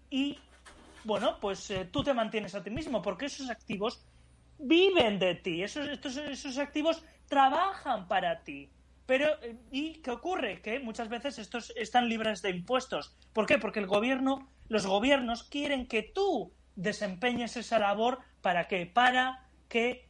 y 0.09 0.39
bueno, 1.03 1.37
pues 1.39 1.69
eh, 1.69 1.85
tú 1.85 2.03
te 2.03 2.15
mantienes 2.15 2.55
a 2.55 2.63
ti 2.63 2.71
mismo 2.71 3.03
porque 3.03 3.27
esos 3.27 3.51
activos 3.51 4.03
viven 4.57 5.19
de 5.19 5.35
ti, 5.35 5.61
esos, 5.61 5.87
estos, 5.87 6.17
esos 6.17 6.57
activos 6.57 7.03
trabajan 7.27 8.07
para 8.07 8.41
ti. 8.41 8.71
Pero, 9.05 9.27
eh, 9.43 9.55
¿y 9.69 10.01
qué 10.01 10.09
ocurre? 10.09 10.63
Que 10.63 10.79
muchas 10.79 11.07
veces 11.07 11.37
estos 11.37 11.71
están 11.75 12.09
libres 12.09 12.41
de 12.41 12.49
impuestos. 12.49 13.15
¿Por 13.33 13.45
qué? 13.45 13.59
Porque 13.59 13.81
el 13.81 13.85
gobierno, 13.85 14.49
los 14.67 14.87
gobiernos 14.87 15.43
quieren 15.43 15.85
que 15.85 16.01
tú 16.01 16.53
desempeñes 16.75 17.55
esa 17.55 17.77
labor 17.77 18.17
para 18.41 18.67
que, 18.67 18.87
para 18.87 19.47
que 19.69 20.09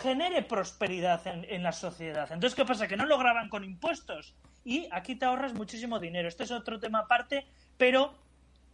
genere 0.00 0.42
prosperidad 0.42 1.26
en, 1.26 1.44
en 1.48 1.64
la 1.64 1.72
sociedad. 1.72 2.30
Entonces, 2.30 2.54
¿qué 2.54 2.64
pasa? 2.64 2.86
Que 2.86 2.96
no 2.96 3.06
lo 3.06 3.18
graban 3.18 3.48
con 3.48 3.64
impuestos. 3.64 4.36
Y 4.64 4.88
aquí 4.92 5.16
te 5.16 5.24
ahorras 5.24 5.54
muchísimo 5.54 5.98
dinero. 5.98 6.28
Este 6.28 6.44
es 6.44 6.50
otro 6.50 6.78
tema 6.78 7.00
aparte, 7.00 7.46
pero 7.76 8.14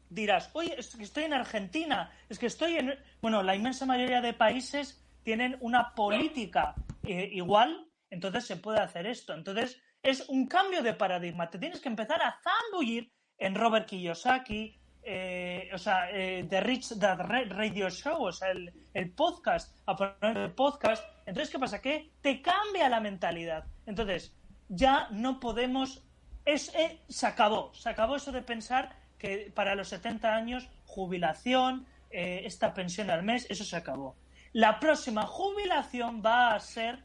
dirás, 0.08 0.50
oye, 0.52 0.74
es 0.78 0.94
que 0.94 1.02
estoy 1.04 1.24
en 1.24 1.34
Argentina, 1.34 2.10
es 2.28 2.38
que 2.38 2.46
estoy 2.46 2.76
en... 2.76 2.94
Bueno, 3.20 3.42
la 3.42 3.54
inmensa 3.56 3.86
mayoría 3.86 4.20
de 4.20 4.32
países 4.32 5.02
tienen 5.22 5.56
una 5.60 5.94
política 5.94 6.74
eh, 7.04 7.30
igual, 7.32 7.88
entonces 8.10 8.46
se 8.46 8.56
puede 8.56 8.80
hacer 8.80 9.06
esto. 9.06 9.34
Entonces 9.34 9.80
es 10.02 10.28
un 10.28 10.46
cambio 10.46 10.82
de 10.82 10.94
paradigma. 10.94 11.50
Te 11.50 11.58
tienes 11.58 11.80
que 11.80 11.88
empezar 11.88 12.22
a 12.22 12.38
zambullir 12.42 13.10
en 13.38 13.54
Robert 13.54 13.88
Kiyosaki, 13.88 14.78
eh, 15.02 15.68
o 15.72 15.78
sea, 15.78 16.10
eh, 16.12 16.46
The 16.48 16.60
Rich 16.60 16.90
Dad 16.96 17.18
Ra- 17.20 17.44
Radio 17.44 17.90
Show, 17.90 18.24
o 18.24 18.32
sea, 18.32 18.50
el, 18.50 18.72
el 18.94 19.12
podcast, 19.12 19.76
a 19.86 19.94
poner 19.94 20.36
el 20.36 20.52
podcast. 20.52 21.04
Entonces, 21.26 21.50
¿qué 21.50 21.58
pasa? 21.58 21.80
Que 21.80 22.12
te 22.20 22.40
cambia 22.42 22.88
la 22.88 23.00
mentalidad. 23.00 23.64
Entonces, 23.86 24.35
ya 24.68 25.08
no 25.10 25.40
podemos 25.40 26.02
es, 26.46 26.72
eh, 26.74 27.00
se 27.08 27.26
acabó, 27.26 27.74
se 27.74 27.90
acabó 27.90 28.16
eso 28.16 28.32
de 28.32 28.40
pensar 28.40 28.96
que 29.18 29.50
para 29.54 29.74
los 29.74 29.88
70 29.88 30.34
años 30.34 30.68
jubilación, 30.86 31.86
eh, 32.10 32.42
esta 32.44 32.72
pensión 32.72 33.10
al 33.10 33.24
mes, 33.24 33.46
eso 33.50 33.64
se 33.64 33.76
acabó. 33.76 34.14
La 34.52 34.78
próxima 34.78 35.26
jubilación 35.26 36.22
va 36.24 36.54
a 36.54 36.60
ser, 36.60 37.00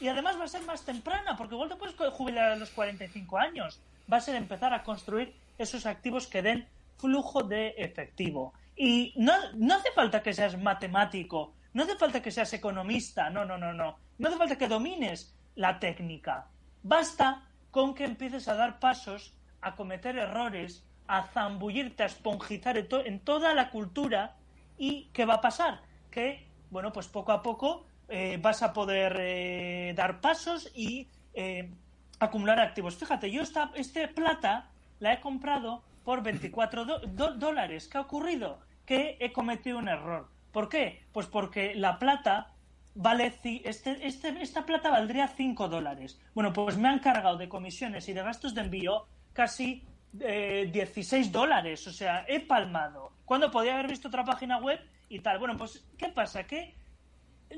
y 0.00 0.08
además 0.08 0.38
va 0.38 0.44
a 0.44 0.48
ser 0.48 0.62
más 0.62 0.84
temprana, 0.84 1.36
porque 1.36 1.54
igual 1.54 1.68
te 1.68 1.76
puedes 1.76 1.94
jubilar 1.94 2.50
a 2.50 2.56
los 2.56 2.70
45 2.70 3.38
años, 3.38 3.80
va 4.12 4.16
a 4.16 4.20
ser 4.20 4.34
empezar 4.34 4.74
a 4.74 4.82
construir 4.82 5.32
esos 5.58 5.86
activos 5.86 6.26
que 6.26 6.42
den 6.42 6.66
flujo 6.98 7.44
de 7.44 7.74
efectivo. 7.78 8.52
Y 8.76 9.14
no, 9.16 9.32
no 9.54 9.76
hace 9.76 9.92
falta 9.92 10.22
que 10.22 10.34
seas 10.34 10.58
matemático, 10.58 11.54
no 11.72 11.84
hace 11.84 11.96
falta 11.96 12.20
que 12.20 12.32
seas 12.32 12.52
economista, 12.52 13.30
no, 13.30 13.44
no, 13.44 13.56
no, 13.56 13.72
no. 13.72 13.96
No 14.18 14.28
hace 14.28 14.36
falta 14.36 14.58
que 14.58 14.68
domines 14.68 15.34
la 15.54 15.78
técnica. 15.78 16.48
Basta 16.82 17.42
con 17.70 17.94
que 17.94 18.04
empieces 18.04 18.48
a 18.48 18.54
dar 18.54 18.78
pasos, 18.78 19.32
a 19.60 19.74
cometer 19.74 20.16
errores, 20.16 20.84
a 21.06 21.24
zambullirte, 21.28 22.02
a 22.02 22.06
esponjizar 22.06 22.76
en, 22.76 22.88
en 23.04 23.20
toda 23.20 23.54
la 23.54 23.70
cultura. 23.70 24.36
¿Y 24.78 25.04
qué 25.12 25.24
va 25.24 25.34
a 25.34 25.40
pasar? 25.40 25.80
Que, 26.10 26.46
bueno, 26.70 26.92
pues 26.92 27.08
poco 27.08 27.32
a 27.32 27.42
poco 27.42 27.86
eh, 28.08 28.38
vas 28.42 28.62
a 28.62 28.72
poder 28.72 29.16
eh, 29.20 29.92
dar 29.96 30.20
pasos 30.20 30.70
y 30.74 31.08
eh, 31.34 31.70
acumular 32.18 32.60
activos. 32.60 32.96
Fíjate, 32.96 33.30
yo 33.30 33.42
esta 33.42 33.70
este 33.74 34.08
plata 34.08 34.68
la 35.00 35.14
he 35.14 35.20
comprado 35.20 35.82
por 36.04 36.22
24 36.22 36.84
do- 36.84 36.98
do- 37.00 37.34
dólares. 37.34 37.88
¿Qué 37.88 37.98
ha 37.98 38.02
ocurrido? 38.02 38.58
Que 38.84 39.16
he 39.20 39.32
cometido 39.32 39.78
un 39.78 39.88
error. 39.88 40.28
¿Por 40.52 40.68
qué? 40.68 41.04
Pues 41.12 41.26
porque 41.26 41.74
la 41.74 41.98
plata 41.98 42.48
vale 42.94 43.26
este, 43.26 43.68
este, 43.68 44.42
esta 44.42 44.66
plata 44.66 44.90
valdría 44.90 45.28
5 45.28 45.68
dólares. 45.68 46.20
Bueno, 46.34 46.52
pues 46.52 46.76
me 46.76 46.88
han 46.88 46.98
cargado 46.98 47.36
de 47.36 47.48
comisiones 47.48 48.08
y 48.08 48.12
de 48.12 48.22
gastos 48.22 48.54
de 48.54 48.62
envío 48.62 49.06
casi 49.32 49.84
eh, 50.20 50.68
16 50.72 51.32
dólares. 51.32 51.86
O 51.86 51.92
sea, 51.92 52.24
he 52.28 52.40
palmado. 52.40 53.12
Cuando 53.24 53.50
podía 53.50 53.74
haber 53.74 53.88
visto 53.88 54.08
otra 54.08 54.24
página 54.24 54.58
web 54.58 54.80
y 55.08 55.20
tal. 55.20 55.38
Bueno, 55.38 55.56
pues, 55.56 55.86
¿qué 55.96 56.08
pasa? 56.08 56.44
Que 56.46 56.74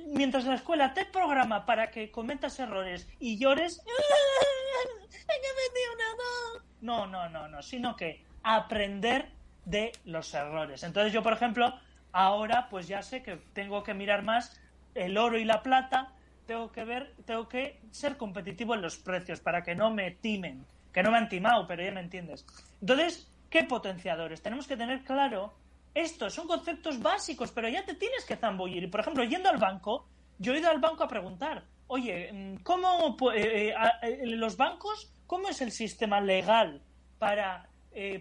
mientras 0.09 0.45
la 0.45 0.55
escuela 0.55 0.93
te 0.93 1.05
programa 1.05 1.67
para 1.67 1.91
que 1.91 2.11
cometas 2.11 2.59
errores 2.59 3.09
y 3.19 3.39
llores, 3.39 3.81
¡ay, 3.87 5.15
que 5.27 5.35
he 5.35 5.69
metido 5.69 5.95
una 5.95 6.09
dos! 6.17 6.65
No, 6.81 7.07
no, 7.07 7.29
no, 7.29 7.49
no, 7.49 7.63
sino 7.63 7.97
que 7.97 8.25
aprender 8.43 9.31
de 9.65 9.93
los 10.05 10.33
errores. 10.35 10.83
Entonces 10.83 11.13
yo, 11.13 11.23
por 11.23 11.33
ejemplo, 11.33 11.75
ahora 12.13 12.69
pues 12.69 12.87
ya 12.89 13.03
sé 13.03 13.23
que 13.23 13.37
tengo 13.53 13.83
que 13.83 13.95
mirar 13.95 14.23
más 14.23 14.61
el 14.95 15.17
oro 15.19 15.39
y 15.39 15.45
la 15.45 15.63
plata, 15.63 16.13
tengo 16.47 16.71
que 16.71 16.85
ver, 16.85 17.15
tengo 17.25 17.49
que 17.49 17.81
ser 17.91 18.17
competitivo 18.17 18.75
en 18.75 18.83
los 18.83 18.97
precios 18.97 19.41
para 19.41 19.63
que 19.63 19.75
no 19.75 19.91
me 19.91 20.11
timen, 20.11 20.65
que 20.93 21.03
no 21.03 21.11
me 21.11 21.19
han 21.19 21.29
timado, 21.29 21.67
pero 21.67 21.83
ya 21.83 21.93
me 21.93 22.01
entiendes. 22.01 22.47
Entonces, 22.81 23.31
¿qué 23.51 23.65
potenciadores? 23.65 24.43
Tenemos 24.43 24.67
que 24.67 24.77
tener 24.77 25.03
claro 25.05 25.55
estos 25.95 26.35
son 26.35 26.49
conceptos 26.49 27.01
básicos, 27.01 27.53
pero 27.53 27.69
ya 27.69 27.85
te 27.85 27.95
tienes 27.95 28.25
que 28.25 28.37
zambullir. 28.37 28.91
Por 28.91 29.01
ejemplo, 29.01 29.23
yendo 29.25 29.49
al 29.49 29.59
banco, 29.59 30.07
yo 30.39 30.53
he 30.53 30.59
ido 30.59 30.69
al 30.69 30.81
banco 30.81 31.05
a 31.05 31.09
preguntar, 31.09 31.65
oye, 31.87 32.33
mm, 32.33 32.57
¿cómo 32.65 33.17
eh, 33.33 33.69
eh, 33.69 33.75
eh, 34.03 34.27
los 34.27 34.57
bancos, 34.57 35.13
cómo 35.27 35.49
es 35.49 35.63
el 35.63 35.71
sistema 35.71 36.21
legal 36.21 36.83
para 37.19 37.69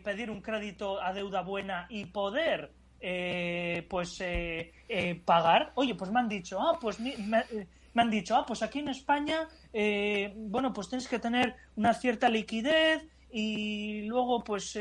pedir 0.04 0.30
un 0.30 0.40
crédito 0.40 1.02
a 1.02 1.14
deuda 1.14 1.42
buena 1.42 1.88
y 1.90 2.06
poder 2.06 2.72
pues 3.90 4.24
pagar? 5.26 5.72
Oye, 5.76 5.96
pues 5.96 6.12
me 6.12 6.20
han 6.20 6.30
dicho, 6.30 6.60
ah, 6.60 6.78
pues 6.80 7.00
me, 7.00 7.14
han 7.96 8.10
dicho, 8.10 8.36
ah, 8.36 8.46
pues 8.46 8.62
aquí 8.62 8.80
en 8.80 8.90
España, 8.90 9.48
bueno, 10.36 10.74
pues 10.74 10.90
tienes 10.90 11.08
que 11.08 11.20
tener 11.20 11.56
una 11.76 11.94
cierta 11.94 12.30
liquidez 12.30 13.04
y 13.32 14.04
luego, 14.04 14.44
pues, 14.44 14.80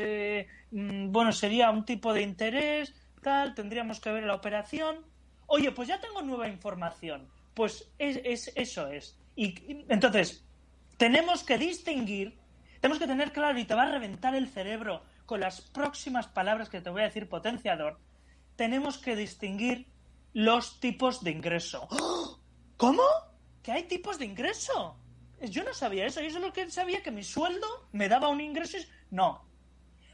mm, 0.71 1.11
bueno, 1.11 1.31
sería 1.31 1.71
un 1.71 1.85
tipo 1.85 2.13
de 2.13 2.21
interés, 2.21 2.93
tal, 3.23 3.55
tendríamos 3.55 3.99
que 3.99 4.11
ver 4.11 4.25
la 4.25 4.35
operación. 4.35 4.97
Oye, 5.47 5.71
pues 5.71 5.87
ya 5.87 5.99
tengo 5.99 6.21
nueva 6.21 6.47
información. 6.47 7.27
Pues 7.55 7.91
es, 7.97 8.51
eso 8.55 8.87
es. 8.87 9.17
Y, 9.35 9.55
entonces, 9.89 10.45
tenemos 10.97 11.43
que 11.43 11.57
distinguir, 11.57 12.37
tenemos 12.79 12.99
que 12.99 13.07
tener 13.07 13.31
claro, 13.31 13.57
y 13.57 13.65
te 13.65 13.73
va 13.73 13.83
a 13.83 13.91
reventar 13.91 14.35
el 14.35 14.47
cerebro 14.47 15.01
con 15.25 15.39
las 15.39 15.61
próximas 15.61 16.27
palabras 16.27 16.69
que 16.69 16.81
te 16.81 16.91
voy 16.91 17.01
a 17.01 17.05
decir, 17.05 17.27
potenciador, 17.27 17.99
tenemos 18.55 18.97
que 18.97 19.15
distinguir 19.15 19.87
los 20.33 20.79
tipos 20.79 21.23
de 21.23 21.31
ingreso. 21.31 21.87
¡Oh! 21.91 22.39
¿Cómo? 22.77 23.03
¿Que 23.61 23.71
hay 23.71 23.83
tipos 23.83 24.19
de 24.19 24.25
ingreso? 24.25 24.97
Yo 25.41 25.63
no 25.63 25.73
sabía 25.73 26.05
eso, 26.05 26.21
yo 26.21 26.31
solo 26.31 26.53
que 26.53 26.69
sabía 26.69 27.03
que 27.03 27.11
mi 27.11 27.23
sueldo 27.23 27.67
me 27.91 28.09
daba 28.09 28.29
un 28.29 28.41
ingreso. 28.41 28.77
No. 29.11 29.45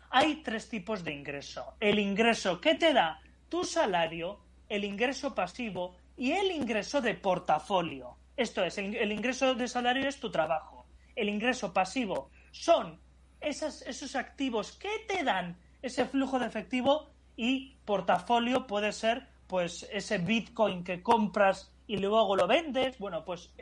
Hay 0.09 0.37
tres 0.43 0.69
tipos 0.69 1.03
de 1.03 1.13
ingreso. 1.13 1.75
El 1.79 1.99
ingreso 1.99 2.59
que 2.59 2.75
te 2.75 2.93
da 2.93 3.21
tu 3.47 3.63
salario, 3.63 4.39
el 4.67 4.83
ingreso 4.83 5.35
pasivo 5.35 5.95
y 6.17 6.31
el 6.31 6.51
ingreso 6.51 7.01
de 7.01 7.13
portafolio. 7.13 8.17
Esto 8.35 8.63
es, 8.63 8.77
el, 8.77 9.11
ingreso 9.11 9.53
de 9.53 9.67
salario 9.67 10.07
es 10.07 10.19
tu 10.19 10.31
trabajo. 10.31 10.85
El 11.15 11.29
ingreso 11.29 11.73
pasivo 11.73 12.31
son 12.51 12.99
esos 13.41 14.15
activos 14.15 14.71
que 14.73 14.89
te 15.07 15.23
dan 15.23 15.57
ese 15.81 16.05
flujo 16.05 16.39
de 16.39 16.47
efectivo 16.47 17.09
y 17.41 17.77
portafolio 17.85 18.67
puede 18.67 18.91
ser 18.91 19.25
pues 19.47 19.87
ese 19.93 20.17
Bitcoin 20.17 20.83
que 20.83 21.01
compras 21.01 21.71
y 21.87 21.95
luego 21.95 22.35
lo 22.35 22.47
vendes. 22.47 22.99
Bueno, 22.99 23.23
pues 23.23 23.53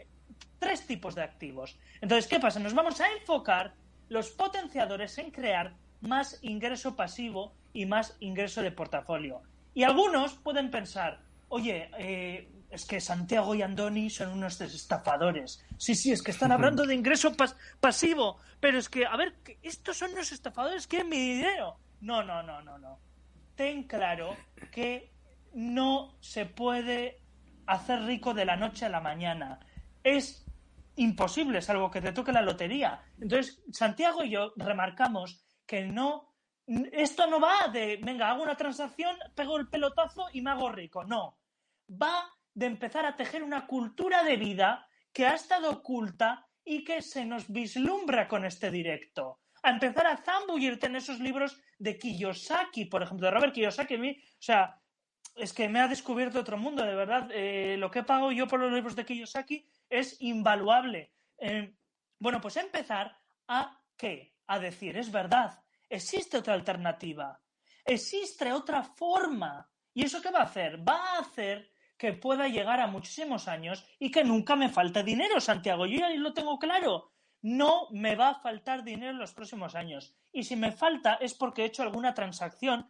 tres 0.58 0.88
tipos 0.88 1.14
de 1.14 1.22
activos. 1.22 1.78
Entonces, 2.02 2.26
¿qué 2.26 2.40
pasa? 2.40 2.60
Nos 2.60 2.74
vamos 2.74 3.00
a 3.00 3.12
enfocar 3.12 3.76
los 4.10 4.32
potenciadores 4.32 5.16
en 5.20 5.30
crear 5.30 5.76
más 6.02 6.40
ingreso 6.42 6.96
pasivo 6.96 7.54
y 7.72 7.86
más 7.86 8.18
ingreso 8.20 8.64
de 8.64 8.72
portafolio. 8.72 9.44
Y 9.76 9.84
algunos 9.84 10.34
pueden 10.34 10.72
pensar, 10.72 11.20
oye, 11.50 11.92
eh, 12.00 12.50
es 12.72 12.84
que 12.84 13.00
Santiago 13.00 13.54
y 13.54 13.62
Andoni 13.62 14.10
son 14.10 14.30
unos 14.30 14.60
estafadores. 14.60 15.64
Sí, 15.78 15.94
sí, 15.94 16.12
es 16.12 16.24
que 16.24 16.32
están 16.32 16.52
hablando 16.52 16.84
de 16.88 16.96
ingreso 16.96 17.32
pasivo, 17.80 18.38
pero 18.60 18.80
es 18.80 18.90
que, 18.90 19.06
a 19.06 19.16
ver, 19.16 19.36
estos 19.62 20.00
son 20.00 20.14
unos 20.14 20.32
estafadores, 20.32 20.88
quieren 20.88 21.10
mi 21.10 21.20
dinero. 21.20 21.78
No, 22.02 22.24
no, 22.24 22.42
no, 22.42 22.60
no, 22.64 22.80
no. 22.80 23.07
Ten 23.58 23.84
claro 23.88 24.38
que 24.72 25.12
no 25.53 26.16
se 26.22 26.45
puede 26.45 27.24
hacer 27.66 28.03
rico 28.03 28.34
de 28.34 28.45
la 28.45 28.55
noche 28.55 28.86
a 28.86 28.89
la 28.89 29.01
mañana. 29.01 29.60
Es 30.03 30.45
imposible, 30.95 31.62
salvo 31.62 31.91
que 31.91 31.99
te 31.99 32.14
toque 32.14 32.32
la 32.32 32.41
lotería. 32.41 33.03
Entonces, 33.20 33.62
Santiago 33.72 34.24
y 34.24 34.30
yo 34.30 34.53
remarcamos 34.55 35.43
que 35.66 35.84
no 35.86 36.28
esto 36.91 37.28
no 37.28 37.39
va 37.39 37.70
de, 37.72 37.97
venga, 38.03 38.30
hago 38.30 38.43
una 38.43 38.58
transacción, 38.58 39.16
pego 39.34 39.58
el 39.58 39.70
pelotazo 39.70 40.28
y 40.34 40.41
me 40.41 40.51
hago 40.51 40.70
rico. 40.70 41.03
No. 41.03 41.39
Va 41.89 42.30
de 42.53 42.66
empezar 42.66 43.05
a 43.05 43.16
tejer 43.16 43.41
una 43.41 43.66
cultura 43.66 44.24
de 44.24 44.36
vida 44.36 44.88
que 45.14 45.26
ha 45.26 45.34
estado 45.34 45.72
oculta 45.72 46.47
y 46.64 46.84
que 46.84 47.01
se 47.01 47.26
nos 47.26 47.47
vislumbra 47.47 48.28
con 48.28 48.45
este 48.45 48.70
directo. 48.70 49.39
A 49.68 49.72
empezar 49.72 50.07
a 50.07 50.15
zambullirte 50.15 50.88
en 50.88 50.95
esos 50.95 51.20
libros 51.20 51.59
de 51.78 51.97
Kiyosaki, 51.97 52.86
por 52.86 53.03
ejemplo, 53.03 53.28
de 53.28 53.32
Robert 53.32 53.53
Kiyosaki. 53.53 53.95
o 53.95 54.41
sea, 54.41 54.80
es 55.36 55.51
que 55.51 55.68
me 55.68 55.82
ha 55.82 55.89
descubierto 55.89 56.39
otro 56.39 56.57
mundo, 56.57 56.84
de 56.84 56.95
verdad. 56.95 57.30
Eh, 57.34 57.76
lo 57.78 57.91
que 57.91 57.99
he 57.99 58.03
pagado 58.03 58.32
yo 58.32 58.47
por 58.47 58.61
los 58.61 58.72
libros 58.72 58.95
de 58.95 59.05
Kiyosaki 59.05 59.68
es 59.89 60.22
invaluable. 60.22 61.11
Eh, 61.38 61.76
bueno, 62.18 62.39
pues 62.39 62.55
empezar 62.55 63.20
a 63.49 63.78
qué? 63.97 64.38
A 64.47 64.57
decir, 64.57 64.95
es 64.95 65.11
verdad, 65.11 65.61
Existe 65.89 66.38
otra 66.38 66.53
alternativa. 66.53 67.39
Existe 67.86 68.51
otra 68.51 68.84
forma. 68.84 69.70
¿Y 69.93 70.05
eso 70.05 70.22
qué 70.22 70.32
va 70.32 70.39
a 70.39 70.43
hacer? 70.43 70.88
Va 70.88 71.15
a 71.15 71.20
hacer 71.20 71.72
que 71.97 72.13
pueda 72.13 72.47
llegar 72.47 72.80
a 72.80 72.88
muchísimos 72.88 73.47
años 73.47 73.86
y 73.99 74.11
que 74.11 74.24
nunca 74.24 74.55
me 74.55 74.70
falte 74.70 75.03
dinero, 75.03 75.39
Santiago. 75.39 75.86
Yo 75.86 75.99
ya 75.99 76.09
lo 76.09 76.34
tengo 76.34 76.59
claro. 76.59 77.11
No 77.42 77.88
me 77.92 78.16
va 78.16 78.30
a 78.30 78.40
faltar 78.40 78.84
dinero 78.84 79.12
en 79.12 79.20
los 79.20 79.34
próximos 79.34 79.76
años. 79.76 80.16
Y 80.32 80.44
si 80.44 80.56
me 80.56 80.72
falta 80.72 81.16
es 81.16 81.34
porque 81.34 81.64
he 81.64 81.66
hecho 81.66 81.84
alguna 81.84 82.14
transacción. 82.14 82.90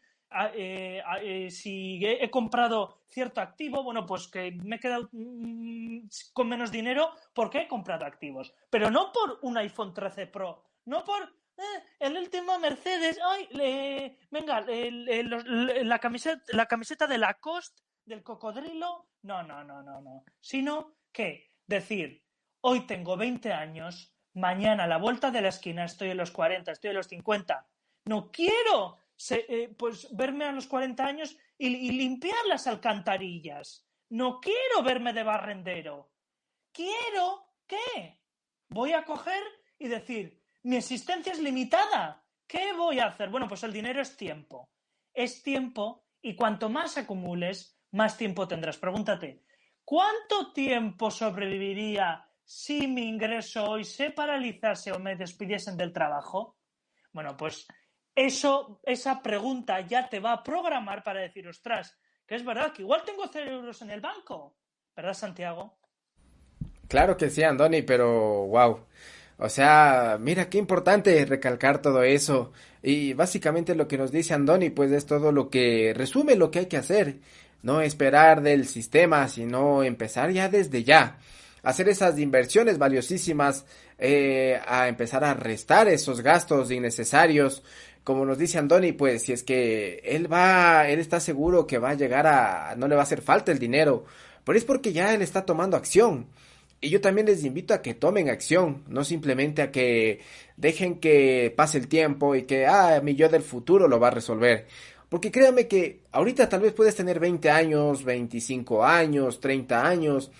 Eh, 0.53 1.01
eh, 1.21 1.49
si 1.49 2.05
he, 2.05 2.29
comprado 2.29 3.01
cierto 3.07 3.39
activo, 3.39 3.81
bueno, 3.83 4.05
pues 4.05 4.27
que 4.27 4.51
me 4.51 4.75
he 4.75 4.79
quedado 4.79 5.09
mm, 5.13 6.07
con 6.33 6.49
menos 6.49 6.69
dinero 6.69 7.11
porque 7.33 7.59
he 7.59 7.67
comprado 7.67 8.05
activos. 8.05 8.53
Pero 8.69 8.91
no 8.91 9.11
por 9.13 9.39
un 9.43 9.57
iPhone 9.57 9.93
13 9.93 10.27
Pro, 10.27 10.63
no 10.85 11.03
por 11.05 11.23
eh, 11.57 11.83
el 11.99 12.17
último 12.17 12.59
Mercedes, 12.59 13.19
ay, 13.23 14.17
venga, 14.29 14.65
la, 14.67 15.99
camiseta, 15.99 16.43
la 16.49 16.65
camiseta 16.65 17.07
de 17.07 17.17
Lacoste, 17.17 17.81
del 18.05 18.21
cocodrilo, 18.21 19.07
no, 19.23 19.43
no, 19.43 19.63
no, 19.63 19.81
no, 19.81 20.01
no, 20.01 20.23
sino 20.39 20.97
que 21.11 21.51
decir, 21.65 22.23
hoy 22.61 22.85
tengo 22.85 23.17
20 23.17 23.51
años, 23.51 24.13
mañana 24.37 24.85
a 24.85 24.87
la 24.87 24.97
vuelta 24.97 25.31
de 25.31 25.41
la 25.41 25.49
esquina 25.49 25.85
estoy 25.85 26.11
en 26.11 26.17
los 26.17 26.31
40, 26.31 26.71
estoy 26.71 26.91
en 26.91 26.95
los 26.95 27.07
50, 27.07 27.67
no 28.05 28.31
quiero 28.31 28.97
eh, 29.29 29.73
pues 29.77 30.07
verme 30.15 30.45
a 30.45 30.51
los 30.51 30.67
40 30.67 31.05
años 31.05 31.37
y, 31.57 31.67
y 31.67 31.91
limpiar 31.91 32.45
las 32.47 32.67
alcantarillas, 32.67 33.85
no 34.09 34.39
quiero 34.39 34.83
verme 34.83 35.13
de 35.13 35.23
barrendero, 35.23 36.11
quiero, 36.71 37.47
¿qué? 37.65 38.19
Voy 38.69 38.93
a 38.93 39.03
coger 39.03 39.43
y 39.79 39.87
decir, 39.87 40.41
mi 40.63 40.75
existencia 40.75 41.31
es 41.31 41.39
limitada. 41.39 42.23
¿Qué 42.45 42.73
voy 42.73 42.99
a 42.99 43.07
hacer? 43.07 43.29
Bueno, 43.29 43.47
pues 43.47 43.63
el 43.63 43.73
dinero 43.73 44.01
es 44.01 44.17
tiempo. 44.17 44.69
Es 45.13 45.41
tiempo 45.43 46.05
y 46.21 46.35
cuanto 46.35 46.69
más 46.69 46.97
acumules, 46.97 47.79
más 47.91 48.17
tiempo 48.17 48.47
tendrás. 48.47 48.77
Pregúntate, 48.77 49.43
¿cuánto 49.83 50.51
tiempo 50.53 51.09
sobreviviría 51.09 52.26
si 52.47 52.87
mi 52.87 53.09
ingreso 53.09 53.65
hoy 53.65 53.83
se 53.83 54.11
paralizase 54.11 54.93
o 54.93 54.99
me 54.99 55.17
despidiesen 55.17 55.75
del 55.75 55.91
trabajo? 55.91 56.55
Bueno, 57.11 57.35
pues 57.35 57.67
eso, 58.15 58.79
esa 58.83 59.21
pregunta 59.21 59.81
ya 59.81 60.07
te 60.07 60.21
va 60.21 60.31
a 60.31 60.43
programar 60.43 61.03
para 61.03 61.19
decir, 61.19 61.45
ostras, 61.45 61.99
que 62.25 62.35
es 62.35 62.45
verdad 62.45 62.71
que 62.71 62.83
igual 62.83 63.03
tengo 63.05 63.27
cero 63.31 63.51
euros 63.51 63.81
en 63.81 63.91
el 63.91 63.99
banco. 63.99 64.55
¿Verdad, 64.95 65.13
Santiago? 65.13 65.77
Claro 66.87 67.17
que 67.17 67.29
sí, 67.29 67.43
Andoni, 67.43 67.81
pero 67.81 68.47
wow. 68.47 68.79
O 69.39 69.49
sea, 69.49 70.17
mira 70.17 70.49
qué 70.49 70.57
importante 70.57 71.25
recalcar 71.25 71.81
todo 71.81 72.01
eso. 72.03 72.53
Y 72.81 73.13
básicamente 73.13 73.75
lo 73.75 73.89
que 73.89 73.97
nos 73.97 74.13
dice 74.13 74.33
Andoni, 74.33 74.69
pues 74.69 74.89
es 74.93 75.05
todo 75.05 75.33
lo 75.33 75.49
que 75.49 75.93
resume 75.93 76.37
lo 76.37 76.49
que 76.49 76.59
hay 76.59 76.65
que 76.67 76.77
hacer. 76.77 77.17
No 77.61 77.81
esperar 77.81 78.41
del 78.41 78.65
sistema, 78.67 79.27
sino 79.27 79.83
empezar 79.83 80.31
ya 80.31 80.47
desde 80.47 80.85
ya. 80.85 81.17
Hacer 81.67 81.89
esas 81.89 82.17
inversiones 82.17 82.77
valiosísimas, 82.77 83.65
eh, 83.99 84.57
a 84.65 84.87
empezar 84.87 85.25
a 85.25 85.33
restar 85.33 85.89
esos 85.89 86.21
gastos 86.21 86.71
innecesarios. 86.71 87.61
Como 88.05 88.23
nos 88.25 88.37
dice 88.37 88.57
Andoni, 88.57 88.93
pues 88.93 89.23
si 89.23 89.33
es 89.33 89.43
que 89.43 89.99
él 90.05 90.31
va, 90.31 90.87
él 90.87 90.99
está 90.99 91.19
seguro 91.19 91.67
que 91.67 91.77
va 91.77 91.89
a 91.89 91.95
llegar 91.95 92.25
a, 92.25 92.73
no 92.77 92.87
le 92.87 92.95
va 92.95 93.01
a 93.01 93.03
hacer 93.03 93.21
falta 93.21 93.51
el 93.51 93.59
dinero. 93.59 94.05
Pero 94.45 94.57
es 94.57 94.63
porque 94.63 94.93
ya 94.93 95.13
él 95.13 95.21
está 95.21 95.45
tomando 95.45 95.75
acción. 95.75 96.27
Y 96.79 96.87
yo 96.87 97.01
también 97.01 97.27
les 97.27 97.43
invito 97.43 97.73
a 97.73 97.81
que 97.81 97.93
tomen 97.93 98.29
acción, 98.29 98.85
no 98.87 99.03
simplemente 99.03 99.61
a 99.61 99.69
que 99.69 100.21
dejen 100.55 101.01
que 101.01 101.53
pase 101.53 101.79
el 101.79 101.89
tiempo 101.89 102.33
y 102.33 102.43
que, 102.43 102.65
ah, 102.65 103.01
mi 103.03 103.13
yo 103.15 103.27
del 103.27 103.43
futuro 103.43 103.89
lo 103.89 103.99
va 103.99 104.07
a 104.07 104.11
resolver. 104.11 104.67
Porque 105.09 105.31
créanme 105.31 105.67
que 105.67 105.99
ahorita 106.13 106.47
tal 106.47 106.61
vez 106.61 106.71
puedes 106.71 106.95
tener 106.95 107.19
20 107.19 107.49
años, 107.49 108.05
25 108.05 108.85
años, 108.85 109.41
30 109.41 109.85
años, 109.85 110.31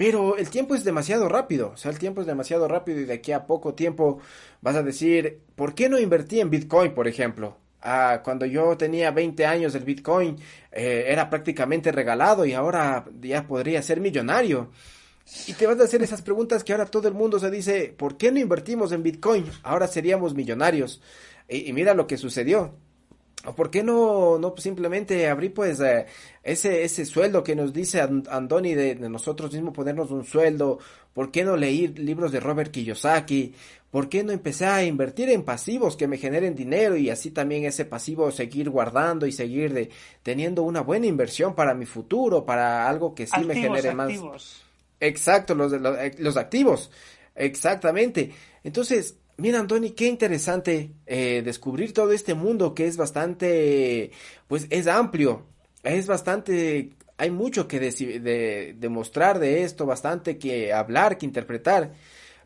pero 0.00 0.38
el 0.38 0.48
tiempo 0.48 0.74
es 0.74 0.82
demasiado 0.82 1.28
rápido, 1.28 1.72
o 1.74 1.76
sea, 1.76 1.90
el 1.90 1.98
tiempo 1.98 2.22
es 2.22 2.26
demasiado 2.26 2.66
rápido 2.66 3.00
y 3.00 3.04
de 3.04 3.12
aquí 3.12 3.32
a 3.32 3.46
poco 3.46 3.74
tiempo 3.74 4.18
vas 4.62 4.74
a 4.74 4.82
decir, 4.82 5.42
¿por 5.54 5.74
qué 5.74 5.90
no 5.90 5.98
invertí 5.98 6.40
en 6.40 6.48
Bitcoin, 6.48 6.94
por 6.94 7.06
ejemplo? 7.06 7.58
Ah, 7.82 8.22
cuando 8.24 8.46
yo 8.46 8.78
tenía 8.78 9.10
20 9.10 9.44
años 9.44 9.74
el 9.74 9.84
Bitcoin 9.84 10.38
eh, 10.72 11.04
era 11.08 11.28
prácticamente 11.28 11.92
regalado 11.92 12.46
y 12.46 12.54
ahora 12.54 13.04
ya 13.20 13.46
podría 13.46 13.82
ser 13.82 14.00
millonario. 14.00 14.70
Y 15.46 15.52
te 15.52 15.66
vas 15.66 15.78
a 15.78 15.84
hacer 15.84 16.02
esas 16.02 16.22
preguntas 16.22 16.64
que 16.64 16.72
ahora 16.72 16.86
todo 16.86 17.06
el 17.06 17.12
mundo 17.12 17.38
se 17.38 17.50
dice, 17.50 17.94
¿por 17.94 18.16
qué 18.16 18.32
no 18.32 18.40
invertimos 18.40 18.92
en 18.92 19.02
Bitcoin? 19.02 19.44
Ahora 19.62 19.86
seríamos 19.86 20.32
millonarios. 20.32 21.02
Y, 21.46 21.68
y 21.68 21.74
mira 21.74 21.92
lo 21.92 22.06
que 22.06 22.16
sucedió. 22.16 22.74
¿O 23.46 23.54
por 23.54 23.70
qué 23.70 23.82
no, 23.82 24.38
no 24.38 24.54
simplemente 24.58 25.26
abrir 25.28 25.54
pues 25.54 25.80
eh, 25.80 26.04
ese, 26.42 26.84
ese 26.84 27.06
sueldo 27.06 27.42
que 27.42 27.56
nos 27.56 27.72
dice 27.72 28.00
And- 28.02 28.28
Andoni 28.28 28.74
de, 28.74 28.94
de 28.96 29.08
nosotros 29.08 29.52
mismos 29.52 29.74
ponernos 29.74 30.10
un 30.10 30.24
sueldo? 30.24 30.78
¿Por 31.14 31.30
qué 31.30 31.42
no 31.42 31.56
leer 31.56 31.98
libros 31.98 32.32
de 32.32 32.40
Robert 32.40 32.70
Kiyosaki? 32.70 33.54
¿Por 33.90 34.08
qué 34.10 34.22
no 34.22 34.32
empezar 34.32 34.74
a 34.74 34.84
invertir 34.84 35.30
en 35.30 35.42
pasivos 35.42 35.96
que 35.96 36.06
me 36.06 36.18
generen 36.18 36.54
dinero 36.54 36.96
y 36.96 37.08
así 37.08 37.30
también 37.30 37.64
ese 37.64 37.86
pasivo 37.86 38.30
seguir 38.30 38.68
guardando 38.68 39.26
y 39.26 39.32
seguir 39.32 39.72
de, 39.72 39.90
teniendo 40.22 40.62
una 40.62 40.82
buena 40.82 41.06
inversión 41.06 41.54
para 41.54 41.74
mi 41.74 41.86
futuro, 41.86 42.44
para 42.44 42.88
algo 42.88 43.14
que 43.14 43.26
sí 43.26 43.40
me 43.40 43.54
genere 43.54 43.94
más? 43.94 44.08
activos. 44.10 44.62
Exacto, 45.00 45.54
los, 45.54 45.72
los, 45.72 45.98
eh, 45.98 46.14
los 46.18 46.36
activos. 46.36 46.90
Exactamente. 47.34 48.32
Entonces, 48.62 49.16
mira, 49.40 49.58
Antoni, 49.58 49.90
qué 49.90 50.06
interesante 50.06 50.92
eh, 51.06 51.42
descubrir 51.44 51.92
todo 51.92 52.12
este 52.12 52.34
mundo 52.34 52.74
que 52.74 52.86
es 52.86 52.96
bastante, 52.96 54.12
pues 54.46 54.66
es 54.70 54.86
amplio, 54.86 55.46
es 55.82 56.06
bastante, 56.06 56.90
hay 57.16 57.30
mucho 57.30 57.66
que 57.66 57.80
demostrar 58.78 59.38
de 59.38 59.62
esto, 59.62 59.86
bastante 59.86 60.38
que 60.38 60.72
hablar, 60.72 61.18
que 61.18 61.26
interpretar. 61.26 61.92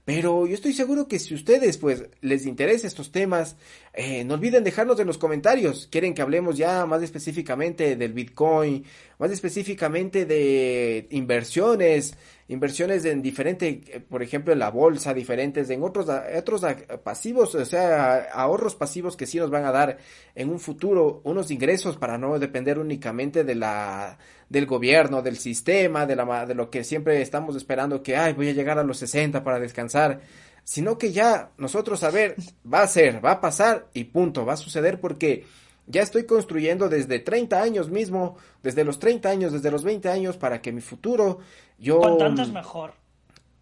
Pero 0.05 0.47
yo 0.47 0.55
estoy 0.55 0.74
seguro 0.74 1.09
que 1.09 1.18
si 1.18 1.34
ustedes 1.34 1.78
pues 1.78 2.05
les 2.20 2.45
interesa 2.45 2.86
estos 2.86 3.11
temas, 3.11 3.57
eh, 3.95 4.22
no 4.24 4.34
olviden 4.34 4.62
dejarnos 4.62 5.01
en 5.01 5.07
los 5.07 5.16
comentarios. 5.16 5.88
Quieren 5.90 6.12
que 6.12 6.20
hablemos 6.20 6.59
ya 6.59 6.84
más 6.84 7.03
específicamente 7.03 7.97
del 7.97 8.12
Bitcoin, 8.12 8.84
más 9.18 9.30
específicamente 9.30 10.26
de 10.26 11.07
inversiones, 11.11 12.18
inversiones 12.49 13.05
en 13.05 13.22
diferente, 13.22 13.80
eh, 13.86 14.01
por 14.01 14.22
ejemplo, 14.22 14.53
en 14.53 14.59
la 14.59 14.70
bolsa, 14.70 15.14
diferentes, 15.14 15.70
en 15.70 15.82
otros, 15.82 16.07
otros 16.36 16.62
pasivos, 17.03 17.55
o 17.55 17.64
sea, 17.64 18.28
ahorros 18.32 18.74
pasivos 18.74 19.16
que 19.16 19.26
sí 19.26 19.38
nos 19.38 19.51
van 19.51 19.64
a 19.64 19.72
dar 19.72 19.99
en 20.34 20.51
un 20.51 20.61
futuro 20.61 21.20
unos 21.24 21.51
ingresos 21.51 21.97
para 21.97 22.18
no 22.18 22.38
depender 22.38 22.78
únicamente 22.78 23.45
de 23.45 23.55
la, 23.55 24.18
del 24.49 24.66
gobierno, 24.66 25.22
del 25.22 25.38
sistema, 25.38 26.07
de 26.07 26.16
la, 26.16 26.47
de 26.47 26.55
lo 26.55 26.70
que 26.70 26.84
siempre 26.84 27.22
estamos 27.22 27.57
esperando 27.57 28.03
que, 28.03 28.16
ay, 28.16 28.34
voy 28.34 28.49
a 28.49 28.53
llegar 28.53 28.78
a 28.78 28.84
los 28.84 28.99
60 28.99 29.42
para 29.42 29.59
descansar, 29.59 30.20
sino 30.64 30.99
que 30.99 31.12
ya 31.12 31.51
nosotros, 31.59 32.03
a 32.05 32.11
ver, 32.11 32.36
va 32.70 32.82
a 32.82 32.88
ser, 32.88 33.24
va 33.24 33.32
a 33.32 33.40
pasar 33.40 33.88
y 33.95 34.05
punto, 34.05 34.45
va 34.45 34.55
a 34.55 34.59
suceder 34.59 35.01
porque 35.01 35.45
ya 35.87 36.03
estoy 36.03 36.24
construyendo 36.24 36.89
desde 36.89 37.18
30 37.18 37.61
años 37.61 37.91
mismo, 37.91 38.37
desde 38.62 38.85
los 38.85 38.99
30 38.99 39.28
años, 39.28 39.53
desde 39.53 39.70
los 39.70 39.85
20 39.85 40.09
años, 40.09 40.37
para 40.37 40.62
que 40.62 40.72
mi 40.72 40.80
futuro, 40.80 41.41
yo... 41.78 42.01
Cuanto 42.01 42.24
antes 42.24 42.51
mejor. 42.51 42.95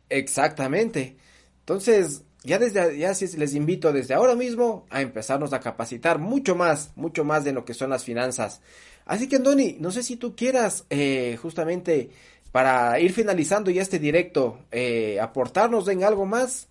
Exactamente. 0.09 1.17
Entonces, 1.61 2.25
ya 2.45 2.59
desde, 2.59 2.99
ya 2.99 3.11
les 3.11 3.55
invito 3.55 3.93
desde 3.93 4.15
ahora 4.15 4.35
mismo 4.35 4.87
a 4.91 5.01
empezarnos 5.01 5.53
a 5.53 5.61
capacitar 5.61 6.19
mucho 6.19 6.55
más, 6.55 6.93
mucho 6.97 7.25
más 7.25 7.45
de 7.45 7.53
lo 7.53 7.65
que 7.65 7.75
son 7.75 7.91
las 7.91 8.05
finanzas. 8.05 8.61
Así 9.05 9.29
que, 9.29 9.37
Andoni, 9.37 9.77
no 9.81 9.91
sé 9.91 10.03
si 10.03 10.17
tú 10.17 10.37
quieras, 10.37 10.87
eh, 10.91 11.39
justamente, 11.41 12.11
para 12.53 12.99
ir 13.01 13.13
finalizando 13.13 13.71
ya 13.71 13.83
este 13.83 13.99
directo, 13.99 14.61
eh, 14.71 15.19
aportarnos 15.21 15.89
en 15.89 16.05
algo 16.05 16.27
más. 16.27 16.69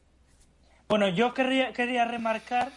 Bueno, 0.88 1.10
yo 1.10 1.34
querría, 1.34 1.74
quería 1.74 2.06
remarcar 2.06 2.72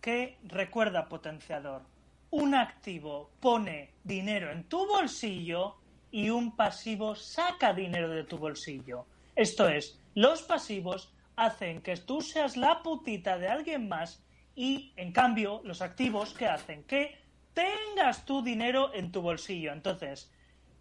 que, 0.00 0.36
recuerda, 0.44 1.08
potenciador, 1.08 1.82
un 2.30 2.54
activo 2.54 3.30
pone 3.40 3.94
dinero 4.04 4.50
en 4.52 4.64
tu 4.64 4.86
bolsillo 4.86 5.76
y 6.10 6.30
un 6.30 6.56
pasivo 6.56 7.14
saca 7.14 7.72
dinero 7.72 8.08
de 8.08 8.24
tu 8.24 8.38
bolsillo. 8.38 9.06
Esto 9.36 9.68
es, 9.68 9.98
los 10.14 10.42
pasivos 10.42 11.12
hacen 11.36 11.82
que 11.82 11.96
tú 11.96 12.20
seas 12.20 12.56
la 12.56 12.82
putita 12.82 13.38
de 13.38 13.48
alguien 13.48 13.88
más 13.88 14.22
y, 14.54 14.92
en 14.96 15.12
cambio, 15.12 15.60
los 15.64 15.80
activos 15.82 16.34
que 16.34 16.46
hacen 16.46 16.84
que 16.84 17.18
tengas 17.54 18.24
tu 18.24 18.42
dinero 18.42 18.92
en 18.94 19.10
tu 19.12 19.22
bolsillo. 19.22 19.72
Entonces, 19.72 20.30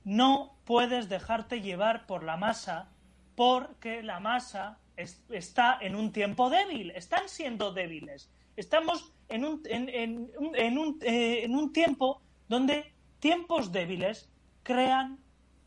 no 0.04 0.58
puedes 0.66 1.10
dejarte 1.10 1.62
llevar 1.62 2.06
por 2.06 2.24
la 2.24 2.38
masa 2.38 2.89
porque 3.36 4.04
la 4.04 4.20
masa 4.20 4.80
es- 4.97 5.24
está 5.30 5.78
en 5.82 5.95
un 5.95 6.12
tiempo 6.12 6.50
débil, 6.50 6.91
están 6.91 7.30
siendo 7.30 7.72
débiles. 7.72 8.30
Estamos 8.58 9.14
en 9.30 9.46
un, 9.46 9.62
en, 9.66 9.90
en 9.90 10.32
en 10.56 10.78
un, 10.78 11.00
eh, 11.02 11.44
en 11.44 11.56
un 11.56 11.72
tiempo 11.72 12.22
donde 12.48 12.94
tiempos 13.20 13.72
débiles 13.72 14.30
crean 14.64 15.20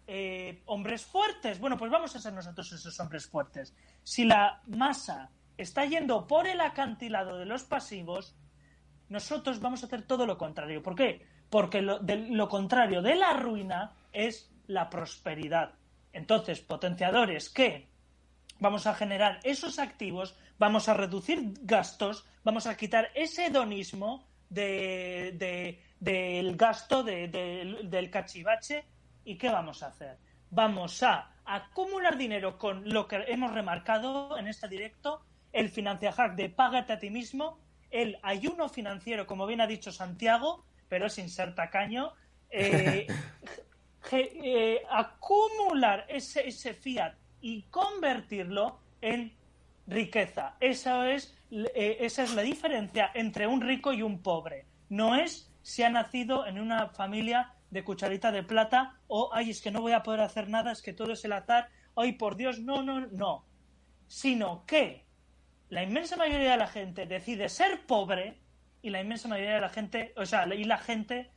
eh, 0.07 0.63
hombres 0.67 1.05
fuertes. 1.05 1.59
Bueno, 1.61 1.77
pues 1.77 1.91
vamos 1.91 2.15
a 2.15 2.19
ser 2.19 2.33
nosotros 2.33 2.73
esos 2.73 2.99
hombres 3.01 3.27
fuertes. 3.27 3.75
Si 4.03 4.25
la 4.25 4.61
masa 4.67 5.31
está 5.57 5.85
yendo 5.85 6.27
por 6.27 6.47
el 6.47 6.61
acantilado 6.61 7.39
de 7.39 7.47
los 7.47 7.63
pasivos, 7.65 8.35
nosotros 9.09 9.61
vamos 9.61 9.83
a 9.83 9.87
hacer 9.87 10.03
todo 10.03 10.27
lo 10.27 10.37
contrario. 10.37 10.83
¿Por 10.83 10.95
qué? 10.95 11.25
Porque 11.49 11.83
lo, 11.83 12.01
lo 12.01 12.49
contrario 12.49 13.03
de 13.03 13.15
la 13.15 13.35
ruina 13.35 13.93
es 14.13 14.51
la 14.67 14.89
prosperidad. 14.89 15.75
Entonces, 16.13 16.61
potenciadores 16.61 17.49
que 17.51 17.92
vamos 18.63 18.87
a 18.87 18.95
generar 18.95 19.41
esos 19.43 19.79
activos, 19.81 20.37
vamos 20.59 20.89
a 20.89 20.95
reducir 20.95 21.53
gastos, 21.63 22.25
vamos 22.45 22.67
a 22.67 22.77
quitar 22.77 23.11
ese 23.15 23.47
hedonismo 23.47 24.27
de, 24.49 25.35
de- 25.37 25.83
del 25.99 26.57
gasto 26.57 27.03
de- 27.03 27.29
de- 27.29 27.81
del 27.85 28.11
cachivache. 28.11 28.85
¿Y 29.25 29.37
qué 29.37 29.49
vamos 29.51 29.83
a 29.83 29.89
hacer? 29.89 30.17
Vamos 30.51 31.03
a 31.03 31.33
acumular 31.45 32.17
dinero 32.17 32.57
con 32.59 32.89
lo 32.89 33.07
que 33.09 33.17
hemos 33.29 33.53
remarcado 33.53 34.39
en 34.39 34.47
este 34.47 34.69
directo, 34.69 35.23
el 35.53 35.69
financia 35.69 36.13
hack 36.13 36.35
de 36.37 36.49
págate 36.49 36.93
a 36.93 36.99
ti 36.99 37.11
mismo, 37.11 37.59
el 37.91 38.19
ayuno 38.23 38.69
financiero, 38.69 39.27
como 39.27 39.47
bien 39.47 39.61
ha 39.61 39.67
dicho 39.67 39.91
Santiago, 39.93 40.65
pero 40.89 41.09
sin 41.09 41.29
ser 41.31 41.55
tacaño, 41.55 42.13
eh, 42.51 43.07
eh, 44.13 44.83
acumular 44.91 46.07
ese, 46.09 46.47
ese 46.49 46.75
fiat 46.75 47.15
y 47.43 47.63
convertirlo 47.65 48.81
en 49.03 49.33
riqueza. 49.87 50.57
Esa 50.61 51.11
es, 51.11 51.37
eh, 51.51 51.99
esa 52.01 52.23
es 52.23 52.35
la 52.35 52.43
diferencia 52.43 53.11
entre 53.13 53.47
un 53.47 53.61
rico 53.61 53.93
y 53.93 54.01
un 54.01 54.23
pobre. 54.23 54.65
No 54.89 55.15
es 55.17 55.53
si 55.61 55.83
ha 55.83 55.91
nacido 55.91 56.47
en 56.47 56.59
una 56.59 56.89
familia 56.89 57.53
de 57.71 57.85
cucharita 57.85 58.33
de 58.33 58.43
plata 58.43 58.99
o, 59.09 59.31
ay, 59.33 59.51
es 59.51 59.61
que 59.61 59.71
no 59.71 59.81
voy 59.81 59.93
a 59.93 60.03
poder 60.03 60.21
hacer 60.21 60.49
nada, 60.49 60.73
es 60.73 60.83
que 60.83 60.93
todo 60.93 61.13
es 61.13 61.25
el 61.25 61.33
azar, 61.33 61.69
ay, 61.97 62.13
por 62.13 62.37
Dios, 62.37 62.61
no, 62.61 62.83
no, 62.83 63.07
no. 63.09 63.45
Sino 64.07 64.65
que 64.67 65.07
la 65.69 65.83
inmensa 65.83 66.17
mayoría 66.17 66.53
de 66.53 66.57
la 66.59 66.67
gente 66.67 67.07
decide 67.07 67.49
ser 67.49 67.87
pobre 67.87 68.41
y 68.83 68.91
la 68.91 69.01
inmensa 69.01 69.29
mayoría 69.29 69.55
de 69.55 69.61
la 69.61 69.69
gente, 69.69 70.13
o 70.17 70.27
sea, 70.27 70.47
y 70.55 70.65
la 70.65 70.79
gente 70.79 71.31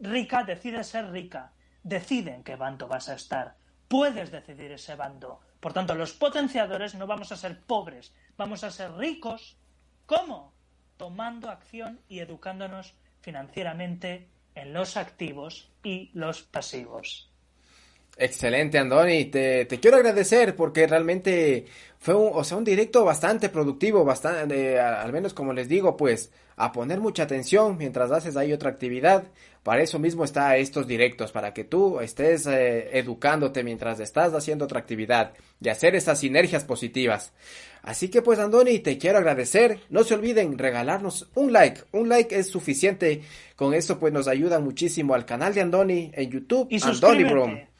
rica 0.00 0.44
decide 0.44 0.82
ser 0.84 1.10
rica. 1.10 1.52
Decide 1.82 2.34
en 2.34 2.44
qué 2.44 2.56
bando 2.56 2.88
vas 2.88 3.08
a 3.08 3.14
estar. 3.14 3.56
Puedes 3.88 4.30
decidir 4.30 4.72
ese 4.72 4.94
bando. 4.94 5.40
Por 5.62 5.72
tanto, 5.72 5.94
los 5.94 6.12
potenciadores 6.12 6.96
no 6.96 7.06
vamos 7.06 7.30
a 7.30 7.36
ser 7.36 7.60
pobres, 7.60 8.12
vamos 8.36 8.64
a 8.64 8.72
ser 8.72 8.96
ricos. 8.96 9.56
¿Cómo? 10.06 10.52
Tomando 10.96 11.50
acción 11.50 12.00
y 12.08 12.18
educándonos 12.18 12.94
financieramente 13.20 14.28
en 14.56 14.72
los 14.72 14.96
activos 14.96 15.70
y 15.84 16.10
los 16.14 16.42
pasivos. 16.42 17.31
Excelente, 18.16 18.78
Andoni. 18.78 19.26
Te, 19.26 19.64
te 19.64 19.80
quiero 19.80 19.96
agradecer 19.96 20.54
porque 20.54 20.86
realmente 20.86 21.66
fue 21.98 22.14
un, 22.14 22.30
o 22.34 22.44
sea, 22.44 22.58
un 22.58 22.64
directo 22.64 23.04
bastante 23.04 23.48
productivo, 23.48 24.04
bastante, 24.04 24.72
eh, 24.74 24.80
al 24.80 25.12
menos 25.12 25.34
como 25.34 25.52
les 25.52 25.68
digo, 25.68 25.96
pues 25.96 26.30
a 26.56 26.72
poner 26.72 27.00
mucha 27.00 27.22
atención 27.22 27.76
mientras 27.78 28.10
haces 28.10 28.36
ahí 28.36 28.52
otra 28.52 28.70
actividad. 28.70 29.24
Para 29.62 29.82
eso 29.82 29.98
mismo 29.98 30.24
está 30.24 30.56
estos 30.56 30.86
directos, 30.86 31.32
para 31.32 31.54
que 31.54 31.64
tú 31.64 32.00
estés 32.00 32.46
eh, 32.46 32.98
educándote 32.98 33.62
mientras 33.62 34.00
estás 34.00 34.34
haciendo 34.34 34.64
otra 34.64 34.80
actividad 34.80 35.32
y 35.60 35.68
hacer 35.68 35.94
esas 35.94 36.18
sinergias 36.18 36.64
positivas. 36.64 37.32
Así 37.82 38.08
que 38.08 38.22
pues 38.22 38.38
Andoni, 38.38 38.80
te 38.80 38.98
quiero 38.98 39.18
agradecer. 39.18 39.80
No 39.88 40.04
se 40.04 40.14
olviden 40.14 40.58
regalarnos 40.58 41.28
un 41.34 41.52
like. 41.52 41.82
Un 41.92 42.08
like 42.08 42.36
es 42.36 42.48
suficiente. 42.48 43.22
Con 43.56 43.74
eso 43.74 43.98
pues 43.98 44.12
nos 44.12 44.28
ayuda 44.28 44.60
muchísimo 44.60 45.14
al 45.14 45.24
canal 45.24 45.54
de 45.54 45.62
Andoni 45.62 46.10
en 46.14 46.30
YouTube. 46.30 46.68
Y 46.70 46.82
Andoni 46.82 47.22
suscríbete. 47.24 47.71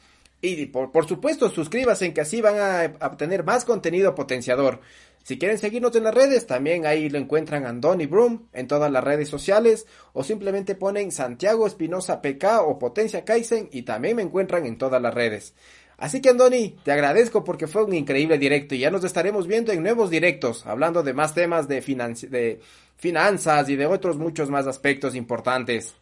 Y 0.42 0.66
por, 0.66 0.90
por 0.90 1.06
supuesto, 1.06 1.48
suscríbanse 1.48 2.12
que 2.12 2.20
así 2.20 2.42
van 2.42 2.58
a 2.58 3.06
obtener 3.06 3.44
más 3.44 3.64
contenido 3.64 4.14
potenciador. 4.14 4.80
Si 5.22 5.38
quieren 5.38 5.56
seguirnos 5.56 5.94
en 5.94 6.02
las 6.02 6.14
redes, 6.14 6.48
también 6.48 6.84
ahí 6.84 7.08
lo 7.08 7.16
encuentran 7.16 7.64
Andoni 7.64 8.06
Broom 8.06 8.48
en 8.52 8.66
todas 8.66 8.90
las 8.90 9.04
redes 9.04 9.28
sociales 9.28 9.86
o 10.12 10.24
simplemente 10.24 10.74
ponen 10.74 11.12
Santiago 11.12 11.64
Espinosa 11.64 12.20
PK 12.20 12.62
o 12.62 12.76
Potencia 12.76 13.24
Kaizen 13.24 13.68
y 13.70 13.82
también 13.82 14.16
me 14.16 14.22
encuentran 14.22 14.66
en 14.66 14.78
todas 14.78 15.00
las 15.00 15.14
redes. 15.14 15.54
Así 15.96 16.20
que 16.20 16.30
Andoni, 16.30 16.76
te 16.82 16.90
agradezco 16.90 17.44
porque 17.44 17.68
fue 17.68 17.84
un 17.84 17.94
increíble 17.94 18.36
directo 18.36 18.74
y 18.74 18.80
ya 18.80 18.90
nos 18.90 19.04
estaremos 19.04 19.46
viendo 19.46 19.70
en 19.70 19.84
nuevos 19.84 20.10
directos, 20.10 20.66
hablando 20.66 21.04
de 21.04 21.14
más 21.14 21.34
temas 21.34 21.68
de, 21.68 21.80
de 22.28 22.60
finanzas 22.96 23.68
y 23.68 23.76
de 23.76 23.86
otros 23.86 24.16
muchos 24.16 24.50
más 24.50 24.66
aspectos 24.66 25.14
importantes. 25.14 25.94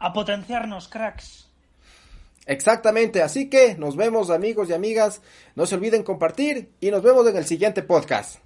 A 0.00 0.12
potenciarnos, 0.12 0.88
cracks. 0.88 1.51
Exactamente, 2.46 3.22
así 3.22 3.48
que 3.48 3.76
nos 3.76 3.96
vemos 3.96 4.30
amigos 4.30 4.68
y 4.68 4.72
amigas, 4.72 5.22
no 5.54 5.66
se 5.66 5.76
olviden 5.76 6.02
compartir 6.02 6.72
y 6.80 6.90
nos 6.90 7.02
vemos 7.02 7.26
en 7.28 7.36
el 7.36 7.44
siguiente 7.44 7.82
podcast. 7.82 8.40